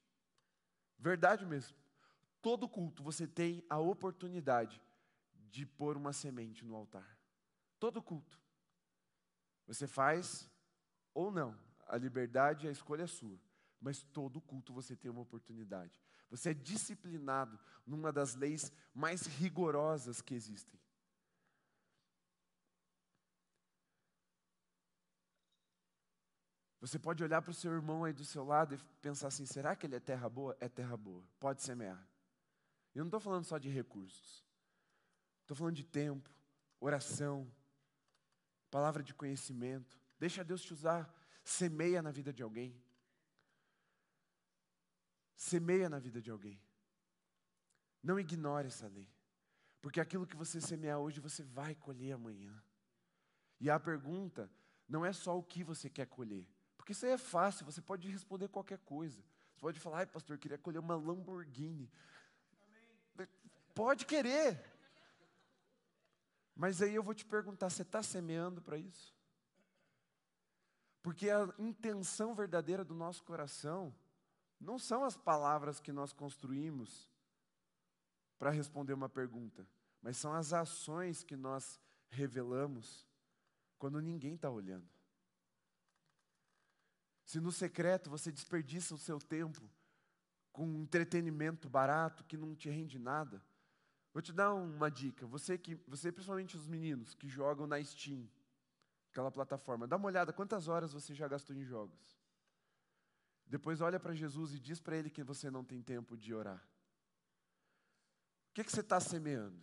Verdade 0.98 1.46
mesmo. 1.46 1.74
Todo 2.42 2.68
culto 2.68 3.02
você 3.02 3.26
tem 3.26 3.64
a 3.70 3.78
oportunidade 3.78 4.78
de 5.48 5.64
pôr 5.64 5.96
uma 5.96 6.12
semente 6.12 6.66
no 6.66 6.76
altar. 6.76 7.18
Todo 7.80 8.02
culto. 8.02 8.38
Você 9.66 9.86
faz 9.86 10.50
ou 11.14 11.30
não. 11.30 11.58
A 11.88 11.96
liberdade, 11.96 12.68
a 12.68 12.70
escolha 12.70 13.04
é 13.04 13.06
sua. 13.06 13.40
Mas 13.80 14.02
todo 14.02 14.38
culto 14.38 14.70
você 14.70 14.94
tem 14.94 15.10
uma 15.10 15.22
oportunidade. 15.22 15.98
Você 16.28 16.50
é 16.50 16.54
disciplinado 16.54 17.58
numa 17.86 18.12
das 18.12 18.34
leis 18.34 18.70
mais 18.94 19.22
rigorosas 19.22 20.20
que 20.20 20.34
existem. 20.34 20.78
Você 26.86 27.00
pode 27.00 27.20
olhar 27.20 27.42
para 27.42 27.50
o 27.50 27.54
seu 27.54 27.72
irmão 27.72 28.04
aí 28.04 28.12
do 28.12 28.24
seu 28.24 28.44
lado 28.44 28.76
e 28.76 28.78
pensar 29.02 29.26
assim: 29.26 29.44
será 29.44 29.74
que 29.74 29.84
ele 29.84 29.96
é 29.96 30.00
terra 30.00 30.28
boa? 30.28 30.56
É 30.60 30.68
terra 30.68 30.96
boa, 30.96 31.24
pode 31.40 31.60
semear. 31.60 32.00
Eu 32.94 33.00
não 33.00 33.08
estou 33.08 33.18
falando 33.18 33.44
só 33.44 33.58
de 33.58 33.68
recursos, 33.68 34.46
estou 35.40 35.56
falando 35.56 35.74
de 35.74 35.82
tempo, 35.82 36.30
oração, 36.78 37.52
palavra 38.70 39.02
de 39.02 39.12
conhecimento. 39.12 40.00
Deixa 40.16 40.44
Deus 40.44 40.62
te 40.62 40.72
usar, 40.72 41.12
semeia 41.42 42.00
na 42.00 42.12
vida 42.12 42.32
de 42.32 42.44
alguém. 42.44 42.80
Semeia 45.34 45.88
na 45.88 45.98
vida 45.98 46.22
de 46.22 46.30
alguém. 46.30 46.62
Não 48.00 48.20
ignore 48.20 48.68
essa 48.68 48.86
lei, 48.86 49.10
porque 49.82 50.00
aquilo 50.00 50.24
que 50.24 50.36
você 50.36 50.60
semear 50.60 51.00
hoje 51.00 51.18
você 51.18 51.42
vai 51.42 51.74
colher 51.74 52.12
amanhã. 52.12 52.62
E 53.58 53.68
a 53.68 53.80
pergunta 53.80 54.48
não 54.88 55.04
é 55.04 55.12
só 55.12 55.36
o 55.36 55.42
que 55.42 55.64
você 55.64 55.90
quer 55.90 56.06
colher, 56.06 56.46
porque 56.86 56.92
isso 56.92 57.04
aí 57.04 57.10
é 57.10 57.18
fácil, 57.18 57.66
você 57.66 57.82
pode 57.82 58.08
responder 58.08 58.46
qualquer 58.46 58.78
coisa. 58.78 59.20
Você 59.52 59.60
pode 59.60 59.80
falar, 59.80 59.98
ai 59.98 60.06
pastor, 60.06 60.36
eu 60.36 60.38
queria 60.38 60.56
colher 60.56 60.78
uma 60.78 60.94
Lamborghini. 60.94 61.90
Amém. 62.62 63.28
Pode 63.74 64.06
querer. 64.06 64.64
Mas 66.54 66.80
aí 66.80 66.94
eu 66.94 67.02
vou 67.02 67.12
te 67.12 67.24
perguntar, 67.24 67.70
você 67.70 67.82
está 67.82 68.04
semeando 68.04 68.62
para 68.62 68.78
isso? 68.78 69.12
Porque 71.02 71.28
a 71.28 71.52
intenção 71.58 72.36
verdadeira 72.36 72.84
do 72.84 72.94
nosso 72.94 73.24
coração 73.24 73.92
não 74.60 74.78
são 74.78 75.02
as 75.02 75.16
palavras 75.16 75.80
que 75.80 75.90
nós 75.90 76.12
construímos 76.12 77.10
para 78.38 78.50
responder 78.50 78.92
uma 78.92 79.08
pergunta, 79.08 79.66
mas 80.00 80.18
são 80.18 80.32
as 80.32 80.52
ações 80.52 81.24
que 81.24 81.34
nós 81.34 81.80
revelamos 82.10 83.04
quando 83.76 84.00
ninguém 84.00 84.36
está 84.36 84.48
olhando. 84.48 84.95
Se 87.26 87.40
no 87.40 87.50
secreto 87.50 88.08
você 88.08 88.30
desperdiça 88.30 88.94
o 88.94 88.98
seu 88.98 89.18
tempo 89.18 89.68
com 90.52 90.64
um 90.64 90.82
entretenimento 90.82 91.68
barato 91.68 92.22
que 92.22 92.36
não 92.36 92.54
te 92.54 92.70
rende 92.70 93.00
nada, 93.00 93.44
vou 94.12 94.22
te 94.22 94.32
dar 94.32 94.54
uma 94.54 94.88
dica. 94.88 95.26
Você 95.26 95.58
que, 95.58 95.74
você 95.88 96.12
principalmente 96.12 96.56
os 96.56 96.68
meninos 96.68 97.14
que 97.16 97.28
jogam 97.28 97.66
na 97.66 97.82
Steam, 97.82 98.30
aquela 99.10 99.30
plataforma, 99.30 99.88
dá 99.88 99.96
uma 99.96 100.06
olhada 100.06 100.32
quantas 100.32 100.68
horas 100.68 100.92
você 100.92 101.14
já 101.14 101.26
gastou 101.26 101.56
em 101.56 101.64
jogos. 101.64 102.16
Depois 103.44 103.80
olha 103.80 103.98
para 103.98 104.14
Jesus 104.14 104.54
e 104.54 104.60
diz 104.60 104.80
para 104.80 104.96
ele 104.96 105.10
que 105.10 105.24
você 105.24 105.50
não 105.50 105.64
tem 105.64 105.82
tempo 105.82 106.16
de 106.16 106.32
orar. 106.32 106.64
O 108.50 108.54
que, 108.54 108.62
que 108.62 108.70
você 108.70 108.80
está 108.80 109.00
semeando? 109.00 109.60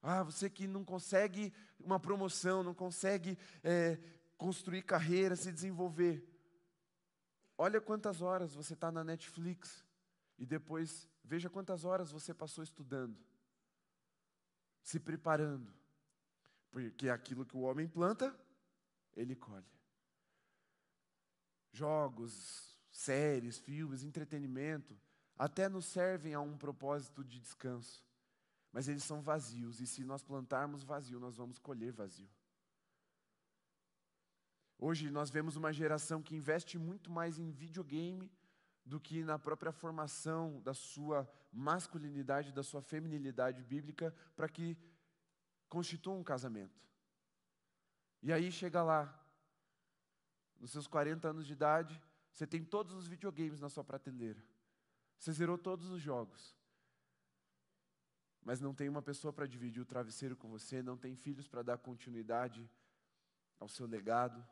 Ah, 0.00 0.22
você 0.22 0.48
que 0.48 0.68
não 0.68 0.84
consegue 0.84 1.52
uma 1.80 1.98
promoção, 1.98 2.62
não 2.62 2.74
consegue 2.74 3.36
é, 3.62 3.98
construir 4.42 4.82
carreira, 4.82 5.36
se 5.36 5.52
desenvolver. 5.52 6.28
Olha 7.56 7.80
quantas 7.80 8.20
horas 8.20 8.52
você 8.52 8.74
está 8.74 8.90
na 8.90 9.04
Netflix 9.04 9.84
e 10.36 10.44
depois 10.44 11.08
veja 11.22 11.48
quantas 11.48 11.84
horas 11.84 12.10
você 12.10 12.34
passou 12.34 12.64
estudando, 12.64 13.16
se 14.82 14.98
preparando, 14.98 15.72
porque 16.72 17.08
aquilo 17.08 17.46
que 17.46 17.56
o 17.56 17.60
homem 17.60 17.86
planta, 17.86 18.36
ele 19.14 19.36
colhe. 19.36 19.64
Jogos, 21.70 22.76
séries, 22.90 23.58
filmes, 23.58 24.02
entretenimento, 24.02 24.98
até 25.38 25.68
nos 25.68 25.84
servem 25.84 26.34
a 26.34 26.40
um 26.40 26.58
propósito 26.58 27.22
de 27.22 27.38
descanso, 27.38 28.04
mas 28.72 28.88
eles 28.88 29.04
são 29.04 29.22
vazios, 29.22 29.80
e 29.80 29.86
se 29.86 30.02
nós 30.02 30.24
plantarmos 30.24 30.82
vazio, 30.82 31.20
nós 31.20 31.36
vamos 31.36 31.60
colher 31.60 31.92
vazio. 31.92 32.28
Hoje 34.84 35.12
nós 35.12 35.30
vemos 35.30 35.54
uma 35.54 35.72
geração 35.72 36.20
que 36.20 36.34
investe 36.34 36.76
muito 36.76 37.08
mais 37.08 37.38
em 37.38 37.52
videogame 37.52 38.28
do 38.84 38.98
que 38.98 39.22
na 39.22 39.38
própria 39.38 39.70
formação 39.70 40.60
da 40.60 40.74
sua 40.74 41.32
masculinidade, 41.52 42.50
da 42.50 42.64
sua 42.64 42.82
feminilidade 42.82 43.62
bíblica, 43.62 44.12
para 44.34 44.48
que 44.48 44.76
constitua 45.68 46.14
um 46.14 46.24
casamento. 46.24 46.82
E 48.24 48.32
aí 48.32 48.50
chega 48.50 48.82
lá, 48.82 49.24
nos 50.58 50.72
seus 50.72 50.88
40 50.88 51.28
anos 51.28 51.46
de 51.46 51.52
idade, 51.52 52.02
você 52.32 52.44
tem 52.44 52.64
todos 52.64 52.92
os 52.92 53.06
videogames 53.06 53.60
na 53.60 53.68
sua 53.68 53.84
prateleira. 53.84 54.44
Você 55.16 55.30
zerou 55.32 55.56
todos 55.56 55.90
os 55.90 56.02
jogos. 56.02 56.56
Mas 58.42 58.58
não 58.58 58.74
tem 58.74 58.88
uma 58.88 59.00
pessoa 59.00 59.32
para 59.32 59.46
dividir 59.46 59.80
o 59.80 59.86
travesseiro 59.86 60.36
com 60.36 60.48
você, 60.48 60.82
não 60.82 60.96
tem 60.96 61.14
filhos 61.14 61.46
para 61.46 61.62
dar 61.62 61.78
continuidade 61.78 62.68
ao 63.60 63.68
seu 63.68 63.86
legado 63.86 64.44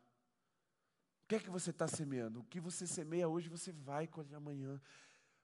que 1.31 1.37
é 1.37 1.39
que 1.39 1.49
você 1.49 1.71
está 1.71 1.87
semeando? 1.87 2.41
O 2.41 2.45
que 2.45 2.59
você 2.59 2.89
semeia 2.89 3.29
hoje, 3.29 3.49
você 3.49 3.71
vai 3.71 4.09
colher 4.09 4.35
amanhã. 4.35 4.81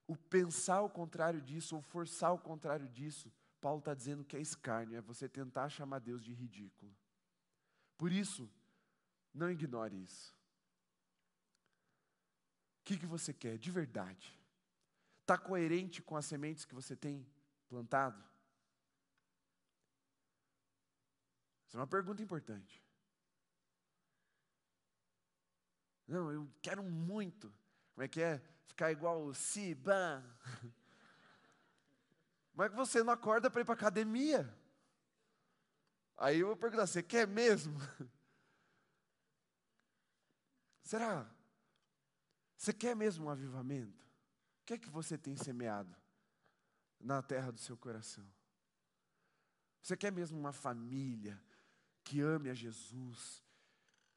O 0.04 0.16
pensar 0.16 0.82
o 0.82 0.90
contrário 0.90 1.40
disso, 1.40 1.76
ou 1.76 1.80
forçar 1.80 2.34
o 2.34 2.38
contrário 2.40 2.88
disso, 2.88 3.32
Paulo 3.60 3.78
está 3.78 3.94
dizendo 3.94 4.24
que 4.24 4.36
é 4.36 4.40
escárnio, 4.40 4.98
é 4.98 5.00
você 5.00 5.28
tentar 5.28 5.68
chamar 5.68 6.00
Deus 6.00 6.24
de 6.24 6.32
ridículo. 6.32 6.92
Por 7.96 8.10
isso, 8.10 8.50
não 9.32 9.48
ignore 9.48 10.02
isso. 10.02 10.34
O 12.80 12.84
que, 12.86 12.98
que 12.98 13.06
você 13.06 13.32
quer 13.32 13.56
de 13.56 13.70
verdade? 13.70 14.36
Está 15.20 15.38
coerente 15.38 16.02
com 16.02 16.16
as 16.16 16.26
sementes 16.26 16.64
que 16.64 16.74
você 16.74 16.96
tem 16.96 17.24
plantado? 17.68 18.20
Essa 21.64 21.76
é 21.76 21.80
uma 21.80 21.86
pergunta 21.86 22.20
importante. 22.20 22.85
Não, 26.06 26.30
eu 26.30 26.48
quero 26.62 26.82
muito. 26.82 27.52
Como 27.94 28.04
é 28.04 28.08
que 28.08 28.20
é? 28.20 28.40
Ficar 28.66 28.92
igual 28.92 29.24
o 29.24 29.34
Siban. 29.34 30.22
Mas 32.54 32.72
você 32.72 33.02
não 33.02 33.12
acorda 33.12 33.50
para 33.50 33.60
ir 33.60 33.64
para 33.64 33.74
academia. 33.74 34.52
Aí 36.16 36.40
eu 36.40 36.46
vou 36.46 36.56
perguntar: 36.56 36.86
você 36.86 37.02
quer 37.02 37.26
mesmo? 37.26 37.78
Será? 40.82 41.28
Você 42.56 42.72
quer 42.72 42.94
mesmo 42.96 43.26
um 43.26 43.30
avivamento? 43.30 44.04
O 44.62 44.66
que 44.66 44.74
é 44.74 44.78
que 44.78 44.88
você 44.88 45.18
tem 45.18 45.36
semeado 45.36 45.94
na 46.98 47.22
terra 47.22 47.50
do 47.50 47.58
seu 47.58 47.76
coração? 47.76 48.26
Você 49.82 49.96
quer 49.96 50.10
mesmo 50.10 50.38
uma 50.38 50.52
família 50.52 51.40
que 52.02 52.20
ame 52.20 52.50
a 52.50 52.54
Jesus? 52.54 53.45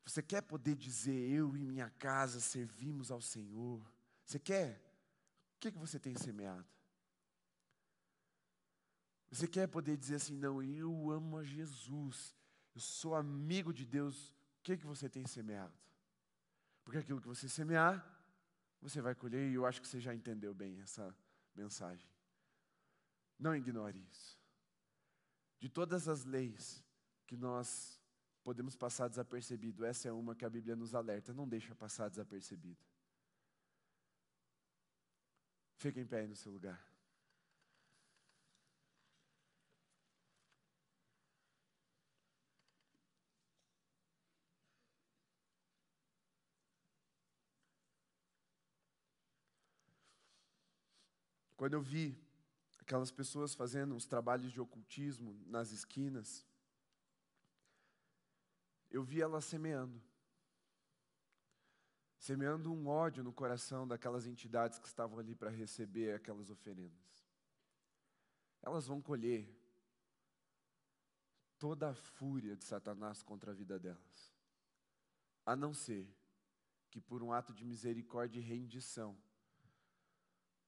Você 0.10 0.24
quer 0.24 0.42
poder 0.42 0.76
dizer, 0.76 1.30
eu 1.30 1.56
e 1.56 1.64
minha 1.64 1.88
casa 1.88 2.40
servimos 2.40 3.12
ao 3.12 3.22
Senhor? 3.22 3.80
Você 4.26 4.40
quer? 4.40 4.82
O 5.56 5.60
que, 5.60 5.68
é 5.68 5.72
que 5.72 5.78
você 5.78 6.00
tem 6.00 6.16
semeado? 6.16 6.68
Você 9.30 9.48
quer 9.48 9.68
poder 9.68 9.96
dizer 9.96 10.16
assim, 10.16 10.36
não, 10.36 10.64
eu 10.64 11.12
amo 11.12 11.38
a 11.38 11.44
Jesus, 11.44 12.36
eu 12.74 12.82
sou 12.82 13.14
amigo 13.14 13.72
de 13.72 13.86
Deus, 13.86 14.30
o 14.30 14.64
que, 14.64 14.78
que 14.78 14.86
você 14.88 15.08
tem 15.08 15.28
semeado? 15.28 15.78
Porque 16.84 16.98
aquilo 16.98 17.22
que 17.22 17.28
você 17.28 17.48
semear, 17.48 18.04
você 18.82 19.02
vai 19.02 19.14
colher, 19.14 19.52
e 19.52 19.54
eu 19.54 19.64
acho 19.64 19.80
que 19.80 19.88
você 19.88 20.00
já 20.00 20.16
entendeu 20.16 20.56
bem 20.56 20.80
essa 20.82 21.16
mensagem. 21.54 22.10
Não 23.38 23.56
ignore 23.56 24.04
isso. 24.10 24.40
De 25.60 25.70
todas 25.70 26.08
as 26.08 26.26
leis 26.26 26.84
que 27.28 27.38
nós 27.38 27.99
podemos 28.44 28.76
passar 28.76 29.08
desapercebido, 29.08 29.86
essa 29.86 30.08
é 30.08 30.12
uma 30.12 30.36
que 30.36 30.46
a 30.46 30.50
Bíblia 30.50 30.76
nos 30.76 30.96
alerta, 30.96 31.34
não 31.34 31.48
deixa 31.48 31.76
passar 31.76 32.10
desapercebido. 32.10 32.80
Fique 35.78 36.00
em 36.00 36.06
pé 36.06 36.20
aí 36.20 36.28
no 36.28 36.36
seu 36.36 36.52
lugar. 36.52 36.90
Quando 51.56 51.74
eu 51.74 51.82
vi 51.82 52.18
aquelas 52.80 53.12
pessoas 53.12 53.54
fazendo 53.54 53.94
os 53.94 54.06
trabalhos 54.06 54.50
de 54.50 54.62
ocultismo 54.62 55.38
nas 55.46 55.74
esquinas, 55.74 56.46
eu 58.90 59.04
vi 59.04 59.22
elas 59.22 59.46
semeando. 59.46 60.02
Semeando 62.18 62.74
um 62.74 62.88
ódio 62.88 63.24
no 63.24 63.32
coração 63.32 63.88
daquelas 63.88 64.26
entidades 64.26 64.78
que 64.78 64.88
estavam 64.88 65.20
ali 65.20 65.36
para 65.36 65.50
receber 65.50 66.14
aquelas 66.14 66.50
oferendas. 66.50 67.30
Elas 68.62 68.88
vão 68.88 69.02
colher 69.02 69.50
toda 71.58 71.90
a 71.90 71.94
fúria 71.94 72.56
de 72.56 72.66
Satanás 72.66 73.24
contra 73.24 73.52
a 73.52 73.54
vida 73.54 73.80
delas, 73.80 74.34
a 75.46 75.56
não 75.56 75.74
ser 75.74 76.08
que 76.90 77.00
por 77.00 77.22
um 77.22 77.32
ato 77.32 77.54
de 77.54 77.66
misericórdia 77.66 78.40
e 78.40 78.44
rendição, 78.44 79.18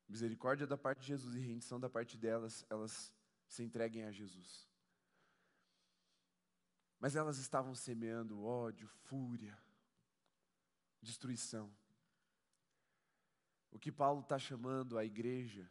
misericórdia 0.07 0.67
da 0.67 0.77
parte 0.77 1.01
de 1.01 1.07
Jesus 1.07 1.35
e 1.35 1.39
rendição 1.39 1.79
da 1.79 1.89
parte 1.89 2.17
delas, 2.17 2.65
elas 2.69 3.11
se 3.47 3.63
entreguem 3.63 4.03
a 4.03 4.11
Jesus. 4.11 4.70
Mas 7.01 7.15
elas 7.15 7.39
estavam 7.39 7.73
semeando 7.73 8.43
ódio, 8.43 8.87
fúria, 8.87 9.57
destruição. 11.01 11.73
O 13.71 13.79
que 13.79 13.91
Paulo 13.91 14.21
está 14.21 14.37
chamando 14.37 14.99
a 14.99 15.03
igreja 15.03 15.67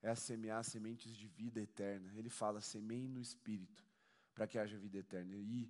é 0.00 0.08
a 0.08 0.14
semear 0.14 0.62
sementes 0.62 1.16
de 1.16 1.26
vida 1.26 1.60
eterna. 1.60 2.14
Ele 2.14 2.30
fala: 2.30 2.60
semeie 2.60 3.08
no 3.08 3.20
espírito, 3.20 3.84
para 4.32 4.46
que 4.46 4.60
haja 4.60 4.78
vida 4.78 4.98
eterna. 4.98 5.34
E 5.34 5.68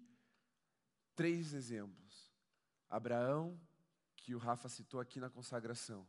três 1.15 1.55
exemplos: 1.55 2.31
Abraão, 2.91 3.59
que 4.17 4.35
o 4.35 4.39
Rafa 4.39 4.69
citou 4.69 5.01
aqui 5.01 5.19
na 5.19 5.31
consagração 5.31 6.07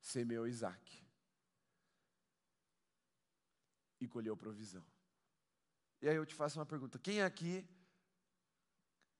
semeou 0.00 0.48
Isaac 0.48 1.06
e 4.00 4.08
colheu 4.08 4.34
provisão. 4.34 4.84
E 6.00 6.08
aí 6.08 6.16
eu 6.16 6.24
te 6.24 6.34
faço 6.34 6.58
uma 6.58 6.64
pergunta: 6.64 6.98
quem 6.98 7.20
aqui 7.20 7.68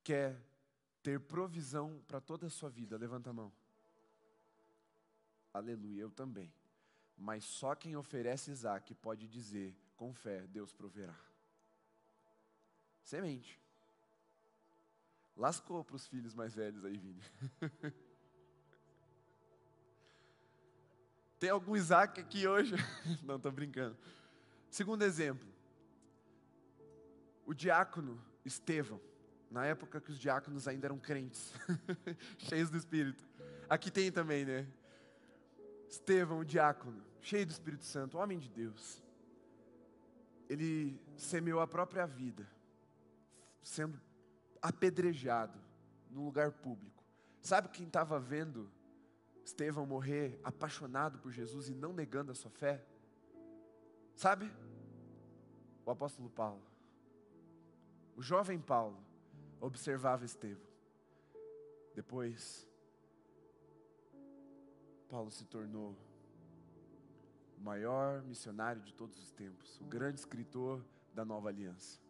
quer 0.03 0.41
ter 1.03 1.21
provisão 1.21 2.03
para 2.07 2.21
toda 2.21 2.47
a 2.47 2.51
sua 2.51 2.71
vida? 2.71 2.97
Levanta 2.97 3.31
a 3.31 3.33
mão. 3.33 3.53
Aleluia, 5.53 6.03
eu 6.03 6.11
também. 6.11 6.53
Mas 7.17 7.45
só 7.45 7.75
quem 7.75 7.97
oferece 7.97 8.51
Isaac 8.51 8.95
pode 8.95 9.29
dizer 9.29 9.77
com 9.97 10.15
fé: 10.15 10.47
Deus 10.47 10.73
proverá. 10.73 11.15
Semente. 13.03 13.61
Lascou 15.37 15.85
para 15.85 15.97
os 15.97 16.07
filhos 16.07 16.35
mais 16.35 16.55
velhos 16.55 16.85
aí, 16.85 16.97
Vini. 16.97 17.23
Tem 21.39 21.49
algum 21.49 21.75
Isaac 21.75 22.21
aqui 22.21 22.47
hoje? 22.47 22.75
Não, 23.25 23.37
estou 23.37 23.51
brincando. 23.51 23.97
Segundo 24.71 25.03
exemplo, 25.03 25.49
o 27.47 27.55
diácono 27.55 28.23
Estevão, 28.45 29.01
na 29.51 29.67
época 29.67 30.01
que 30.01 30.13
os 30.13 30.19
diáconos 30.19 30.69
ainda 30.69 30.87
eram 30.87 30.99
crentes, 30.99 31.53
cheios 32.39 32.71
do 32.71 32.77
Espírito. 32.77 33.29
Aqui 33.69 33.91
tem 33.91 34.11
também, 34.13 34.45
né? 34.45 34.67
Estevão, 35.89 36.39
o 36.39 36.45
diácono, 36.45 37.03
cheio 37.21 37.45
do 37.45 37.51
Espírito 37.51 37.85
Santo, 37.85 38.17
homem 38.17 38.39
de 38.39 38.49
Deus. 38.49 39.03
Ele 40.49 41.01
semeou 41.17 41.61
a 41.61 41.67
própria 41.67 42.07
vida, 42.07 42.49
sendo 43.63 44.01
apedrejado 44.63 45.59
num 46.09 46.25
lugar 46.25 46.53
público. 46.53 47.03
Sabe 47.43 47.69
quem 47.69 47.87
estava 47.87 48.21
vendo 48.21 48.71
Estevão 49.45 49.85
morrer 49.85 50.39
apaixonado 50.45 51.19
por 51.19 51.33
Jesus 51.33 51.69
e 51.69 51.75
não 51.75 51.93
negando 51.93 52.31
a 52.31 52.35
sua 52.35 52.51
fé? 52.51 52.85
Sabe? 54.15 54.53
O 55.85 55.91
apóstolo 55.91 56.31
Paulo. 56.31 56.63
O 58.17 58.23
jovem 58.23 58.61
Paulo 58.61 59.10
observava 59.61 60.25
Estevão. 60.25 60.67
Depois, 61.95 62.67
Paulo 65.09 65.31
se 65.31 65.45
tornou 65.45 65.97
o 67.59 67.63
maior 67.63 68.23
missionário 68.23 68.81
de 68.83 68.95
todos 68.95 69.19
os 69.19 69.31
tempos, 69.33 69.79
o 69.81 69.85
grande 69.85 70.21
escritor 70.21 70.85
da 71.15 71.25
nova 71.25 71.49
aliança. 71.49 72.01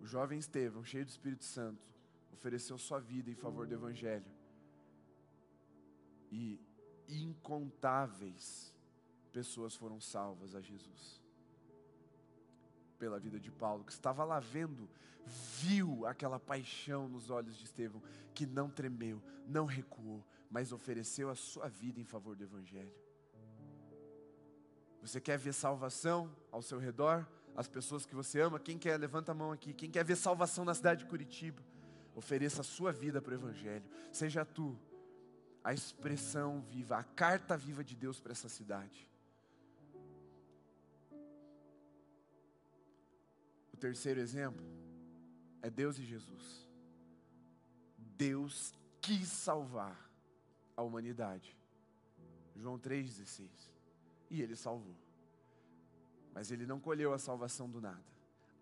O 0.00 0.06
jovem 0.06 0.38
Estevão, 0.38 0.84
cheio 0.84 1.04
do 1.04 1.10
Espírito 1.10 1.44
Santo, 1.44 1.84
ofereceu 2.32 2.78
sua 2.78 3.00
vida 3.00 3.30
em 3.30 3.34
favor 3.34 3.66
do 3.66 3.74
Evangelho 3.74 4.30
e 6.30 6.60
incontáveis 7.08 8.74
pessoas 9.32 9.74
foram 9.74 10.00
salvas 10.00 10.54
a 10.54 10.60
Jesus. 10.60 11.25
Pela 12.98 13.18
vida 13.18 13.38
de 13.38 13.50
Paulo, 13.50 13.84
que 13.84 13.92
estava 13.92 14.24
lá 14.24 14.40
vendo, 14.40 14.88
viu 15.60 16.06
aquela 16.06 16.38
paixão 16.38 17.08
nos 17.08 17.30
olhos 17.30 17.56
de 17.56 17.64
Estevão, 17.64 18.02
que 18.34 18.46
não 18.46 18.70
tremeu, 18.70 19.22
não 19.46 19.66
recuou, 19.66 20.24
mas 20.50 20.72
ofereceu 20.72 21.28
a 21.30 21.34
sua 21.34 21.68
vida 21.68 22.00
em 22.00 22.04
favor 22.04 22.34
do 22.34 22.44
Evangelho. 22.44 22.94
Você 25.02 25.20
quer 25.20 25.38
ver 25.38 25.52
salvação 25.52 26.34
ao 26.50 26.62
seu 26.62 26.78
redor? 26.78 27.26
As 27.54 27.68
pessoas 27.68 28.04
que 28.04 28.14
você 28.14 28.40
ama, 28.40 28.58
quem 28.58 28.78
quer, 28.78 28.98
levanta 28.98 29.32
a 29.32 29.34
mão 29.34 29.52
aqui. 29.52 29.72
Quem 29.72 29.90
quer 29.90 30.04
ver 30.04 30.16
salvação 30.16 30.64
na 30.64 30.74
cidade 30.74 31.04
de 31.04 31.10
Curitiba? 31.10 31.62
Ofereça 32.14 32.60
a 32.60 32.64
sua 32.64 32.92
vida 32.92 33.20
para 33.20 33.32
o 33.32 33.36
Evangelho. 33.36 33.84
Seja 34.12 34.44
tu 34.44 34.78
a 35.62 35.72
expressão 35.72 36.60
viva, 36.60 36.96
a 36.96 37.02
carta 37.02 37.56
viva 37.56 37.82
de 37.82 37.96
Deus 37.96 38.20
para 38.20 38.32
essa 38.32 38.48
cidade. 38.48 39.10
O 43.76 43.78
terceiro 43.78 44.18
exemplo 44.18 44.64
é 45.60 45.68
Deus 45.68 45.98
e 45.98 46.02
Jesus. 46.02 46.66
Deus 47.98 48.72
quis 49.02 49.28
salvar 49.28 50.10
a 50.74 50.82
humanidade. 50.82 51.54
João 52.54 52.78
3,16. 52.78 53.50
E 54.30 54.40
ele 54.40 54.56
salvou. 54.56 54.96
Mas 56.32 56.50
ele 56.50 56.64
não 56.64 56.80
colheu 56.80 57.12
a 57.12 57.18
salvação 57.18 57.68
do 57.68 57.78
nada. 57.78 58.02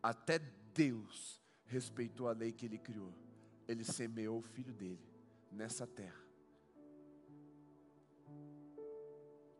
Até 0.02 0.40
Deus 0.74 1.40
respeitou 1.66 2.26
a 2.26 2.32
lei 2.32 2.50
que 2.50 2.66
ele 2.66 2.78
criou. 2.78 3.14
Ele 3.68 3.84
semeou 3.84 4.40
o 4.40 4.42
filho 4.42 4.74
dele 4.74 5.08
nessa 5.52 5.86
terra. 5.86 6.24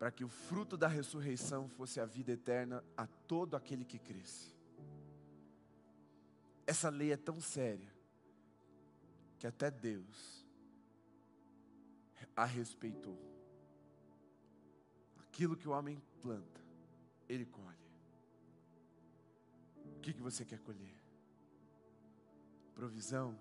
Para 0.00 0.10
que 0.10 0.24
o 0.24 0.28
fruto 0.28 0.76
da 0.76 0.88
ressurreição 0.88 1.68
fosse 1.68 2.00
a 2.00 2.04
vida 2.04 2.32
eterna 2.32 2.84
a 2.96 3.06
todo 3.06 3.54
aquele 3.54 3.84
que 3.84 4.00
cresce. 4.00 4.53
Essa 6.66 6.88
lei 6.88 7.12
é 7.12 7.16
tão 7.16 7.40
séria 7.40 7.92
que 9.38 9.46
até 9.46 9.70
Deus 9.70 10.44
a 12.36 12.44
respeitou. 12.44 13.18
Aquilo 15.20 15.56
que 15.56 15.68
o 15.68 15.72
homem 15.72 16.02
planta, 16.20 16.60
ele 17.28 17.44
colhe. 17.46 17.84
O 19.96 20.00
que, 20.00 20.12
que 20.12 20.22
você 20.22 20.44
quer 20.44 20.58
colher? 20.60 20.94
Provisão, 22.74 23.38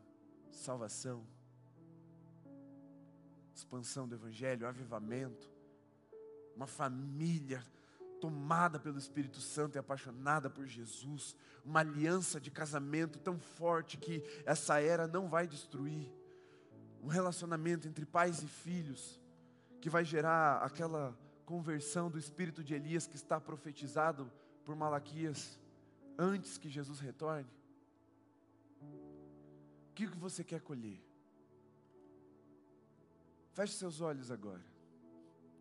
salvação, 0.52 1.26
expansão 3.54 4.08
do 4.08 4.16
Evangelho, 4.16 4.68
avivamento, 4.68 5.52
uma 6.56 6.68
família 6.68 7.64
tomada 8.24 8.80
pelo 8.80 8.98
Espírito 8.98 9.42
Santo 9.42 9.76
e 9.76 9.80
apaixonada 9.80 10.50
por 10.50 10.66
Jesus, 10.66 11.36
uma 11.66 11.82
aliança 11.82 12.40
de 12.40 12.50
casamento 12.50 13.20
tão 13.20 13.38
forte 13.38 13.98
que 13.98 14.24
essa 14.46 14.80
era 14.80 15.06
não 15.06 15.28
vai 15.28 15.46
destruir, 15.46 16.10
um 17.02 17.08
relacionamento 17.08 17.86
entre 17.86 18.06
pais 18.06 18.42
e 18.42 18.48
filhos 18.48 19.20
que 19.82 19.90
vai 19.90 20.06
gerar 20.06 20.64
aquela 20.64 21.14
conversão 21.46 22.10
do 22.10 22.18
espírito 22.18 22.64
de 22.64 22.74
Elias 22.74 23.06
que 23.06 23.18
está 23.18 23.42
profetizado 23.42 24.32
por 24.64 24.74
Malaquias 24.74 25.60
antes 26.18 26.58
que 26.58 26.70
Jesus 26.70 27.02
retorne. 27.02 27.52
O 29.90 29.94
que 29.94 30.06
você 30.08 30.46
quer 30.46 30.62
colher? 30.62 31.04
Feche 33.52 33.74
seus 33.74 34.00
olhos 34.00 34.32
agora. 34.32 34.64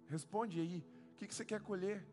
Responde 0.06 0.60
aí. 0.60 0.86
O 1.14 1.16
que 1.16 1.34
você 1.34 1.44
quer 1.44 1.60
colher? 1.60 2.06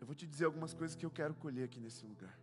Eu 0.00 0.06
vou 0.06 0.14
te 0.14 0.26
dizer 0.26 0.44
algumas 0.44 0.74
coisas 0.74 0.96
que 0.96 1.06
eu 1.06 1.10
quero 1.10 1.34
colher 1.34 1.64
aqui 1.64 1.80
nesse 1.80 2.04
lugar. 2.04 2.38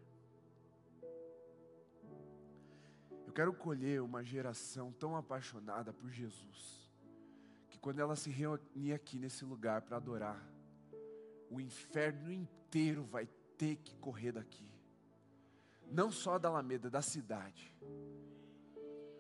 Eu 3.26 3.34
quero 3.34 3.54
colher 3.54 4.02
uma 4.02 4.24
geração 4.24 4.92
tão 4.92 5.16
apaixonada 5.16 5.92
por 5.94 6.10
Jesus, 6.10 6.90
que 7.70 7.80
quando 7.80 8.00
ela 8.00 8.16
se 8.16 8.30
reunir 8.30 8.94
aqui 8.94 9.18
nesse 9.18 9.44
lugar 9.46 9.82
para 9.82 9.98
adorar, 9.98 10.42
o 11.50 11.60
inferno 11.60 12.32
inteiro 12.32 13.04
vai 13.04 13.28
ter 13.58 13.78
que 13.78 13.96
correr 13.96 14.32
daqui. 14.32 14.70
Não 15.92 16.12
só 16.12 16.40
da 16.40 16.50
Alameda, 16.50 16.90
da 16.90 17.02
cidade. 17.02 17.76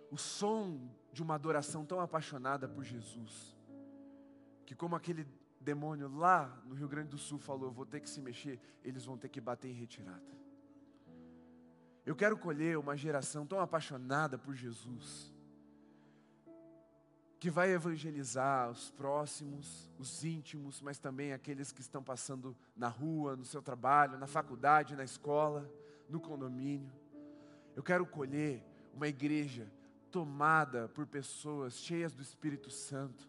O 0.09 0.17
som 0.17 0.89
de 1.11 1.21
uma 1.21 1.35
adoração 1.35 1.85
tão 1.85 1.99
apaixonada 1.99 2.67
por 2.67 2.83
Jesus, 2.83 3.55
que 4.65 4.75
como 4.75 4.95
aquele 4.95 5.25
demônio 5.63 6.07
lá 6.07 6.61
no 6.65 6.75
Rio 6.75 6.87
Grande 6.87 7.09
do 7.09 7.17
Sul 7.17 7.39
falou, 7.39 7.69
eu 7.69 7.73
vou 7.73 7.85
ter 7.85 7.99
que 7.99 8.09
se 8.09 8.21
mexer, 8.21 8.59
eles 8.83 9.05
vão 9.05 9.17
ter 9.17 9.29
que 9.29 9.41
bater 9.41 9.69
em 9.69 9.73
retirada. 9.73 10.43
Eu 12.05 12.15
quero 12.15 12.37
colher 12.37 12.77
uma 12.77 12.97
geração 12.97 13.45
tão 13.45 13.59
apaixonada 13.59 14.37
por 14.37 14.53
Jesus, 14.53 15.33
que 17.39 17.49
vai 17.49 17.71
evangelizar 17.71 18.69
os 18.69 18.91
próximos, 18.91 19.89
os 19.97 20.23
íntimos, 20.23 20.81
mas 20.81 20.99
também 20.99 21.33
aqueles 21.33 21.71
que 21.71 21.81
estão 21.81 22.03
passando 22.03 22.55
na 22.75 22.87
rua, 22.87 23.35
no 23.35 23.43
seu 23.43 23.61
trabalho, 23.61 24.17
na 24.17 24.27
faculdade, 24.27 24.95
na 24.95 25.03
escola, 25.03 25.69
no 26.09 26.19
condomínio. 26.19 26.91
Eu 27.75 27.83
quero 27.83 28.05
colher 28.05 28.63
uma 28.93 29.07
igreja 29.07 29.69
tomada 30.11 30.87
por 30.89 31.07
pessoas 31.07 31.77
cheias 31.77 32.13
do 32.13 32.21
Espírito 32.21 32.69
Santo, 32.69 33.27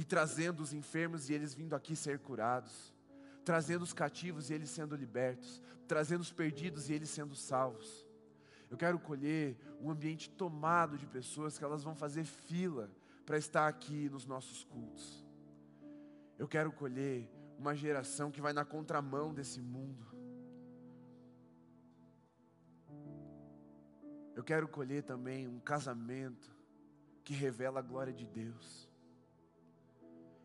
e 0.00 0.04
trazendo 0.04 0.62
os 0.62 0.72
enfermos 0.72 1.28
e 1.28 1.34
eles 1.34 1.52
vindo 1.52 1.76
aqui 1.76 1.94
ser 1.94 2.20
curados, 2.20 2.94
trazendo 3.44 3.82
os 3.82 3.92
cativos 3.92 4.48
e 4.48 4.54
eles 4.54 4.70
sendo 4.70 4.96
libertos, 4.96 5.60
trazendo 5.86 6.22
os 6.22 6.32
perdidos 6.32 6.88
e 6.88 6.94
eles 6.94 7.10
sendo 7.10 7.36
salvos. 7.36 8.06
Eu 8.70 8.78
quero 8.78 8.98
colher 8.98 9.58
um 9.78 9.90
ambiente 9.90 10.30
tomado 10.30 10.96
de 10.96 11.06
pessoas 11.06 11.58
que 11.58 11.64
elas 11.64 11.84
vão 11.84 11.94
fazer 11.94 12.24
fila 12.24 12.90
para 13.26 13.36
estar 13.36 13.68
aqui 13.68 14.08
nos 14.08 14.24
nossos 14.24 14.64
cultos. 14.64 15.22
Eu 16.38 16.48
quero 16.48 16.72
colher 16.72 17.30
uma 17.58 17.76
geração 17.76 18.30
que 18.30 18.40
vai 18.40 18.54
na 18.54 18.64
contramão 18.64 19.34
desse 19.34 19.60
mundo. 19.60 20.06
Eu 24.34 24.42
quero 24.42 24.66
colher 24.66 25.02
também 25.02 25.46
um 25.46 25.60
casamento 25.60 26.56
que 27.22 27.34
revela 27.34 27.80
a 27.80 27.82
glória 27.82 28.14
de 28.14 28.26
Deus. 28.26 28.89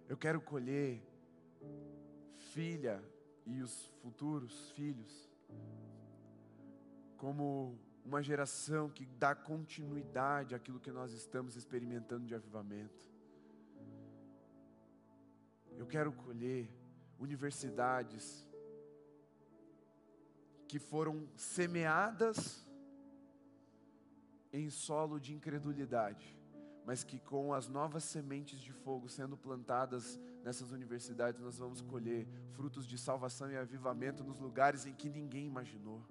Eu 0.08 0.16
quero 0.16 0.40
colher 0.40 1.02
filha 2.54 3.04
e 3.46 3.62
os 3.62 3.88
futuros 4.02 4.70
filhos 4.72 5.30
como 7.18 7.78
uma 8.04 8.22
geração 8.22 8.88
que 8.88 9.04
dá 9.04 9.34
continuidade 9.34 10.54
àquilo 10.54 10.80
que 10.80 10.92
nós 10.92 11.12
estamos 11.12 11.56
experimentando 11.56 12.28
de 12.28 12.36
avivamento. 12.36 13.04
Eu 15.76 15.88
quero 15.88 16.12
colher 16.12 16.70
universidades 17.20 18.48
que 20.68 20.78
foram 20.78 21.28
semeadas 21.36 22.64
em 24.54 24.70
solo 24.70 25.20
de 25.20 25.34
incredulidade 25.34 26.45
mas 26.86 27.04
que 27.04 27.20
com 27.20 27.54
as 27.54 27.68
novas 27.68 28.04
sementes 28.04 28.60
de 28.60 28.72
fogo 28.72 29.10
sendo 29.10 29.36
plantadas 29.36 30.20
nessas 30.44 30.72
universidades, 30.72 31.42
nós 31.42 31.58
vamos 31.58 31.82
colher 31.82 32.28
frutos 32.52 32.86
de 32.86 32.98
salvação 32.98 33.52
e 33.52 33.58
avivamento 33.58 34.24
nos 34.24 34.40
lugares 34.40 34.86
em 34.86 34.94
que 34.94 35.10
ninguém 35.10 35.48
imaginou. 35.48 36.06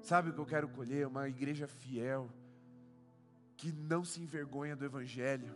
Sabe 0.00 0.30
o 0.30 0.32
que 0.32 0.40
eu 0.40 0.46
quero 0.46 0.68
colher? 0.68 1.06
Uma 1.06 1.28
igreja 1.28 1.68
fiel, 1.68 2.30
que 3.58 3.70
não 3.70 4.04
se 4.04 4.22
envergonha 4.22 4.74
do 4.74 4.84
Evangelho, 4.84 5.54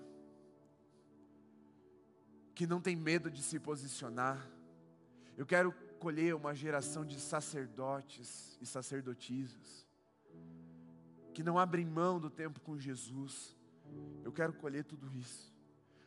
que 2.54 2.66
não 2.66 2.82
tem 2.82 2.94
medo 2.94 3.30
de 3.30 3.42
se 3.42 3.58
posicionar. 3.58 4.46
Eu 5.38 5.46
quero 5.46 5.72
colher 5.98 6.34
uma 6.34 6.54
geração 6.54 7.02
de 7.02 7.18
sacerdotes 7.18 8.58
e 8.60 8.66
sacerdotisas 8.66 9.86
que 11.32 11.42
não 11.42 11.58
abrem 11.58 11.86
mão 11.86 12.20
do 12.20 12.30
tempo 12.30 12.60
com 12.60 12.78
Jesus. 12.78 13.56
Eu 14.24 14.32
quero 14.32 14.52
colher 14.52 14.84
tudo 14.84 15.12
isso. 15.12 15.52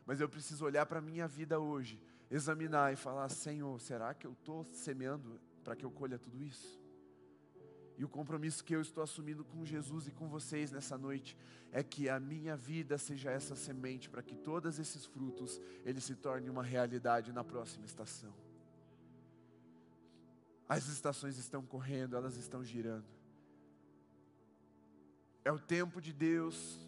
Mas 0.05 0.21
eu 0.21 0.29
preciso 0.29 0.65
olhar 0.65 0.85
para 0.85 0.99
a 0.99 1.01
minha 1.01 1.27
vida 1.27 1.59
hoje, 1.59 1.99
examinar 2.29 2.93
e 2.93 2.95
falar: 2.95 3.27
Senhor, 3.29 3.79
será 3.81 4.13
que 4.13 4.27
eu 4.27 4.33
estou 4.33 4.63
semeando 4.71 5.39
para 5.63 5.75
que 5.75 5.83
eu 5.83 5.91
colha 5.91 6.19
tudo 6.19 6.41
isso? 6.43 6.79
E 7.97 8.03
o 8.03 8.09
compromisso 8.09 8.63
que 8.63 8.75
eu 8.75 8.81
estou 8.81 9.03
assumindo 9.03 9.43
com 9.43 9.65
Jesus 9.65 10.07
e 10.07 10.11
com 10.11 10.27
vocês 10.27 10.69
nessa 10.71 10.97
noite 10.97 11.35
é 11.71 11.81
que 11.81 12.09
a 12.09 12.19
minha 12.19 12.55
vida 12.55 12.97
seja 12.97 13.31
essa 13.31 13.55
semente 13.55 14.09
para 14.09 14.21
que 14.21 14.35
todos 14.35 14.79
esses 14.79 15.05
frutos 15.05 15.61
eles 15.85 16.03
se 16.03 16.15
tornem 16.15 16.49
uma 16.49 16.63
realidade 16.63 17.31
na 17.31 17.43
próxima 17.43 17.85
estação. 17.85 18.33
As 20.67 20.87
estações 20.87 21.37
estão 21.37 21.63
correndo, 21.63 22.15
elas 22.15 22.37
estão 22.37 22.63
girando. 22.63 23.14
É 25.45 25.51
o 25.51 25.59
tempo 25.59 26.01
de 26.01 26.11
Deus, 26.11 26.79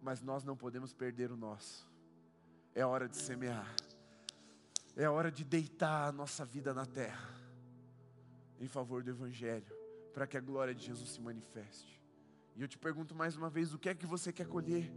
mas 0.00 0.22
nós 0.22 0.44
não 0.44 0.56
podemos 0.56 0.94
perder 0.94 1.32
o 1.32 1.36
nosso. 1.36 1.90
É 2.72 2.86
hora 2.86 3.08
de 3.08 3.16
semear. 3.16 3.74
É 4.94 5.08
hora 5.10 5.32
de 5.32 5.44
deitar 5.44 6.06
a 6.06 6.12
nossa 6.12 6.44
vida 6.44 6.72
na 6.72 6.86
terra 6.86 7.28
em 8.60 8.68
favor 8.68 9.02
do 9.02 9.10
Evangelho, 9.10 9.76
para 10.14 10.28
que 10.28 10.36
a 10.36 10.40
glória 10.40 10.74
de 10.74 10.86
Jesus 10.86 11.10
se 11.10 11.20
manifeste. 11.20 12.00
E 12.54 12.62
eu 12.62 12.68
te 12.68 12.78
pergunto 12.78 13.16
mais 13.16 13.36
uma 13.36 13.50
vez: 13.50 13.74
o 13.74 13.78
que 13.78 13.88
é 13.88 13.94
que 13.94 14.06
você 14.06 14.32
quer 14.32 14.46
colher? 14.46 14.90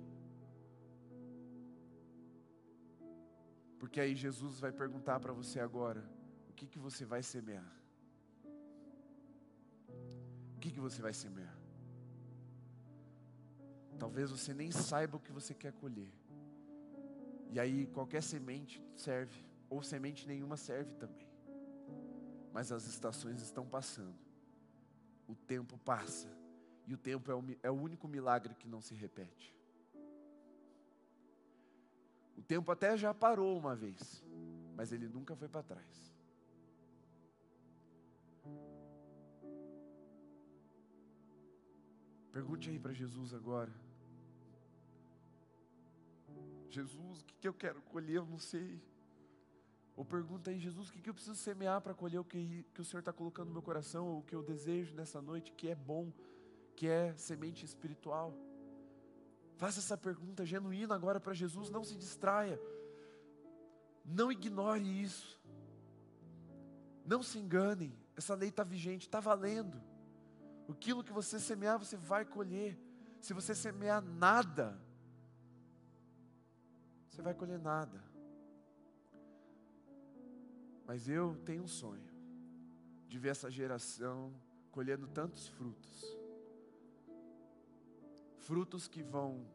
Porque 3.80 3.99
aí 3.99 4.15
Jesus 4.15 4.59
vai 4.59 4.72
perguntar 4.72 5.20
para 5.20 5.34
você 5.34 5.59
agora: 5.59 6.07
o 6.49 6.53
que, 6.53 6.67
que 6.67 6.78
você 6.78 7.03
vai 7.03 7.24
semear? 7.24 7.74
O 10.55 10.59
que, 10.59 10.72
que 10.72 10.80
você 10.80 11.01
vai 11.01 11.13
semear? 11.13 11.59
Talvez 13.99 14.31
você 14.31 14.53
nem 14.53 14.71
saiba 14.71 15.17
o 15.17 15.19
que 15.19 15.31
você 15.31 15.53
quer 15.53 15.73
colher. 15.73 16.09
E 17.51 17.59
aí 17.59 17.85
qualquer 17.87 18.23
semente 18.23 18.81
serve, 18.95 19.43
ou 19.69 19.83
semente 19.83 20.25
nenhuma 20.25 20.55
serve 20.55 20.93
também. 20.95 21.27
Mas 22.53 22.71
as 22.71 22.87
estações 22.87 23.41
estão 23.41 23.65
passando. 23.65 24.17
O 25.27 25.35
tempo 25.35 25.77
passa 25.77 26.27
E 26.87 26.93
o 26.93 26.97
tempo 26.97 27.31
é 27.31 27.35
o, 27.35 27.43
é 27.61 27.69
único 27.69 28.07
milagre 28.07 28.55
que 28.55 28.67
não 28.67 28.81
se 28.81 28.95
repete. 28.95 29.55
O 32.35 32.41
tempo 32.41 32.71
até 32.71 32.97
já 32.97 33.13
parou 33.13 33.55
uma 33.55 33.75
vez, 33.75 34.23
mas 34.75 34.91
ele 34.91 35.07
nunca 35.07 35.35
foi 35.35 35.47
para 35.47 35.61
trás. 35.61 36.15
Pergunte 42.31 42.69
aí 42.69 42.79
para 42.79 42.93
Jesus 42.93 43.33
agora. 43.33 43.88
Jesus, 46.70 47.22
o 47.22 47.26
que, 47.26 47.36
que 47.36 47.47
eu 47.47 47.53
quero 47.53 47.82
colher? 47.84 48.17
Eu 48.17 48.26
não 48.26 48.39
sei. 48.39 48.82
Ou 49.95 50.05
pergunta 50.05 50.49
aí, 50.49 50.59
Jesus, 50.59 50.89
o 50.89 50.93
que, 50.93 51.01
que 51.01 51.09
eu 51.09 51.13
preciso 51.13 51.36
semear 51.36 51.82
para 51.82 51.93
colher 51.93 52.20
o 52.20 52.24
que, 52.24 52.65
que 52.74 52.82
o 52.82 52.86
Senhor 52.86 52.99
está 52.99 53.11
colocando 53.11 53.47
no 53.47 53.53
meu 53.53 53.61
coração, 53.61 54.20
o 54.20 54.24
que 54.24 54.34
eu 54.34 54.41
desejo 54.41 54.95
nessa 54.95 55.22
noite, 55.22 55.51
que 55.51 55.67
é 55.67 55.76
bom, 55.76 56.11
que 56.76 56.88
é 56.88 57.13
semente 57.17 57.65
espiritual. 57.65 58.34
Faça 59.57 59.80
essa 59.80 59.97
pergunta 59.97 60.45
genuína 60.45 60.95
agora 60.95 61.20
para 61.20 61.34
Jesus, 61.34 61.70
não 61.70 61.84
se 61.84 61.97
distraia. 61.97 62.57
Não 64.05 64.32
ignore 64.32 65.01
isso. 65.01 65.38
Não 67.05 67.22
se 67.22 67.38
enganem, 67.38 67.93
essa 68.15 68.36
lei 68.36 68.49
está 68.49 68.63
vigente, 68.63 69.07
está 69.07 69.20
valendo. 69.20 69.82
Aquilo 70.70 71.03
que 71.03 71.11
você 71.11 71.39
semear, 71.39 71.78
você 71.78 71.97
vai 71.97 72.24
colher. 72.24 72.80
Se 73.20 73.34
você 73.34 73.53
semear 73.53 74.01
nada, 74.01 74.80
você 77.20 77.24
vai 77.24 77.34
colher 77.34 77.59
nada. 77.59 78.01
Mas 80.86 81.09
eu 81.09 81.36
tenho 81.43 81.63
um 81.63 81.67
sonho 81.67 82.09
de 83.09 83.20
ver 83.20 83.30
essa 83.30 83.51
geração 83.51 84.34
colhendo 84.72 85.05
tantos 85.05 85.47
frutos 85.49 86.17
frutos 88.38 88.88
que 88.88 89.03
vão 89.03 89.45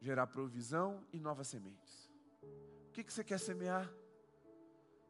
gerar 0.00 0.28
provisão 0.28 1.02
e 1.12 1.18
novas 1.18 1.48
sementes. 1.48 2.12
O 2.88 2.92
que, 2.92 3.02
que 3.02 3.12
você 3.12 3.24
quer 3.24 3.40
semear? 3.40 3.90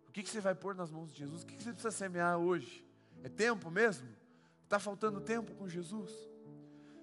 O 0.09 0.13
que, 0.13 0.23
que 0.23 0.31
você 0.31 0.41
vai 0.41 0.55
pôr 0.55 0.75
nas 0.75 0.91
mãos 0.91 1.13
de 1.13 1.19
Jesus? 1.19 1.43
O 1.43 1.47
que, 1.47 1.57
que 1.57 1.63
você 1.63 1.73
precisa 1.73 1.91
semear 1.91 2.39
hoje? 2.39 2.87
É 3.23 3.29
tempo 3.29 3.71
mesmo? 3.71 4.09
Está 4.63 4.79
faltando 4.79 5.21
tempo 5.21 5.55
com 5.57 5.69
Jesus? 5.69 6.11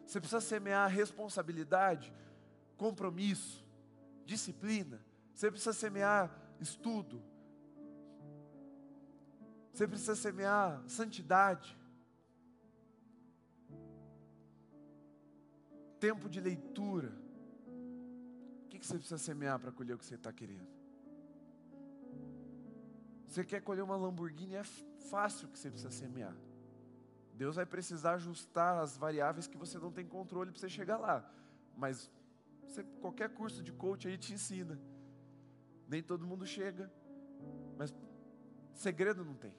Você 0.07 0.19
precisa 0.19 0.41
semear 0.41 0.89
responsabilidade, 0.89 2.11
compromisso, 2.75 3.60
disciplina. 4.33 4.97
Você 5.33 5.49
precisa 5.49 5.73
semear 5.73 6.23
estudo. 6.59 7.21
Você 9.73 9.87
precisa 9.87 10.15
semear 10.15 10.67
santidade. 10.87 11.69
tempo 16.01 16.27
de 16.27 16.41
leitura. 16.41 17.13
O 18.65 18.69
que 18.69 18.85
você 18.85 18.97
precisa 18.97 19.19
semear 19.19 19.59
para 19.59 19.71
colher 19.71 19.93
o 19.95 19.99
que 19.99 20.05
você 20.05 20.15
está 20.15 20.33
querendo? 20.33 20.67
Você 23.27 23.45
quer 23.45 23.61
colher 23.61 23.83
uma 23.83 23.95
Lamborghini, 23.95 24.55
é 24.55 24.63
fácil 25.11 25.47
que 25.47 25.59
você 25.59 25.69
precisa 25.69 25.91
semear. 25.91 26.35
Deus 27.35 27.55
vai 27.55 27.65
precisar 27.65 28.13
ajustar 28.13 28.79
as 28.79 28.97
variáveis 28.97 29.47
que 29.47 29.57
você 29.63 29.77
não 29.77 29.91
tem 29.91 30.05
controle 30.05 30.51
para 30.51 30.59
você 30.59 30.67
chegar 30.67 30.97
lá. 30.97 31.17
Mas 31.77 32.09
você, 32.65 32.83
qualquer 33.01 33.29
curso 33.29 33.61
de 33.61 33.71
coach 33.71 34.07
aí 34.07 34.17
te 34.17 34.33
ensina. 34.33 34.79
Nem 35.87 36.01
todo 36.01 36.25
mundo 36.25 36.45
chega. 36.45 36.91
Mas 37.77 37.93
segredo 38.73 39.25
não 39.25 39.35
tem. 39.35 39.53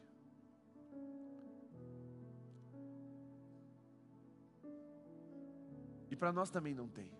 E 6.10 6.16
para 6.16 6.32
nós 6.32 6.50
também 6.50 6.74
não 6.74 6.88
tem. 6.88 7.10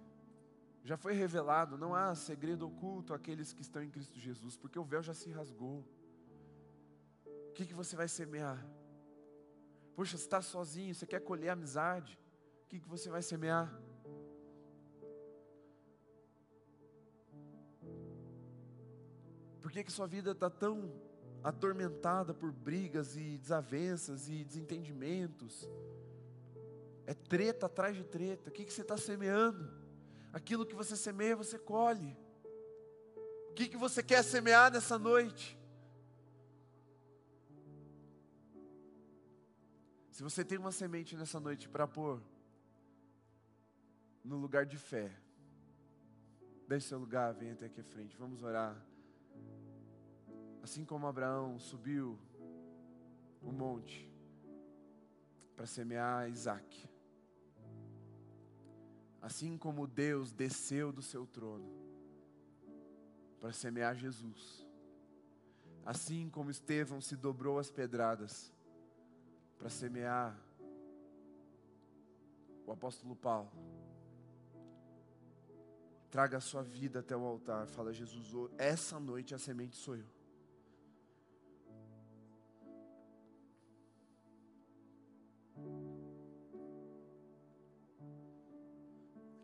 Já 0.85 0.97
foi 0.97 1.13
revelado, 1.13 1.79
não 1.79 1.95
há 1.95 2.15
segredo 2.15 2.67
oculto 2.67 3.15
àqueles 3.15 3.53
que 3.53 3.63
estão 3.63 3.83
em 3.83 3.91
Cristo 3.91 4.19
Jesus, 4.19 4.57
porque 4.57 4.79
o 4.79 4.85
véu 4.85 5.03
já 5.03 5.15
se 5.15 5.31
rasgou. 5.31 5.87
O 7.49 7.53
que, 7.53 7.65
que 7.67 7.75
você 7.75 7.95
vai 7.95 8.09
semear? 8.09 8.67
Poxa, 9.95 10.17
você 10.17 10.25
está 10.25 10.43
sozinho, 10.43 10.95
você 10.95 11.07
quer 11.07 11.21
colher 11.21 11.51
amizade, 11.51 12.19
o 12.65 12.69
que, 12.69 12.81
que 12.81 12.89
você 12.89 13.09
vai 13.11 13.23
semear? 13.23 13.73
Por 19.63 19.71
que, 19.71 19.85
que 19.85 19.93
sua 19.93 20.09
vida 20.09 20.33
está 20.33 20.51
tão 20.51 20.93
atormentada 21.43 22.35
por 22.35 22.51
brigas 22.51 23.17
e 23.17 23.39
desavenças 23.39 24.29
e 24.29 24.45
desentendimentos? 24.45 25.69
É 27.07 27.15
treta 27.15 27.67
atrás 27.67 27.97
de 27.97 28.03
treta. 28.03 28.51
O 28.51 28.53
que, 28.53 28.65
que 28.65 28.73
você 28.73 28.83
está 28.83 28.97
semeando? 28.97 29.73
Aquilo 30.33 30.67
que 30.67 30.75
você 30.75 30.97
semeia, 30.97 31.37
você 31.37 31.59
colhe. 31.59 32.17
O 33.51 33.55
que, 33.55 33.69
que 33.69 33.77
você 33.77 34.03
quer 34.03 34.25
semear 34.25 34.73
nessa 34.73 34.99
noite? 34.99 35.57
Se 40.11 40.23
você 40.25 40.45
tem 40.45 40.59
uma 40.59 40.73
semente 40.73 41.17
nessa 41.17 41.39
noite 41.39 41.69
para 41.69 41.87
pôr 41.87 42.21
no 44.25 44.37
lugar 44.37 44.67
de 44.67 44.77
fé, 44.77 45.17
deixe 46.67 46.89
seu 46.89 46.99
lugar, 46.99 47.33
venha 47.35 47.53
até 47.53 47.67
aqui 47.67 47.81
à 47.81 47.85
frente, 47.85 48.17
vamos 48.17 48.43
orar. 48.43 48.92
Assim 50.63 50.85
como 50.85 51.07
Abraão 51.07 51.59
subiu 51.59 52.19
o 53.43 53.51
monte 53.53 54.11
para 55.57 55.67
semear 55.67 56.29
Isaac, 56.29 56.89
Assim 59.23 59.57
como 59.57 59.87
Deus 59.87 60.33
desceu 60.33 60.93
do 60.93 61.01
seu 61.01 61.25
trono 61.25 61.71
para 63.39 63.53
semear 63.53 63.95
Jesus, 63.95 64.67
assim 65.87 66.29
como 66.29 66.51
Estevão 66.51 67.01
se 67.01 67.15
dobrou 67.15 67.57
as 67.61 67.71
pedradas 67.71 68.53
para 69.57 69.71
semear 69.71 70.37
o 72.67 72.73
apóstolo 72.73 73.15
Paulo, 73.15 73.53
traga 76.11 76.39
a 76.39 76.41
sua 76.41 76.65
vida 76.65 76.99
até 76.99 77.17
o 77.17 77.25
altar, 77.25 77.69
fala 77.69 77.93
Jesus, 77.93 78.51
essa 78.59 78.99
noite 78.99 79.37
a 79.37 79.39
semente 79.39 79.77
sou 79.77 79.95
eu. 79.95 80.22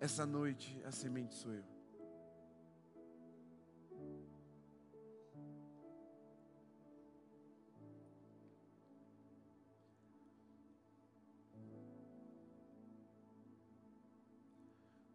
Essa 0.01 0.25
noite 0.25 0.81
a 0.85 0.93
semente 0.93 1.35
sou 1.35 1.53
eu. 1.53 1.65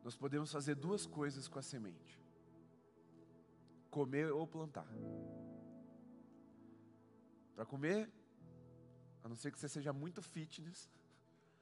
Nós 0.04 0.18
podemos 0.18 0.52
fazer 0.52 0.76
duas 0.76 1.06
coisas 1.06 1.48
com 1.48 1.58
a 1.58 1.62
semente: 1.62 2.20
comer 3.90 4.34
ou 4.34 4.46
plantar. 4.46 4.88
Para 7.56 7.66
comer, 7.66 8.12
a 9.24 9.30
não 9.30 9.36
ser 9.38 9.50
que 9.50 9.58
você 9.58 9.70
seja 9.70 9.94
muito 9.94 10.22
fitness, 10.22 10.90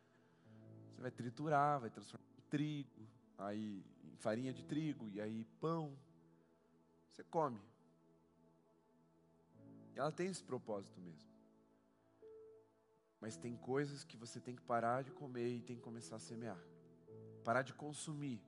você 0.90 1.02
vai 1.04 1.12
triturar, 1.12 1.80
vai 1.80 1.92
transformar 1.92 2.31
trigo, 2.52 3.08
aí 3.38 3.84
farinha 4.18 4.54
de 4.54 4.64
trigo 4.64 5.10
e 5.10 5.20
aí 5.20 5.46
pão. 5.60 5.98
Você 7.10 7.24
come. 7.24 7.60
Ela 9.96 10.12
tem 10.12 10.28
esse 10.28 10.44
propósito 10.44 11.00
mesmo. 11.02 11.30
Mas 13.20 13.38
tem 13.38 13.56
coisas 13.56 14.04
que 14.04 14.18
você 14.18 14.40
tem 14.40 14.56
que 14.56 14.62
parar 14.62 15.04
de 15.04 15.12
comer 15.12 15.50
e 15.50 15.62
tem 15.62 15.76
que 15.76 15.82
começar 15.82 16.18
a 16.18 16.20
semear. 16.20 16.62
Parar 17.44 17.62
de 17.62 17.74
consumir. 17.74 18.42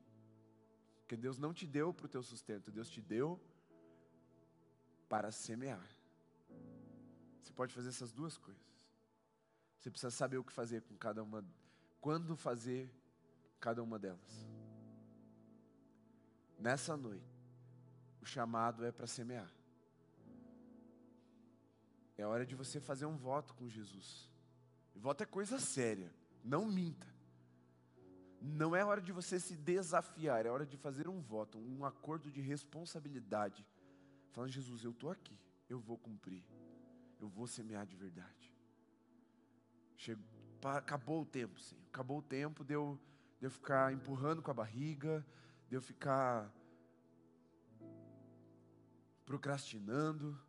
Porque 1.00 1.16
Deus 1.16 1.38
não 1.38 1.54
te 1.54 1.66
deu 1.66 1.94
para 1.94 2.06
o 2.06 2.10
teu 2.10 2.24
sustento, 2.24 2.72
Deus 2.72 2.90
te 2.90 3.02
deu 3.02 3.40
para 5.08 5.32
semear. 5.32 5.88
Você 7.42 7.54
pode 7.54 7.74
fazer 7.74 7.90
essas 7.90 8.12
duas 8.12 8.38
coisas. 8.38 8.88
Você 9.80 9.92
precisa 9.92 10.12
saber 10.12 10.38
o 10.38 10.44
que 10.44 10.54
fazer 10.54 10.82
com 10.82 10.96
cada 10.96 11.22
uma, 11.22 11.46
quando 12.00 12.36
fazer 12.36 12.90
cada 13.64 13.82
uma 13.82 13.98
delas. 13.98 14.46
Nessa 16.60 16.98
noite, 16.98 17.34
o 18.22 18.26
chamado 18.26 18.84
é 18.84 18.92
para 18.92 19.08
semear. 19.08 19.50
É 22.18 22.26
hora 22.26 22.46
de 22.46 22.56
você 22.56 22.82
fazer 22.82 23.06
um 23.06 23.16
voto 23.16 23.54
com 23.54 23.70
Jesus. 23.70 24.30
E 24.94 25.00
voto 25.00 25.24
é 25.24 25.26
coisa 25.26 25.60
séria, 25.60 26.14
não 26.44 26.66
minta. 26.66 27.08
Não 28.42 28.76
é 28.76 28.84
hora 28.84 29.02
de 29.02 29.14
você 29.14 29.40
se 29.40 29.56
desafiar, 29.56 30.46
é 30.46 30.50
hora 30.50 30.66
de 30.66 30.76
fazer 30.76 31.08
um 31.08 31.22
voto, 31.22 31.58
um 31.58 31.86
acordo 31.86 32.30
de 32.30 32.42
responsabilidade. 32.42 33.66
Falando, 34.34 34.52
Jesus, 34.52 34.84
eu 34.84 34.92
estou 34.92 35.10
aqui, 35.10 35.40
eu 35.70 35.80
vou 35.80 35.98
cumprir, 35.98 36.44
eu 37.18 37.30
vou 37.30 37.48
semear 37.48 37.86
de 37.86 37.96
verdade. 37.96 38.54
acabou 40.62 41.22
o 41.22 41.26
tempo, 41.26 41.58
Senhor. 41.62 41.82
Acabou 41.88 42.18
o 42.18 42.22
tempo 42.22 42.66
de 42.66 42.74
eu, 42.74 43.00
de 43.44 43.48
eu 43.48 43.52
ficar 43.52 43.92
empurrando 43.92 44.42
com 44.42 44.52
a 44.52 44.54
barriga, 44.54 45.22
de 45.68 45.76
eu 45.76 45.82
ficar 45.82 46.50
procrastinando. 49.26 50.42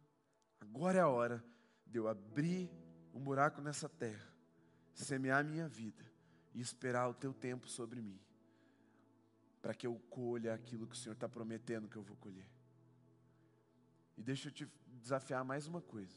Agora 0.60 0.98
é 0.98 1.00
a 1.00 1.08
hora 1.08 1.44
de 1.84 1.98
eu 1.98 2.06
abrir 2.06 2.70
um 3.12 3.20
buraco 3.20 3.60
nessa 3.60 3.88
terra, 3.88 4.32
semear 4.92 5.44
minha 5.44 5.66
vida 5.66 6.04
e 6.54 6.60
esperar 6.60 7.08
o 7.08 7.14
teu 7.14 7.34
tempo 7.34 7.68
sobre 7.68 8.00
mim, 8.00 8.20
para 9.60 9.74
que 9.74 9.88
eu 9.88 9.98
colha 10.08 10.54
aquilo 10.54 10.86
que 10.86 10.94
o 10.94 10.96
Senhor 10.96 11.14
está 11.14 11.28
prometendo 11.28 11.88
que 11.88 11.96
eu 11.96 12.02
vou 12.04 12.16
colher. 12.18 12.48
E 14.16 14.22
deixa 14.22 14.46
eu 14.46 14.52
te 14.52 14.70
desafiar 14.86 15.44
mais 15.44 15.66
uma 15.66 15.80
coisa. 15.80 16.16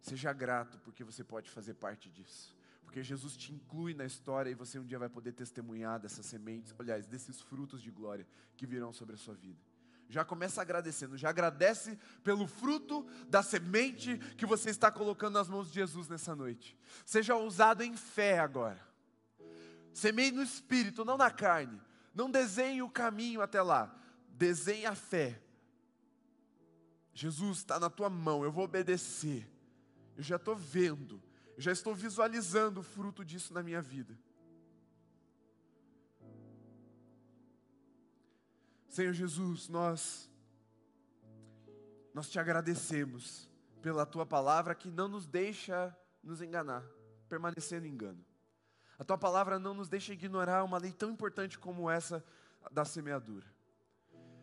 Seja 0.00 0.32
grato 0.32 0.80
porque 0.80 1.04
você 1.04 1.22
pode 1.22 1.48
fazer 1.48 1.74
parte 1.74 2.10
disso. 2.10 2.55
Porque 2.86 3.02
Jesus 3.02 3.36
te 3.36 3.52
inclui 3.52 3.92
na 3.92 4.06
história 4.06 4.48
e 4.48 4.54
você 4.54 4.78
um 4.78 4.84
dia 4.84 4.98
vai 4.98 5.08
poder 5.08 5.32
testemunhar 5.32 5.98
dessas 6.00 6.24
sementes, 6.24 6.72
aliás, 6.78 7.04
desses 7.04 7.40
frutos 7.42 7.82
de 7.82 7.90
glória 7.90 8.26
que 8.56 8.64
virão 8.64 8.92
sobre 8.92 9.16
a 9.16 9.18
sua 9.18 9.34
vida. 9.34 9.60
Já 10.08 10.24
começa 10.24 10.62
agradecendo, 10.62 11.18
já 11.18 11.28
agradece 11.28 11.98
pelo 12.22 12.46
fruto 12.46 13.04
da 13.28 13.42
semente 13.42 14.16
que 14.38 14.46
você 14.46 14.70
está 14.70 14.90
colocando 14.90 15.34
nas 15.34 15.48
mãos 15.48 15.66
de 15.68 15.74
Jesus 15.74 16.08
nessa 16.08 16.34
noite. 16.34 16.78
Seja 17.04 17.34
ousado 17.34 17.82
em 17.82 17.96
fé 17.96 18.38
agora. 18.38 18.80
Semeie 19.92 20.30
no 20.30 20.42
espírito, 20.42 21.04
não 21.04 21.18
na 21.18 21.30
carne. 21.30 21.80
Não 22.14 22.30
desenhe 22.30 22.82
o 22.82 22.88
caminho 22.88 23.42
até 23.42 23.60
lá. 23.60 23.94
Desenhe 24.28 24.86
a 24.86 24.94
fé. 24.94 25.42
Jesus 27.12 27.58
está 27.58 27.80
na 27.80 27.90
tua 27.90 28.08
mão, 28.08 28.44
eu 28.44 28.52
vou 28.52 28.64
obedecer. 28.64 29.50
Eu 30.16 30.22
já 30.22 30.36
estou 30.36 30.54
vendo, 30.54 31.20
eu 31.56 31.62
já 31.62 31.72
estou 31.72 31.94
visualizando 31.94 32.80
o 32.80 32.82
fruto 32.82 33.24
disso 33.24 33.54
na 33.54 33.62
minha 33.62 33.80
vida. 33.80 34.16
Senhor 38.88 39.12
Jesus, 39.12 39.68
nós 39.68 40.30
nós 42.14 42.30
te 42.30 42.38
agradecemos 42.38 43.46
pela 43.82 44.06
tua 44.06 44.24
palavra 44.24 44.74
que 44.74 44.90
não 44.90 45.06
nos 45.06 45.26
deixa 45.26 45.94
nos 46.22 46.40
enganar, 46.40 46.82
permanecer 47.28 47.80
no 47.80 47.86
engano. 47.86 48.24
A 48.98 49.04
tua 49.04 49.18
palavra 49.18 49.58
não 49.58 49.74
nos 49.74 49.88
deixa 49.88 50.14
ignorar 50.14 50.64
uma 50.64 50.78
lei 50.78 50.92
tão 50.92 51.10
importante 51.10 51.58
como 51.58 51.90
essa 51.90 52.24
da 52.70 52.86
semeadura. 52.86 53.46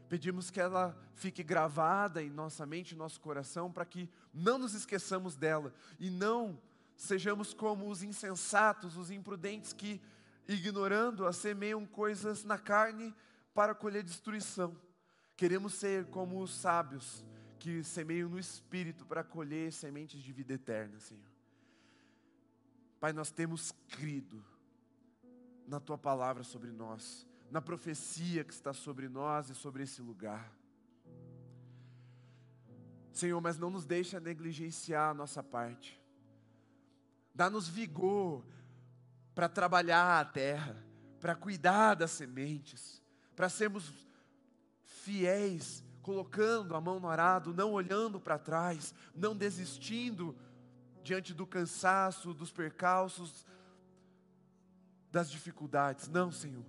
Pedimos 0.08 0.52
que 0.52 0.60
ela 0.60 0.96
fique 1.16 1.42
gravada 1.42 2.22
em 2.22 2.30
nossa 2.30 2.64
mente, 2.64 2.94
em 2.94 2.98
nosso 2.98 3.20
coração, 3.20 3.72
para 3.72 3.86
que 3.86 4.08
não 4.32 4.60
nos 4.60 4.76
esqueçamos 4.76 5.36
dela 5.36 5.74
e 6.00 6.12
não 6.12 6.62
sejamos 6.96 7.54
como 7.54 7.90
os 7.90 8.04
insensatos, 8.04 8.98
os 8.98 9.12
imprudentes 9.12 9.74
que, 9.74 10.02
ignorando-a, 10.48 11.34
semeiam 11.34 11.86
coisas 11.86 12.44
na 12.44 12.58
carne 12.58 13.14
para 13.54 13.76
colher 13.76 14.04
destruição. 14.04 14.76
Queremos 15.36 15.74
ser 15.74 16.06
como 16.06 16.42
os 16.42 16.54
sábios 16.54 17.26
que 17.60 17.84
semeiam 17.84 18.30
no 18.30 18.40
espírito 18.40 19.06
para 19.06 19.24
colher 19.24 19.72
sementes 19.72 20.22
de 20.22 20.32
vida 20.32 20.54
eterna, 20.54 21.00
Senhor. 21.00 21.32
Pai, 23.00 23.14
nós 23.14 23.32
temos 23.32 23.72
crido 23.90 24.44
na 25.68 25.80
tua 25.80 25.98
palavra 25.98 26.44
sobre 26.44 26.72
nós 26.72 27.26
na 27.54 27.62
profecia 27.62 28.44
que 28.44 28.52
está 28.52 28.74
sobre 28.74 29.08
nós 29.08 29.52
e 29.52 29.54
sobre 29.54 29.84
esse 29.84 30.02
lugar. 30.02 30.52
Senhor, 33.12 33.40
mas 33.40 33.60
não 33.60 33.70
nos 33.70 33.86
deixa 33.86 34.20
negligenciar 34.20 35.12
a 35.12 35.14
nossa 35.14 35.44
parte. 35.44 36.03
Dá-nos 37.34 37.68
vigor 37.68 38.46
para 39.34 39.50
trabalhar 39.50 40.20
a 40.20 40.26
terra, 40.26 40.84
para 41.20 41.36
cuidar 41.36 41.96
das 41.96 42.12
sementes, 42.12 43.02
para 43.36 43.50
sermos 43.50 43.92
fiéis, 44.84 45.84
colocando 46.02 46.76
a 46.76 46.82
mão 46.82 47.00
no 47.00 47.08
arado, 47.08 47.54
não 47.54 47.72
olhando 47.72 48.20
para 48.20 48.38
trás, 48.38 48.94
não 49.16 49.36
desistindo 49.36 50.36
diante 51.02 51.34
do 51.34 51.48
cansaço, 51.48 52.34
dos 52.34 52.52
percalços, 52.52 53.46
das 55.12 55.30
dificuldades. 55.30 56.08
Não, 56.08 56.32
Senhor 56.32 56.64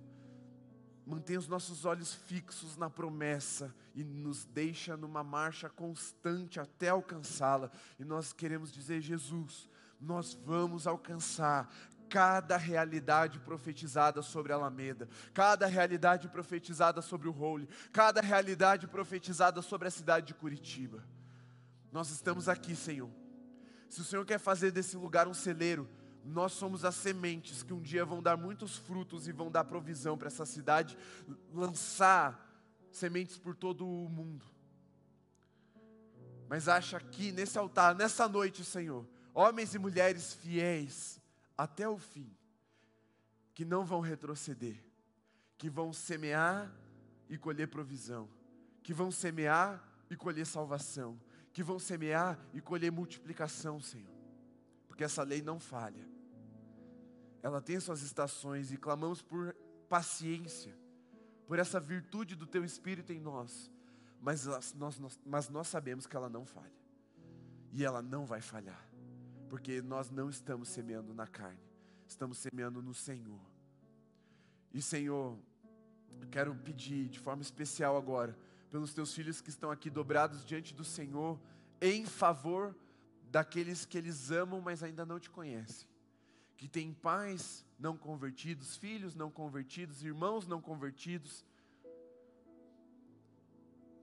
mantém 1.05 1.37
os 1.37 1.47
nossos 1.47 1.85
olhos 1.85 2.13
fixos 2.13 2.75
na 2.75 2.89
promessa 2.89 3.73
e 3.93 4.03
nos 4.03 4.43
deixa 4.43 4.97
numa 4.97 5.23
marcha 5.23 5.69
constante 5.69 6.59
até 6.59 6.89
alcançá-la. 6.89 7.69
E 7.99 8.03
nós 8.03 8.33
queremos 8.33 8.71
dizer, 8.71 9.01
Jesus, 9.01 9.69
nós 9.99 10.33
vamos 10.33 10.87
alcançar 10.87 11.69
cada 12.09 12.55
realidade 12.57 13.39
profetizada 13.39 14.21
sobre 14.21 14.53
a 14.53 14.55
Alameda, 14.55 15.09
cada 15.33 15.65
realidade 15.65 16.29
profetizada 16.29 17.01
sobre 17.01 17.27
o 17.27 17.31
Role, 17.31 17.67
cada 17.91 18.21
realidade 18.21 18.87
profetizada 18.87 19.61
sobre 19.61 19.87
a 19.87 19.91
cidade 19.91 20.27
de 20.27 20.33
Curitiba. 20.33 21.03
Nós 21.91 22.09
estamos 22.09 22.47
aqui, 22.47 22.75
Senhor. 22.75 23.09
Se 23.89 24.01
o 24.01 24.03
Senhor 24.03 24.25
quer 24.25 24.39
fazer 24.39 24.71
desse 24.71 24.97
lugar 24.97 25.27
um 25.27 25.33
celeiro, 25.33 25.89
nós 26.23 26.53
somos 26.53 26.83
as 26.83 26.95
sementes 26.95 27.61
que 27.61 27.73
um 27.73 27.81
dia 27.81 28.03
vão 28.03 28.21
dar 28.21 28.35
muitos 28.35 28.77
frutos 28.77 29.27
e 29.27 29.31
vão 29.31 29.51
dar 29.51 29.63
provisão 29.63 30.17
para 30.17 30.27
essa 30.27 30.45
cidade 30.45 30.97
lançar 31.53 32.45
sementes 32.91 33.37
por 33.37 33.55
todo 33.55 33.87
o 33.87 34.09
mundo. 34.09 34.45
Mas 36.47 36.67
acha 36.67 36.97
aqui 36.97 37.31
nesse 37.31 37.57
altar, 37.57 37.93
nessa 37.95 38.27
noite, 38.27 38.63
Senhor, 38.63 39.05
homens 39.35 39.75
e 39.75 39.77
mulheres 39.77 40.33
fiéis 40.33 41.21
até 41.57 41.87
o 41.87 41.97
fim, 41.97 42.33
que 43.53 43.65
não 43.65 43.85
vão 43.85 43.99
retroceder, 43.99 44.81
que 45.57 45.69
vão 45.69 45.91
semear 45.91 46.73
e 47.29 47.37
colher 47.37 47.67
provisão, 47.67 48.29
que 48.81 48.93
vão 48.93 49.11
semear 49.11 49.83
e 50.09 50.15
colher 50.15 50.45
salvação, 50.45 51.19
que 51.51 51.61
vão 51.61 51.77
semear 51.77 52.39
e 52.53 52.61
colher 52.61 52.91
multiplicação, 52.91 53.79
Senhor, 53.81 54.15
porque 54.87 55.03
essa 55.03 55.21
lei 55.23 55.41
não 55.41 55.59
falha. 55.59 56.07
Ela 57.43 57.61
tem 57.61 57.79
suas 57.79 58.01
estações 58.01 58.71
e 58.71 58.77
clamamos 58.77 59.21
por 59.21 59.53
paciência, 59.89 60.75
por 61.45 61.59
essa 61.59 61.79
virtude 61.79 62.35
do 62.35 62.47
Teu 62.47 62.63
Espírito 62.63 63.11
em 63.11 63.19
nós, 63.19 63.71
mas 64.19 64.45
nós, 64.45 64.73
nós, 64.73 65.19
mas 65.25 65.49
nós 65.49 65.67
sabemos 65.67 66.07
que 66.07 66.15
ela 66.15 66.29
não 66.29 66.45
falha, 66.45 66.73
e 67.71 67.83
ela 67.83 68.01
não 68.01 68.25
vai 68.25 68.41
falhar, 68.41 68.87
porque 69.55 69.81
nós 69.81 70.11
não 70.11 70.29
estamos 70.29 70.67
semeando 70.67 71.13
na 71.13 71.25
carne, 71.25 71.63
estamos 72.05 72.39
semeando 72.39 72.81
no 72.81 72.93
Senhor. 72.93 73.39
E 74.73 74.81
Senhor, 74.81 75.39
quero 76.29 76.53
pedir 76.55 77.07
de 77.07 77.19
forma 77.19 77.41
especial 77.41 77.95
agora, 77.95 78.37
pelos 78.69 78.93
teus 78.93 79.13
filhos 79.13 79.39
que 79.39 79.49
estão 79.49 79.71
aqui 79.71 79.89
dobrados 79.89 80.43
diante 80.43 80.73
do 80.73 80.83
Senhor, 80.83 81.39
em 81.79 82.05
favor 82.05 82.75
daqueles 83.31 83.85
que 83.85 83.97
eles 83.97 84.29
amam, 84.29 84.59
mas 84.59 84.83
ainda 84.83 85.05
não 85.05 85.21
te 85.21 85.29
conhecem 85.29 85.87
que 86.57 86.67
tem 86.67 86.91
pais 86.91 87.65
não 87.79 87.95
convertidos, 87.95 88.75
filhos 88.75 89.15
não 89.15 89.31
convertidos, 89.31 90.03
irmãos 90.03 90.45
não 90.45 90.61
convertidos, 90.61 91.45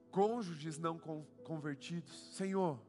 cônjuges 0.09 0.79
não 0.79 0.97
convertidos. 0.97 2.35
Senhor, 2.35 2.79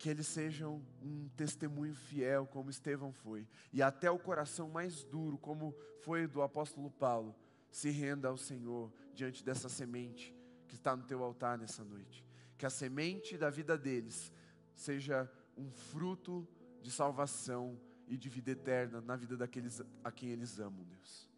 que 0.00 0.08
eles 0.08 0.26
sejam 0.26 0.82
um 1.02 1.28
testemunho 1.36 1.94
fiel, 1.94 2.46
como 2.46 2.70
Estevão 2.70 3.12
foi, 3.12 3.46
e 3.70 3.82
até 3.82 4.10
o 4.10 4.18
coração 4.18 4.70
mais 4.70 5.04
duro, 5.04 5.36
como 5.36 5.76
foi 6.00 6.26
do 6.26 6.40
apóstolo 6.40 6.90
Paulo, 6.90 7.36
se 7.70 7.90
renda 7.90 8.28
ao 8.28 8.38
Senhor 8.38 8.90
diante 9.12 9.44
dessa 9.44 9.68
semente 9.68 10.34
que 10.66 10.74
está 10.74 10.96
no 10.96 11.02
teu 11.02 11.22
altar 11.22 11.58
nessa 11.58 11.84
noite. 11.84 12.24
Que 12.56 12.64
a 12.64 12.70
semente 12.70 13.36
da 13.36 13.50
vida 13.50 13.76
deles 13.76 14.32
seja 14.74 15.30
um 15.54 15.70
fruto 15.70 16.48
de 16.80 16.90
salvação 16.90 17.78
e 18.08 18.16
de 18.16 18.30
vida 18.30 18.52
eterna 18.52 19.02
na 19.02 19.16
vida 19.16 19.36
daqueles 19.36 19.82
a 20.02 20.10
quem 20.10 20.30
eles 20.30 20.58
amam, 20.58 20.82
Deus. 20.82 21.28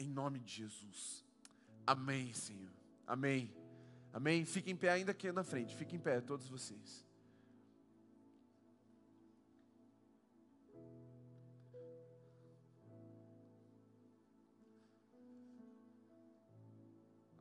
Em 0.00 0.08
nome 0.08 0.40
de 0.40 0.52
Jesus. 0.52 1.24
Amém, 1.86 2.34
Senhor. 2.34 2.72
Amém. 3.06 3.54
Amém. 4.12 4.44
Fiquem 4.44 4.72
em 4.72 4.76
pé 4.76 4.90
ainda 4.90 5.12
aqui 5.12 5.30
na 5.30 5.44
frente. 5.44 5.76
Fiquem 5.76 6.00
em 6.00 6.02
pé, 6.02 6.20
todos 6.20 6.48
vocês. 6.48 7.11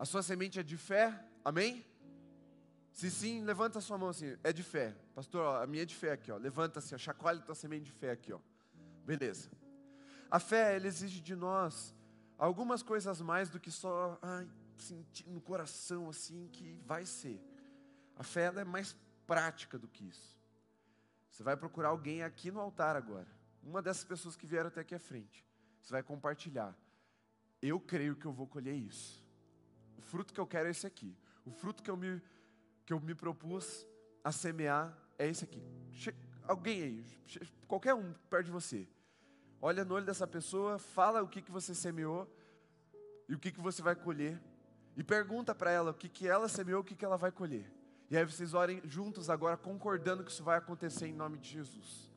A 0.01 0.05
sua 0.05 0.23
semente 0.23 0.59
é 0.59 0.63
de 0.63 0.77
fé? 0.77 1.23
Amém? 1.45 1.85
Se 2.91 3.11
sim, 3.11 3.43
levanta 3.43 3.77
a 3.77 3.81
sua 3.83 3.99
mão 3.99 4.09
assim. 4.09 4.35
É 4.43 4.51
de 4.51 4.63
fé. 4.63 4.95
Pastor, 5.13 5.41
ó, 5.41 5.61
a 5.61 5.67
minha 5.67 5.83
é 5.83 5.85
de 5.85 5.93
fé 5.93 6.11
aqui, 6.13 6.31
ó. 6.31 6.37
Levanta-se, 6.37 6.97
chacoalha 6.97 7.37
a 7.37 7.43
tua 7.43 7.53
semente 7.53 7.85
de 7.85 7.91
fé 7.91 8.09
aqui, 8.09 8.33
ó. 8.33 8.39
Beleza. 9.05 9.51
A 10.31 10.39
fé, 10.39 10.75
ela 10.75 10.87
exige 10.87 11.21
de 11.21 11.35
nós 11.35 11.93
algumas 12.35 12.81
coisas 12.81 13.21
mais 13.21 13.47
do 13.51 13.59
que 13.59 13.69
só 13.69 14.17
ai, 14.23 14.49
sentir 14.75 15.29
no 15.29 15.39
coração 15.39 16.09
assim 16.09 16.49
que 16.51 16.81
vai 16.83 17.05
ser. 17.05 17.39
A 18.15 18.23
fé 18.23 18.45
é 18.45 18.63
mais 18.63 18.97
prática 19.27 19.77
do 19.77 19.87
que 19.87 20.07
isso. 20.07 20.35
Você 21.29 21.43
vai 21.43 21.55
procurar 21.55 21.89
alguém 21.89 22.23
aqui 22.23 22.49
no 22.49 22.59
altar 22.59 22.95
agora. 22.95 23.27
uma 23.61 23.83
dessas 23.83 24.03
pessoas 24.03 24.35
que 24.35 24.47
vieram 24.47 24.69
até 24.69 24.81
aqui 24.81 24.95
à 24.95 24.99
frente. 24.99 25.45
Você 25.79 25.91
vai 25.91 26.01
compartilhar. 26.01 26.75
Eu 27.61 27.79
creio 27.79 28.15
que 28.15 28.25
eu 28.25 28.33
vou 28.33 28.47
colher 28.47 28.73
isso. 28.73 29.20
O 30.01 30.03
fruto 30.03 30.33
que 30.33 30.39
eu 30.39 30.47
quero 30.47 30.67
é 30.67 30.71
esse 30.71 30.87
aqui. 30.87 31.15
O 31.45 31.51
fruto 31.51 31.83
que 31.83 31.89
eu 31.91 31.95
me, 31.95 32.19
que 32.85 32.91
eu 32.91 32.99
me 32.99 33.13
propus 33.13 33.87
a 34.23 34.31
semear 34.31 34.97
é 35.17 35.27
esse 35.27 35.43
aqui. 35.43 35.63
Che 35.91 36.13
alguém 36.43 36.81
aí, 36.81 37.05
qualquer 37.67 37.93
um 37.93 38.11
perto 38.29 38.45
de 38.45 38.51
você. 38.51 38.87
Olha 39.61 39.85
no 39.85 39.93
olho 39.93 40.05
dessa 40.05 40.25
pessoa, 40.25 40.79
fala 40.79 41.21
o 41.21 41.27
que, 41.27 41.39
que 41.39 41.51
você 41.51 41.75
semeou 41.75 42.27
e 43.29 43.35
o 43.35 43.39
que, 43.39 43.51
que 43.51 43.61
você 43.61 43.81
vai 43.83 43.95
colher. 43.95 44.41
E 44.97 45.03
pergunta 45.03 45.53
para 45.53 45.71
ela 45.71 45.91
o 45.91 45.93
que, 45.93 46.09
que 46.09 46.27
ela 46.27 46.49
semeou, 46.49 46.81
o 46.81 46.83
que, 46.83 46.95
que 46.95 47.05
ela 47.05 47.15
vai 47.15 47.31
colher. 47.31 47.71
E 48.09 48.17
aí 48.17 48.25
vocês 48.25 48.55
orem 48.55 48.81
juntos 48.83 49.29
agora, 49.29 49.55
concordando 49.55 50.23
que 50.23 50.31
isso 50.31 50.43
vai 50.43 50.57
acontecer 50.57 51.07
em 51.07 51.13
nome 51.13 51.37
de 51.37 51.47
Jesus. 51.47 52.11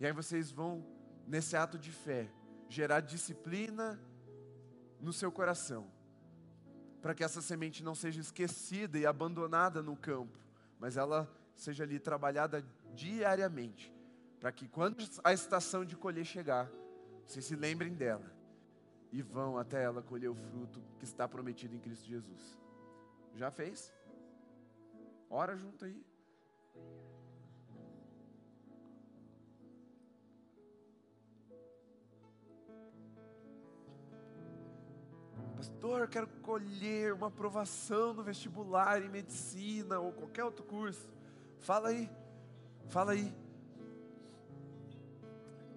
E 0.00 0.06
aí 0.06 0.12
vocês 0.12 0.50
vão, 0.50 0.84
nesse 1.26 1.54
ato 1.54 1.78
de 1.78 1.92
fé, 1.92 2.32
gerar 2.68 3.00
disciplina 3.00 4.00
no 5.00 5.12
seu 5.12 5.30
coração, 5.30 5.86
para 7.00 7.14
que 7.14 7.24
essa 7.24 7.40
semente 7.40 7.82
não 7.82 7.94
seja 7.94 8.20
esquecida 8.20 8.98
e 8.98 9.06
abandonada 9.06 9.82
no 9.82 9.96
campo, 9.96 10.38
mas 10.78 10.96
ela 10.96 11.30
seja 11.54 11.84
ali 11.84 11.98
trabalhada 11.98 12.64
diariamente, 12.94 13.92
para 14.38 14.52
que 14.52 14.68
quando 14.68 15.04
a 15.22 15.32
estação 15.32 15.84
de 15.84 15.96
colher 15.96 16.24
chegar, 16.24 16.70
vocês 17.26 17.44
se 17.44 17.56
lembrem 17.56 17.94
dela 17.94 18.30
e 19.12 19.22
vão 19.22 19.58
até 19.58 19.82
ela 19.82 20.02
colher 20.02 20.28
o 20.28 20.34
fruto 20.34 20.82
que 20.98 21.04
está 21.04 21.26
prometido 21.28 21.74
em 21.74 21.78
Cristo 21.78 22.06
Jesus. 22.06 22.58
Já 23.34 23.50
fez? 23.50 23.92
Ora 25.28 25.56
junto 25.56 25.84
aí. 25.84 26.04
Pastor, 35.60 36.08
quero 36.08 36.26
colher 36.40 37.12
uma 37.12 37.26
aprovação 37.26 38.14
no 38.14 38.22
vestibular 38.22 39.02
em 39.02 39.10
medicina 39.10 39.98
ou 39.98 40.10
qualquer 40.10 40.42
outro 40.42 40.64
curso. 40.64 41.06
Fala 41.58 41.90
aí, 41.90 42.08
fala 42.88 43.12
aí. 43.12 43.30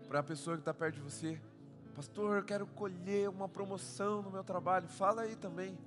Para 0.08 0.20
a 0.20 0.24
pessoa 0.24 0.56
que 0.56 0.62
está 0.62 0.74
perto 0.74 0.96
de 0.96 1.02
você, 1.02 1.38
Pastor, 1.98 2.38
eu 2.38 2.46
quero 2.46 2.66
colher 2.66 3.28
uma 3.28 3.50
promoção 3.50 4.22
no 4.22 4.32
meu 4.32 4.42
trabalho. 4.42 4.88
Fala 4.88 5.24
aí 5.24 5.36
também. 5.36 5.78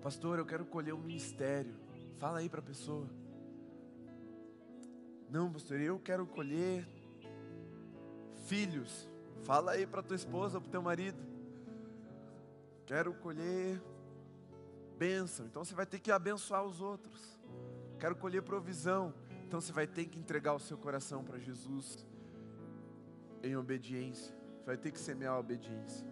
Pastor, 0.00 0.38
eu 0.38 0.46
quero 0.46 0.64
colher 0.64 0.94
um 0.94 1.02
ministério. 1.02 1.74
Fala 2.20 2.38
aí 2.38 2.48
para 2.48 2.60
a 2.60 2.62
pessoa. 2.62 3.08
Não, 5.28 5.52
pastor, 5.52 5.80
eu 5.80 5.98
quero 5.98 6.24
colher 6.24 6.88
filhos. 8.46 9.07
Fala 9.44 9.72
aí 9.72 9.86
para 9.86 10.02
tua 10.02 10.16
esposa, 10.16 10.60
para 10.60 10.70
teu 10.70 10.82
marido. 10.82 11.22
Quero 12.86 13.14
colher 13.14 13.80
bênção. 14.98 15.46
Então 15.46 15.64
você 15.64 15.74
vai 15.74 15.86
ter 15.86 15.98
que 15.98 16.10
abençoar 16.10 16.64
os 16.64 16.80
outros. 16.80 17.38
Quero 17.98 18.16
colher 18.16 18.42
provisão. 18.42 19.14
Então 19.46 19.60
você 19.60 19.72
vai 19.72 19.86
ter 19.86 20.06
que 20.06 20.18
entregar 20.18 20.54
o 20.54 20.58
seu 20.58 20.76
coração 20.76 21.24
para 21.24 21.38
Jesus 21.38 22.06
em 23.42 23.56
obediência. 23.56 24.34
Você 24.58 24.66
vai 24.66 24.76
ter 24.76 24.90
que 24.90 24.98
semear 24.98 25.34
a 25.34 25.38
obediência. 25.38 26.06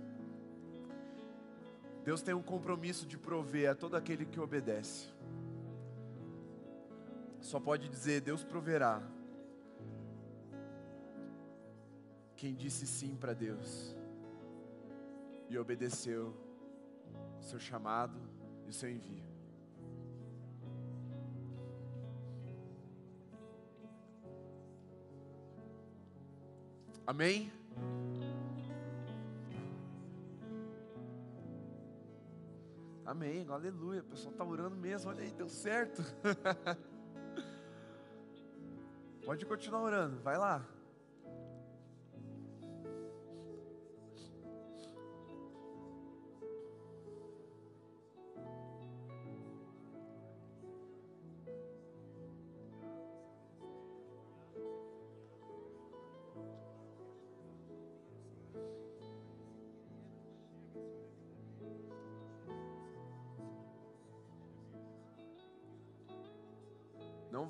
Deus 2.04 2.22
tem 2.22 2.34
um 2.34 2.42
compromisso 2.42 3.04
de 3.06 3.18
prover 3.18 3.70
a 3.70 3.74
todo 3.74 3.96
aquele 3.96 4.24
que 4.24 4.38
obedece. 4.38 5.08
Só 7.40 7.58
pode 7.58 7.88
dizer: 7.88 8.20
Deus 8.20 8.44
proverá. 8.44 9.02
Quem 12.36 12.54
disse 12.54 12.86
sim 12.86 13.16
para 13.16 13.32
Deus 13.32 13.96
e 15.48 15.58
obedeceu 15.58 16.34
o 17.40 17.42
seu 17.42 17.58
chamado 17.58 18.20
e 18.66 18.70
o 18.70 18.72
seu 18.72 18.90
envio. 18.90 19.24
Amém? 27.06 27.52
Amém, 33.04 33.46
aleluia. 33.48 34.00
O 34.00 34.04
pessoal 34.04 34.32
está 34.32 34.44
orando 34.44 34.76
mesmo, 34.76 35.10
olha 35.10 35.22
aí, 35.22 35.30
deu 35.30 35.48
certo. 35.48 36.02
Pode 39.24 39.46
continuar 39.46 39.82
orando, 39.82 40.20
vai 40.20 40.36
lá. 40.36 40.75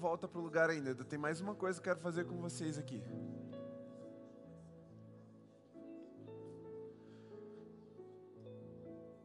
Volta 0.08 0.28
para 0.28 0.40
o 0.40 0.44
lugar 0.48 0.70
ainda. 0.70 0.94
Tem 1.12 1.18
mais 1.18 1.40
uma 1.40 1.52
coisa 1.62 1.80
que 1.80 1.88
eu 1.88 1.92
quero 1.92 2.00
fazer 2.08 2.24
com 2.26 2.36
vocês 2.46 2.78
aqui. 2.78 3.02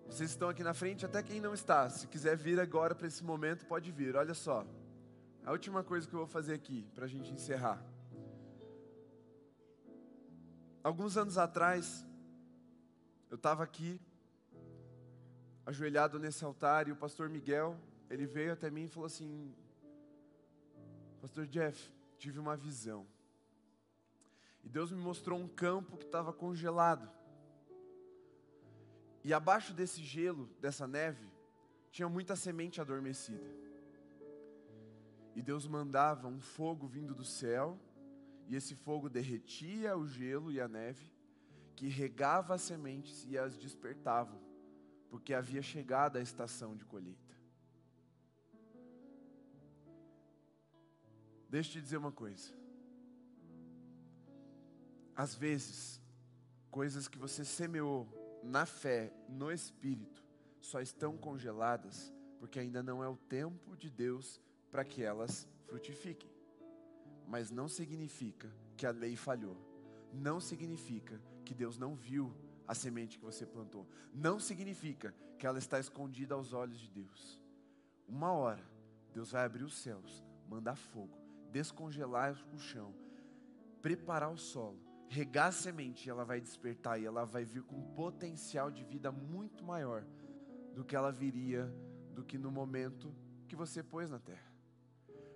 Vocês 0.07 0.31
estão 0.31 0.49
aqui 0.49 0.63
na 0.63 0.73
frente, 0.73 1.05
até 1.05 1.21
quem 1.21 1.39
não 1.39 1.53
está. 1.53 1.87
Se 1.87 2.07
quiser 2.07 2.35
vir 2.35 2.59
agora 2.59 2.95
para 2.95 3.05
esse 3.05 3.23
momento, 3.23 3.67
pode 3.67 3.91
vir. 3.91 4.15
Olha 4.15 4.33
só. 4.33 4.65
A 5.45 5.51
última 5.51 5.83
coisa 5.83 6.07
que 6.07 6.15
eu 6.15 6.21
vou 6.23 6.27
fazer 6.27 6.55
aqui, 6.55 6.79
para 6.95 7.05
a 7.05 7.07
gente 7.07 7.31
encerrar. 7.31 7.79
Alguns 10.83 11.15
anos 11.15 11.37
atrás, 11.37 12.03
eu 13.29 13.35
estava 13.35 13.63
aqui, 13.63 14.01
ajoelhado 15.63 16.17
nesse 16.17 16.43
altar, 16.43 16.87
e 16.87 16.91
o 16.91 16.95
pastor 16.95 17.29
Miguel, 17.29 17.77
ele 18.09 18.25
veio 18.25 18.51
até 18.53 18.71
mim 18.71 18.85
e 18.85 18.87
falou 18.87 19.05
assim: 19.05 19.53
Pastor 21.21 21.45
Jeff, 21.45 21.91
tive 22.17 22.39
uma 22.39 22.57
visão. 22.57 23.05
E 24.63 24.67
Deus 24.67 24.91
me 24.91 24.99
mostrou 24.99 25.39
um 25.39 25.47
campo 25.47 25.95
que 25.95 26.05
estava 26.05 26.33
congelado. 26.33 27.07
E 29.23 29.31
abaixo 29.31 29.71
desse 29.71 30.01
gelo, 30.01 30.47
dessa 30.59 30.87
neve, 30.87 31.29
tinha 31.91 32.09
muita 32.09 32.35
semente 32.35 32.81
adormecida. 32.81 33.47
E 35.35 35.43
Deus 35.43 35.67
mandava 35.67 36.27
um 36.27 36.41
fogo 36.41 36.87
vindo 36.87 37.13
do 37.13 37.23
céu, 37.23 37.79
e 38.47 38.55
esse 38.55 38.73
fogo 38.73 39.07
derretia 39.07 39.95
o 39.95 40.07
gelo 40.07 40.51
e 40.51 40.59
a 40.59 40.67
neve, 40.67 41.13
que 41.75 41.87
regava 41.87 42.55
as 42.55 42.63
sementes 42.63 43.25
e 43.29 43.37
as 43.37 43.55
despertavam, 43.55 44.41
porque 45.07 45.35
havia 45.35 45.61
chegado 45.61 46.17
a 46.17 46.21
estação 46.21 46.75
de 46.75 46.83
colheita. 46.83 47.40
Deixa 51.51 51.67
eu 51.67 51.73
te 51.73 51.81
dizer 51.81 51.97
uma 51.97 52.13
coisa. 52.13 52.49
Às 55.13 55.35
vezes, 55.35 56.01
coisas 56.69 57.09
que 57.09 57.17
você 57.17 57.43
semeou 57.43 58.07
na 58.41 58.65
fé, 58.65 59.11
no 59.27 59.51
espírito, 59.51 60.23
só 60.61 60.79
estão 60.79 61.17
congeladas 61.17 62.13
porque 62.39 62.57
ainda 62.57 62.81
não 62.81 63.03
é 63.03 63.09
o 63.09 63.17
tempo 63.17 63.75
de 63.75 63.89
Deus 63.89 64.39
para 64.71 64.85
que 64.85 65.03
elas 65.03 65.45
frutifiquem. 65.65 66.31
Mas 67.27 67.51
não 67.51 67.67
significa 67.67 68.49
que 68.77 68.85
a 68.85 68.91
lei 68.91 69.17
falhou. 69.17 69.57
Não 70.13 70.39
significa 70.39 71.21
que 71.43 71.53
Deus 71.53 71.77
não 71.77 71.95
viu 71.95 72.33
a 72.65 72.73
semente 72.73 73.19
que 73.19 73.25
você 73.25 73.45
plantou. 73.45 73.85
Não 74.13 74.39
significa 74.39 75.13
que 75.37 75.45
ela 75.45 75.59
está 75.59 75.81
escondida 75.81 76.33
aos 76.33 76.53
olhos 76.53 76.79
de 76.79 76.89
Deus. 76.89 77.41
Uma 78.07 78.31
hora, 78.31 78.63
Deus 79.13 79.33
vai 79.33 79.43
abrir 79.43 79.65
os 79.65 79.77
céus, 79.77 80.23
mandar 80.47 80.77
fogo 80.77 81.20
descongelar 81.51 82.37
o 82.53 82.57
chão, 82.57 82.93
preparar 83.81 84.31
o 84.31 84.37
solo, 84.37 84.79
regar 85.07 85.47
a 85.47 85.51
semente, 85.51 86.07
e 86.07 86.09
ela 86.09 86.23
vai 86.23 86.39
despertar 86.39 86.99
e 86.99 87.05
ela 87.05 87.25
vai 87.25 87.43
vir 87.43 87.63
com 87.63 87.75
um 87.75 87.93
potencial 87.93 88.71
de 88.71 88.83
vida 88.83 89.11
muito 89.11 89.63
maior 89.63 90.05
do 90.73 90.85
que 90.85 90.95
ela 90.95 91.11
viria 91.11 91.71
do 92.13 92.23
que 92.23 92.37
no 92.37 92.51
momento 92.51 93.13
que 93.47 93.55
você 93.55 93.83
pôs 93.83 94.09
na 94.09 94.19
terra. 94.19 94.51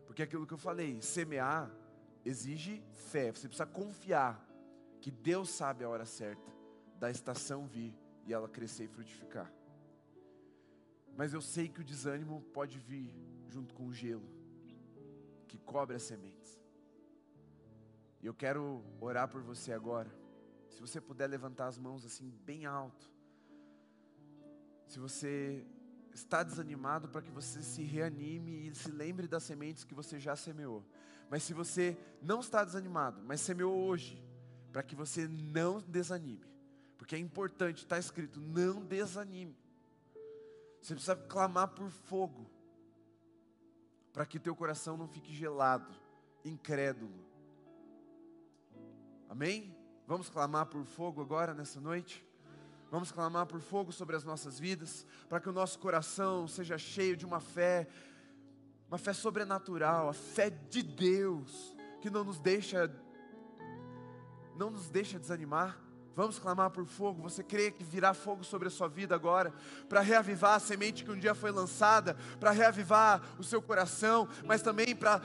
Porque 0.06 0.24
aquilo 0.24 0.48
que 0.48 0.54
eu 0.54 0.58
falei, 0.58 1.02
semear 1.02 1.70
exige 2.24 2.82
fé, 2.92 3.32
você 3.32 3.48
precisa 3.48 3.66
confiar 3.66 4.44
que 5.02 5.12
Deus 5.12 5.50
sabe 5.50 5.84
a 5.84 5.90
hora 5.90 6.06
certa 6.06 6.52
da 6.98 7.12
estação 7.12 7.68
vir 7.68 7.94
e 8.26 8.34
ela 8.34 8.48
crescer 8.48 8.86
e 8.86 8.88
frutificar. 8.88 9.52
Mas 11.16 11.34
eu 11.34 11.42
sei 11.42 11.68
que 11.68 11.82
o 11.82 11.84
desânimo 11.84 12.42
pode 12.54 12.78
vir 12.80 13.14
junto 13.48 13.74
com 13.74 13.88
o 13.88 13.94
gelo 13.94 14.35
que 15.56 15.64
cobre 15.64 15.96
as 15.96 16.04
sementes. 16.04 16.60
E 18.22 18.26
eu 18.26 18.34
quero 18.34 18.84
orar 19.00 19.28
por 19.28 19.42
você 19.42 19.72
agora. 19.72 20.10
Se 20.70 20.82
você 20.82 21.00
puder 21.00 21.28
levantar 21.28 21.68
as 21.68 21.78
mãos 21.78 22.06
assim 22.06 22.30
bem 22.46 22.66
alto. 22.66 23.10
Se 24.88 25.00
você 25.00 25.66
está 26.14 26.44
desanimado 26.44 27.08
para 27.10 27.22
que 27.22 27.32
você 27.32 27.62
se 27.62 27.84
reanime 27.84 28.68
e 28.68 28.76
se 28.76 28.90
lembre 28.90 29.28
das 29.28 29.44
sementes 29.44 29.84
que 29.84 29.94
você 29.94 30.20
já 30.20 30.36
semeou. 30.36 30.84
Mas 31.30 31.44
se 31.44 31.54
você 31.54 31.98
não 32.22 32.40
está 32.40 32.64
desanimado, 32.64 33.22
mas 33.24 33.42
semeou 33.42 33.76
hoje, 33.76 34.24
para 34.72 34.84
que 34.84 34.96
você 34.96 35.28
não 35.28 35.82
desanime. 35.82 36.46
Porque 36.98 37.16
é 37.16 37.20
importante, 37.20 37.80
está 37.80 38.00
escrito, 38.00 38.40
não 38.40 38.84
desanime. 38.84 39.56
Você 40.82 40.94
precisa 40.94 41.16
clamar 41.16 41.70
por 41.70 41.90
fogo, 41.90 42.50
para 44.16 44.26
que 44.26 44.40
teu 44.40 44.56
coração 44.56 44.96
não 44.96 45.10
fique 45.10 45.36
gelado, 45.36 45.94
incrédulo. 46.46 47.20
Amém? 49.28 49.78
Vamos 50.08 50.30
clamar 50.30 50.68
por 50.68 50.86
fogo 50.86 51.22
agora 51.22 51.54
nessa 51.54 51.82
noite? 51.82 52.26
Vamos 52.90 53.12
clamar 53.12 53.46
por 53.46 53.60
fogo 53.60 53.92
sobre 53.92 54.16
as 54.16 54.24
nossas 54.24 54.58
vidas, 54.58 55.06
para 55.28 55.42
que 55.42 55.50
o 55.50 55.52
nosso 55.52 55.78
coração 55.80 56.48
seja 56.48 56.78
cheio 56.78 57.18
de 57.18 57.26
uma 57.26 57.42
fé, 57.42 57.90
uma 58.88 58.98
fé 58.98 59.12
sobrenatural, 59.12 60.08
a 60.08 60.14
fé 60.14 60.50
de 60.50 60.82
Deus, 60.82 61.76
que 62.00 62.10
não 62.10 62.24
nos 62.24 62.40
deixa 62.40 62.90
não 64.56 64.70
nos 64.70 64.90
deixa 64.90 65.20
desanimar. 65.20 65.78
Vamos 66.16 66.40
clamar 66.40 66.70
por 66.70 66.86
fogo. 66.86 67.22
Você 67.22 67.44
crê 67.44 67.70
que 67.70 67.84
virá 67.84 68.14
fogo 68.14 68.44
sobre 68.44 68.70
a 68.70 68.72
sua 68.72 68.88
vida 68.88 69.14
agora, 69.14 69.54
para 69.90 70.00
reavivar 70.00 70.54
a 70.54 70.60
semente 70.60 71.04
que 71.04 71.12
um 71.12 71.20
dia 71.20 71.36
foi 71.36 71.52
lançada, 71.52 72.16
para 72.40 72.52
reavivar 72.52 73.22
o 73.38 73.44
seu 73.44 73.62
coração, 73.62 74.28
mas 74.46 74.62
também 74.62 74.96
para 74.96 75.22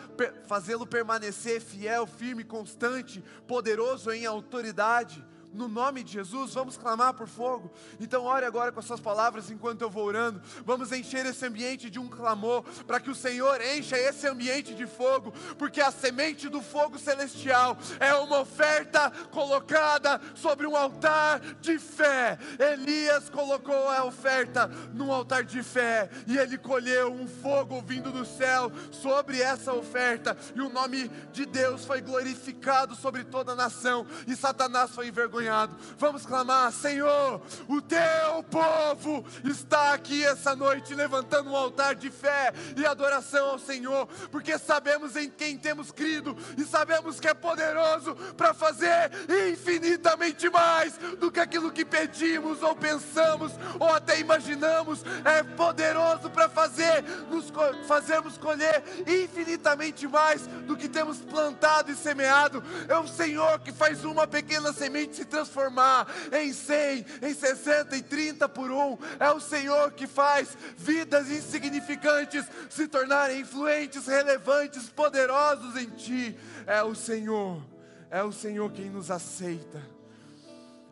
fazê-lo 0.47 0.87
permanecer 0.87 1.61
fiel, 1.61 2.07
firme, 2.07 2.43
constante, 2.43 3.23
poderoso 3.47 4.11
em 4.11 4.27
autoridade 4.27 5.25
no 5.53 5.69
nome 5.69 6.03
de 6.03 6.13
Jesus, 6.13 6.55
vamos 6.55 6.77
clamar 6.77 7.15
por 7.15 7.27
fogo. 7.27 7.71
Então, 7.99 8.25
ore 8.25 8.45
agora 8.45 8.71
com 8.71 8.79
as 8.79 8.87
suas 8.87 9.01
palavras 9.01 9.51
enquanto 9.51 9.83
eu 9.83 9.91
vou 9.91 10.05
orando. 10.05 10.41
Vamos 10.65 10.93
encher 10.93 11.27
esse 11.27 11.45
ambiente 11.45 11.91
de 11.91 11.99
um 11.99 12.09
clamor, 12.09 12.63
para 12.87 13.01
que 13.01 13.11
o 13.11 13.15
Senhor 13.15 13.61
encha 13.61 13.99
esse 13.99 14.27
ambiente 14.27 14.75
de 14.75 14.87
fogo, 14.87 15.33
porque 15.59 15.81
a 15.81 15.91
semente 15.91 16.49
do 16.49 16.63
fogo 16.63 16.99
celestial 16.99 17.77
é 17.99 18.15
uma 18.15 18.41
oferta 18.41 19.11
colocada 19.31 20.21
sobre 20.35 20.67
um 20.67 20.77
altar 20.77 21.41
de 21.61 21.79
fé. 21.79 22.39
Elias 22.59 23.29
colocou 23.29 23.89
a 23.89 24.05
oferta 24.05 24.69
num 24.95 25.13
altar 25.13 25.45
de 25.45 25.63
fé 25.63 26.09
e 26.27 26.39
ele 26.39 26.59
colheu 26.59 27.13
um 27.13 27.27
fogo 27.27 27.83
vindo 27.83 28.13
do 28.13 28.25
céu 28.25 28.71
sobre 28.91 29.41
essa 29.41 29.73
oferta, 29.73 30.37
e 30.55 30.61
o 30.61 30.69
nome 30.69 31.09
de 31.33 31.45
Deus 31.45 31.85
foi 31.85 32.01
glorificado 32.01 32.95
sobre 32.95 33.25
toda 33.25 33.53
a 33.53 33.57
nação, 33.57 34.07
e 34.27 34.37
Satanás 34.37 34.91
foi 34.91 35.09
envergonhado 35.09 35.40
envergonhado. 35.41 35.77
Vamos 35.99 36.27
clamar: 36.27 36.71
Senhor, 36.73 37.41
o 37.67 37.81
teu 37.81 38.43
povo 38.51 39.25
está 39.45 39.95
aqui 39.95 40.25
essa 40.25 40.55
noite 40.55 40.95
levantando 40.95 41.51
um 41.51 41.57
altar 41.57 41.95
de 41.95 42.11
fé 42.11 42.53
e 42.77 42.85
adoração 42.85 43.51
ao 43.51 43.59
Senhor, 43.59 44.07
porque 44.31 44.59
sabemos 44.59 45.17
em 45.17 45.31
quem 45.31 45.57
temos 45.57 45.91
crido 45.91 46.37
e 46.57 46.65
sabemos 46.65 47.19
que 47.19 47.29
é 47.29 47.35
poderoso 47.35 48.15
para 48.37 48.53
fazer 48.53 49.11
infinitamente 49.51 50.49
mais 50.51 50.97
do 51.19 51.31
que 51.31 51.41
aquilo 51.41 51.73
que 51.73 51.85
pedimos 51.85 52.63
ou 52.63 52.77
pensamos 52.77 53.53
ou 53.79 53.89
até 53.89 54.21
imaginamos. 54.21 55.03
É 55.25 55.43
poderoso 55.43 56.31
para 56.31 56.49
fazer, 56.49 57.03
nos 57.31 57.51
fazermos 57.87 58.37
colher 58.37 58.83
infinitamente 59.07 60.07
mais 60.07 60.47
do 60.67 60.77
que 60.77 60.89
temos 60.89 61.19
plantado 61.19 61.91
e 61.91 61.97
semeado. 61.97 62.63
É 62.89 62.97
o 62.97 63.07
Senhor 63.07 63.61
que 63.61 63.73
faz 63.73 64.05
uma 64.05 64.27
pequena 64.27 64.73
semente 64.73 65.17
se 65.17 65.25
transformar 65.31 66.07
em 66.33 66.53
100, 66.53 67.07
em 67.23 67.33
60 67.33 67.97
e 67.97 68.03
30 68.03 68.49
por 68.49 68.71
um. 68.71 68.99
É 69.19 69.31
o 69.31 69.41
Senhor 69.41 69.93
que 69.93 70.07
faz 70.07 70.57
vidas 70.77 71.31
insignificantes 71.31 72.45
se 72.69 72.87
tornarem 72.89 73.41
influentes, 73.41 74.07
relevantes, 74.07 74.91
poderosos 74.91 75.77
em 75.77 75.89
Ti. 75.91 76.37
É 76.67 76.83
o 76.83 76.95
Senhor, 76.95 77.63
é 78.11 78.23
o 78.23 78.33
Senhor 78.33 78.71
quem 78.73 78.91
nos 78.91 79.11
aceita, 79.11 79.81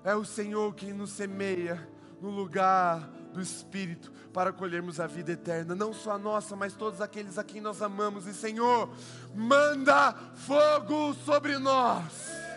é 0.04 0.14
o 0.14 0.24
Senhor 0.24 0.74
quem 0.74 0.92
nos 0.92 1.10
semeia 1.10 1.86
no 2.20 2.30
lugar 2.30 3.00
do 3.32 3.40
Espírito 3.40 4.10
para 4.32 4.52
colhermos 4.52 5.00
a 5.00 5.06
vida 5.06 5.32
eterna, 5.32 5.74
não 5.74 5.92
só 5.92 6.12
a 6.12 6.18
nossa, 6.18 6.54
mas 6.54 6.74
todos 6.74 7.00
aqueles 7.00 7.38
a 7.38 7.44
quem 7.44 7.60
nós 7.60 7.82
amamos. 7.82 8.26
E 8.26 8.34
Senhor, 8.34 8.90
manda 9.34 10.14
fogo 10.34 11.14
sobre 11.24 11.58
nós 11.58 12.47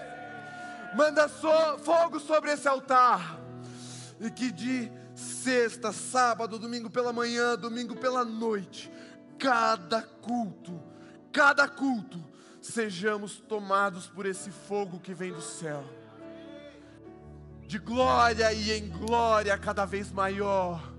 manda 0.96 1.28
so, 1.28 1.78
fogo 1.80 2.20
sobre 2.20 2.52
esse 2.52 2.68
altar, 2.68 3.40
e 4.20 4.30
que 4.30 4.52
de 4.52 4.92
sexta, 5.16 5.92
sábado, 5.92 6.60
domingo 6.60 6.90
pela 6.90 7.14
manhã, 7.14 7.56
domingo 7.56 7.96
pela 7.96 8.24
noite, 8.26 8.92
cada 9.38 10.02
culto, 10.02 10.82
cada 11.32 11.68
culto, 11.68 12.24
sejamos 12.62 13.40
tomados 13.40 14.08
por 14.08 14.26
esse 14.26 14.52
fogo 14.52 15.00
que 15.00 15.14
vem 15.14 15.32
do 15.32 15.42
céu, 15.42 15.84
de 17.66 17.80
glória 17.80 18.52
e 18.54 18.72
em 18.72 18.90
glória 18.90 19.58
cada 19.58 19.86
vez 19.86 20.12
maior, 20.12 20.94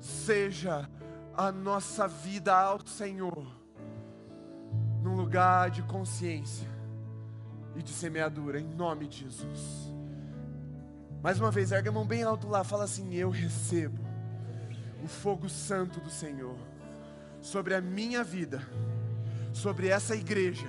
seja 0.00 0.88
a 1.36 1.50
nossa 1.50 2.06
vida 2.06 2.56
ao 2.56 2.86
Senhor, 2.86 3.46
num 5.02 5.16
lugar 5.16 5.70
de 5.70 5.82
consciência 5.82 6.75
e 7.76 7.82
de 7.82 7.90
semeadura, 7.90 8.60
em 8.60 8.66
nome 8.66 9.06
de 9.06 9.20
Jesus. 9.20 9.92
Mais 11.22 11.40
uma 11.40 11.50
vez, 11.50 11.72
erga 11.72 11.90
a 11.90 11.92
mão 11.92 12.06
bem 12.06 12.22
alto 12.22 12.48
lá, 12.48 12.64
fala 12.64 12.84
assim: 12.84 13.14
Eu 13.14 13.30
recebo 13.30 14.04
o 15.02 15.08
fogo 15.08 15.48
santo 15.48 16.00
do 16.00 16.10
Senhor 16.10 16.56
sobre 17.40 17.74
a 17.74 17.80
minha 17.80 18.24
vida, 18.24 18.66
sobre 19.52 19.88
essa 19.88 20.14
igreja, 20.14 20.66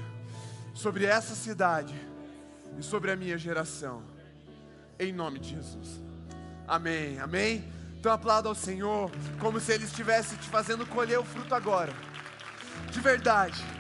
sobre 0.73 1.05
essa 1.05 1.35
cidade 1.35 1.95
e 2.77 2.83
sobre 2.83 3.11
a 3.11 3.15
minha 3.15 3.37
geração, 3.37 4.03
em 4.99 5.11
nome 5.13 5.39
de 5.39 5.49
Jesus. 5.49 6.01
Amém, 6.67 7.19
amém. 7.19 7.63
Então 7.99 8.11
aplauda 8.11 8.49
ao 8.49 8.55
Senhor, 8.55 9.09
como 9.39 9.59
se 9.59 9.71
Ele 9.71 9.85
estivesse 9.85 10.35
te 10.37 10.49
fazendo 10.49 10.85
colher 10.85 11.19
o 11.19 11.23
fruto 11.23 11.55
agora, 11.55 11.93
de 12.91 12.99
verdade. 12.99 13.76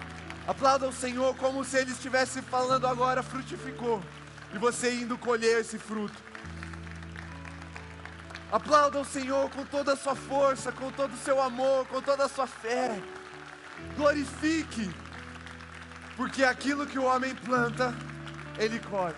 Aplauda 0.47 0.87
o 0.87 0.93
Senhor 0.93 1.35
como 1.35 1.65
se 1.65 1.77
Ele 1.77 1.91
estivesse 1.91 2.41
falando 2.41 2.87
agora, 2.87 3.21
frutificou, 3.21 4.01
e 4.53 4.57
você 4.57 4.93
indo 4.93 5.17
colher 5.17 5.59
esse 5.59 5.77
fruto. 5.77 6.17
Aplauda 8.49 8.97
o 8.97 9.03
Senhor 9.03 9.49
com 9.49 9.65
toda 9.65 9.91
a 9.91 9.97
sua 9.97 10.15
força, 10.15 10.71
com 10.71 10.89
todo 10.89 11.13
o 11.13 11.17
seu 11.17 11.41
amor, 11.41 11.85
com 11.87 12.01
toda 12.01 12.23
a 12.23 12.29
sua 12.29 12.47
fé. 12.47 12.97
Glorifique, 13.97 14.89
porque 16.15 16.45
aquilo 16.45 16.87
que 16.87 16.97
o 16.97 17.03
homem 17.03 17.35
planta, 17.35 17.93
ele 18.57 18.79
colhe. 18.79 19.15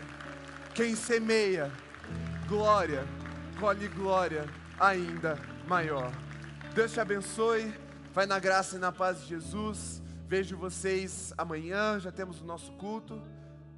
Quem 0.74 0.96
semeia 0.96 1.72
glória, 2.48 3.06
colhe 3.60 3.88
glória 3.90 4.50
ainda 4.80 5.38
maior. 5.68 6.12
Deus 6.74 6.92
te 6.92 7.00
abençoe, 7.00 7.72
vai 8.16 8.26
na 8.26 8.40
graça 8.40 8.78
e 8.78 8.80
na 8.80 8.92
paz 8.92 9.22
de 9.22 9.28
Jesus. 9.28 10.02
Vejo 10.30 10.56
vocês 10.56 11.34
amanhã, 11.36 12.00
já 12.00 12.12
temos 12.12 12.40
o 12.40 12.46
nosso 12.46 12.72
culto. 12.74 13.20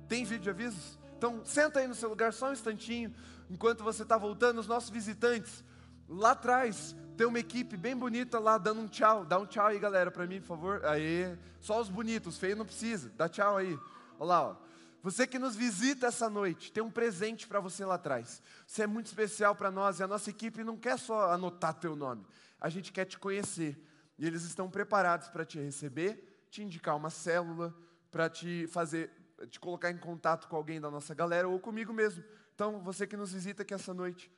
Tem 0.05 0.25
vídeo 0.25 0.43
de 0.43 0.49
avisos? 0.49 0.99
Então, 1.17 1.45
senta 1.45 1.79
aí 1.79 1.87
no 1.87 1.95
seu 1.95 2.09
lugar 2.09 2.33
só 2.33 2.49
um 2.49 2.51
instantinho, 2.51 3.15
enquanto 3.49 3.85
você 3.85 4.03
está 4.03 4.17
voltando. 4.17 4.59
Os 4.59 4.67
nossos 4.67 4.89
visitantes, 4.89 5.63
lá 6.09 6.31
atrás, 6.31 6.93
tem 7.15 7.25
uma 7.25 7.39
equipe 7.39 7.77
bem 7.77 7.95
bonita 7.95 8.37
lá 8.37 8.57
dando 8.57 8.81
um 8.81 8.87
tchau. 8.89 9.23
Dá 9.23 9.39
um 9.39 9.45
tchau 9.45 9.67
aí, 9.67 9.79
galera, 9.79 10.11
para 10.11 10.27
mim, 10.27 10.41
por 10.41 10.47
favor. 10.47 10.83
Aí, 10.83 11.37
só 11.61 11.79
os 11.79 11.87
bonitos, 11.87 12.37
feio 12.37 12.57
não 12.57 12.65
precisa. 12.65 13.09
Dá 13.15 13.29
tchau 13.29 13.55
aí. 13.55 13.79
Olha 14.19 14.27
lá, 14.27 14.49
ó. 14.49 14.55
Você 15.03 15.25
que 15.25 15.39
nos 15.39 15.55
visita 15.55 16.07
essa 16.07 16.29
noite, 16.29 16.69
tem 16.73 16.83
um 16.83 16.91
presente 16.91 17.47
para 17.47 17.61
você 17.61 17.85
lá 17.85 17.95
atrás. 17.95 18.43
Você 18.67 18.83
é 18.83 18.87
muito 18.87 19.05
especial 19.05 19.55
para 19.55 19.71
nós 19.71 20.01
e 20.01 20.03
a 20.03 20.07
nossa 20.07 20.29
equipe 20.29 20.65
não 20.65 20.75
quer 20.75 20.99
só 20.99 21.31
anotar 21.31 21.75
teu 21.75 21.95
nome. 21.95 22.25
A 22.59 22.67
gente 22.67 22.91
quer 22.91 23.05
te 23.05 23.17
conhecer. 23.17 23.81
E 24.19 24.27
eles 24.27 24.43
estão 24.43 24.69
preparados 24.69 25.29
para 25.29 25.45
te 25.45 25.57
receber 25.57 26.27
te 26.51 26.61
indicar 26.61 26.95
uma 26.95 27.09
célula, 27.09 27.73
para 28.11 28.29
te 28.29 28.67
fazer, 28.67 29.09
te 29.49 29.59
colocar 29.59 29.89
em 29.89 29.97
contato 29.97 30.49
com 30.49 30.55
alguém 30.57 30.81
da 30.81 30.91
nossa 30.91 31.15
galera 31.15 31.47
ou 31.47 31.57
comigo 31.59 31.93
mesmo. 31.93 32.23
Então, 32.53 32.81
você 32.83 33.07
que 33.07 33.15
nos 33.15 33.31
visita 33.31 33.63
aqui 33.63 33.73
essa 33.73 33.93
noite, 33.93 34.29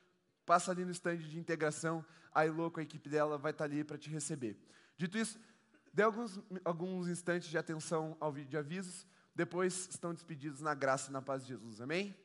passa 0.46 0.70
ali 0.70 0.84
no 0.84 0.92
stand 0.92 1.16
de 1.16 1.38
integração, 1.38 2.04
a 2.32 2.46
Elo 2.46 2.70
com 2.70 2.78
a 2.78 2.82
equipe 2.84 3.08
dela 3.08 3.36
vai 3.36 3.50
estar 3.50 3.64
ali 3.64 3.82
para 3.82 3.98
te 3.98 4.08
receber. 4.08 4.56
Dito 4.96 5.18
isso, 5.18 5.38
dê 5.92 6.04
alguns, 6.04 6.40
alguns 6.64 7.08
instantes 7.08 7.48
de 7.48 7.58
atenção 7.58 8.16
ao 8.20 8.32
vídeo 8.32 8.50
de 8.50 8.56
avisos, 8.56 9.04
depois 9.34 9.88
estão 9.90 10.14
despedidos 10.14 10.60
na 10.60 10.72
graça 10.72 11.10
e 11.10 11.12
na 11.12 11.20
paz 11.20 11.42
de 11.42 11.48
Jesus. 11.48 11.80
Amém? 11.80 12.16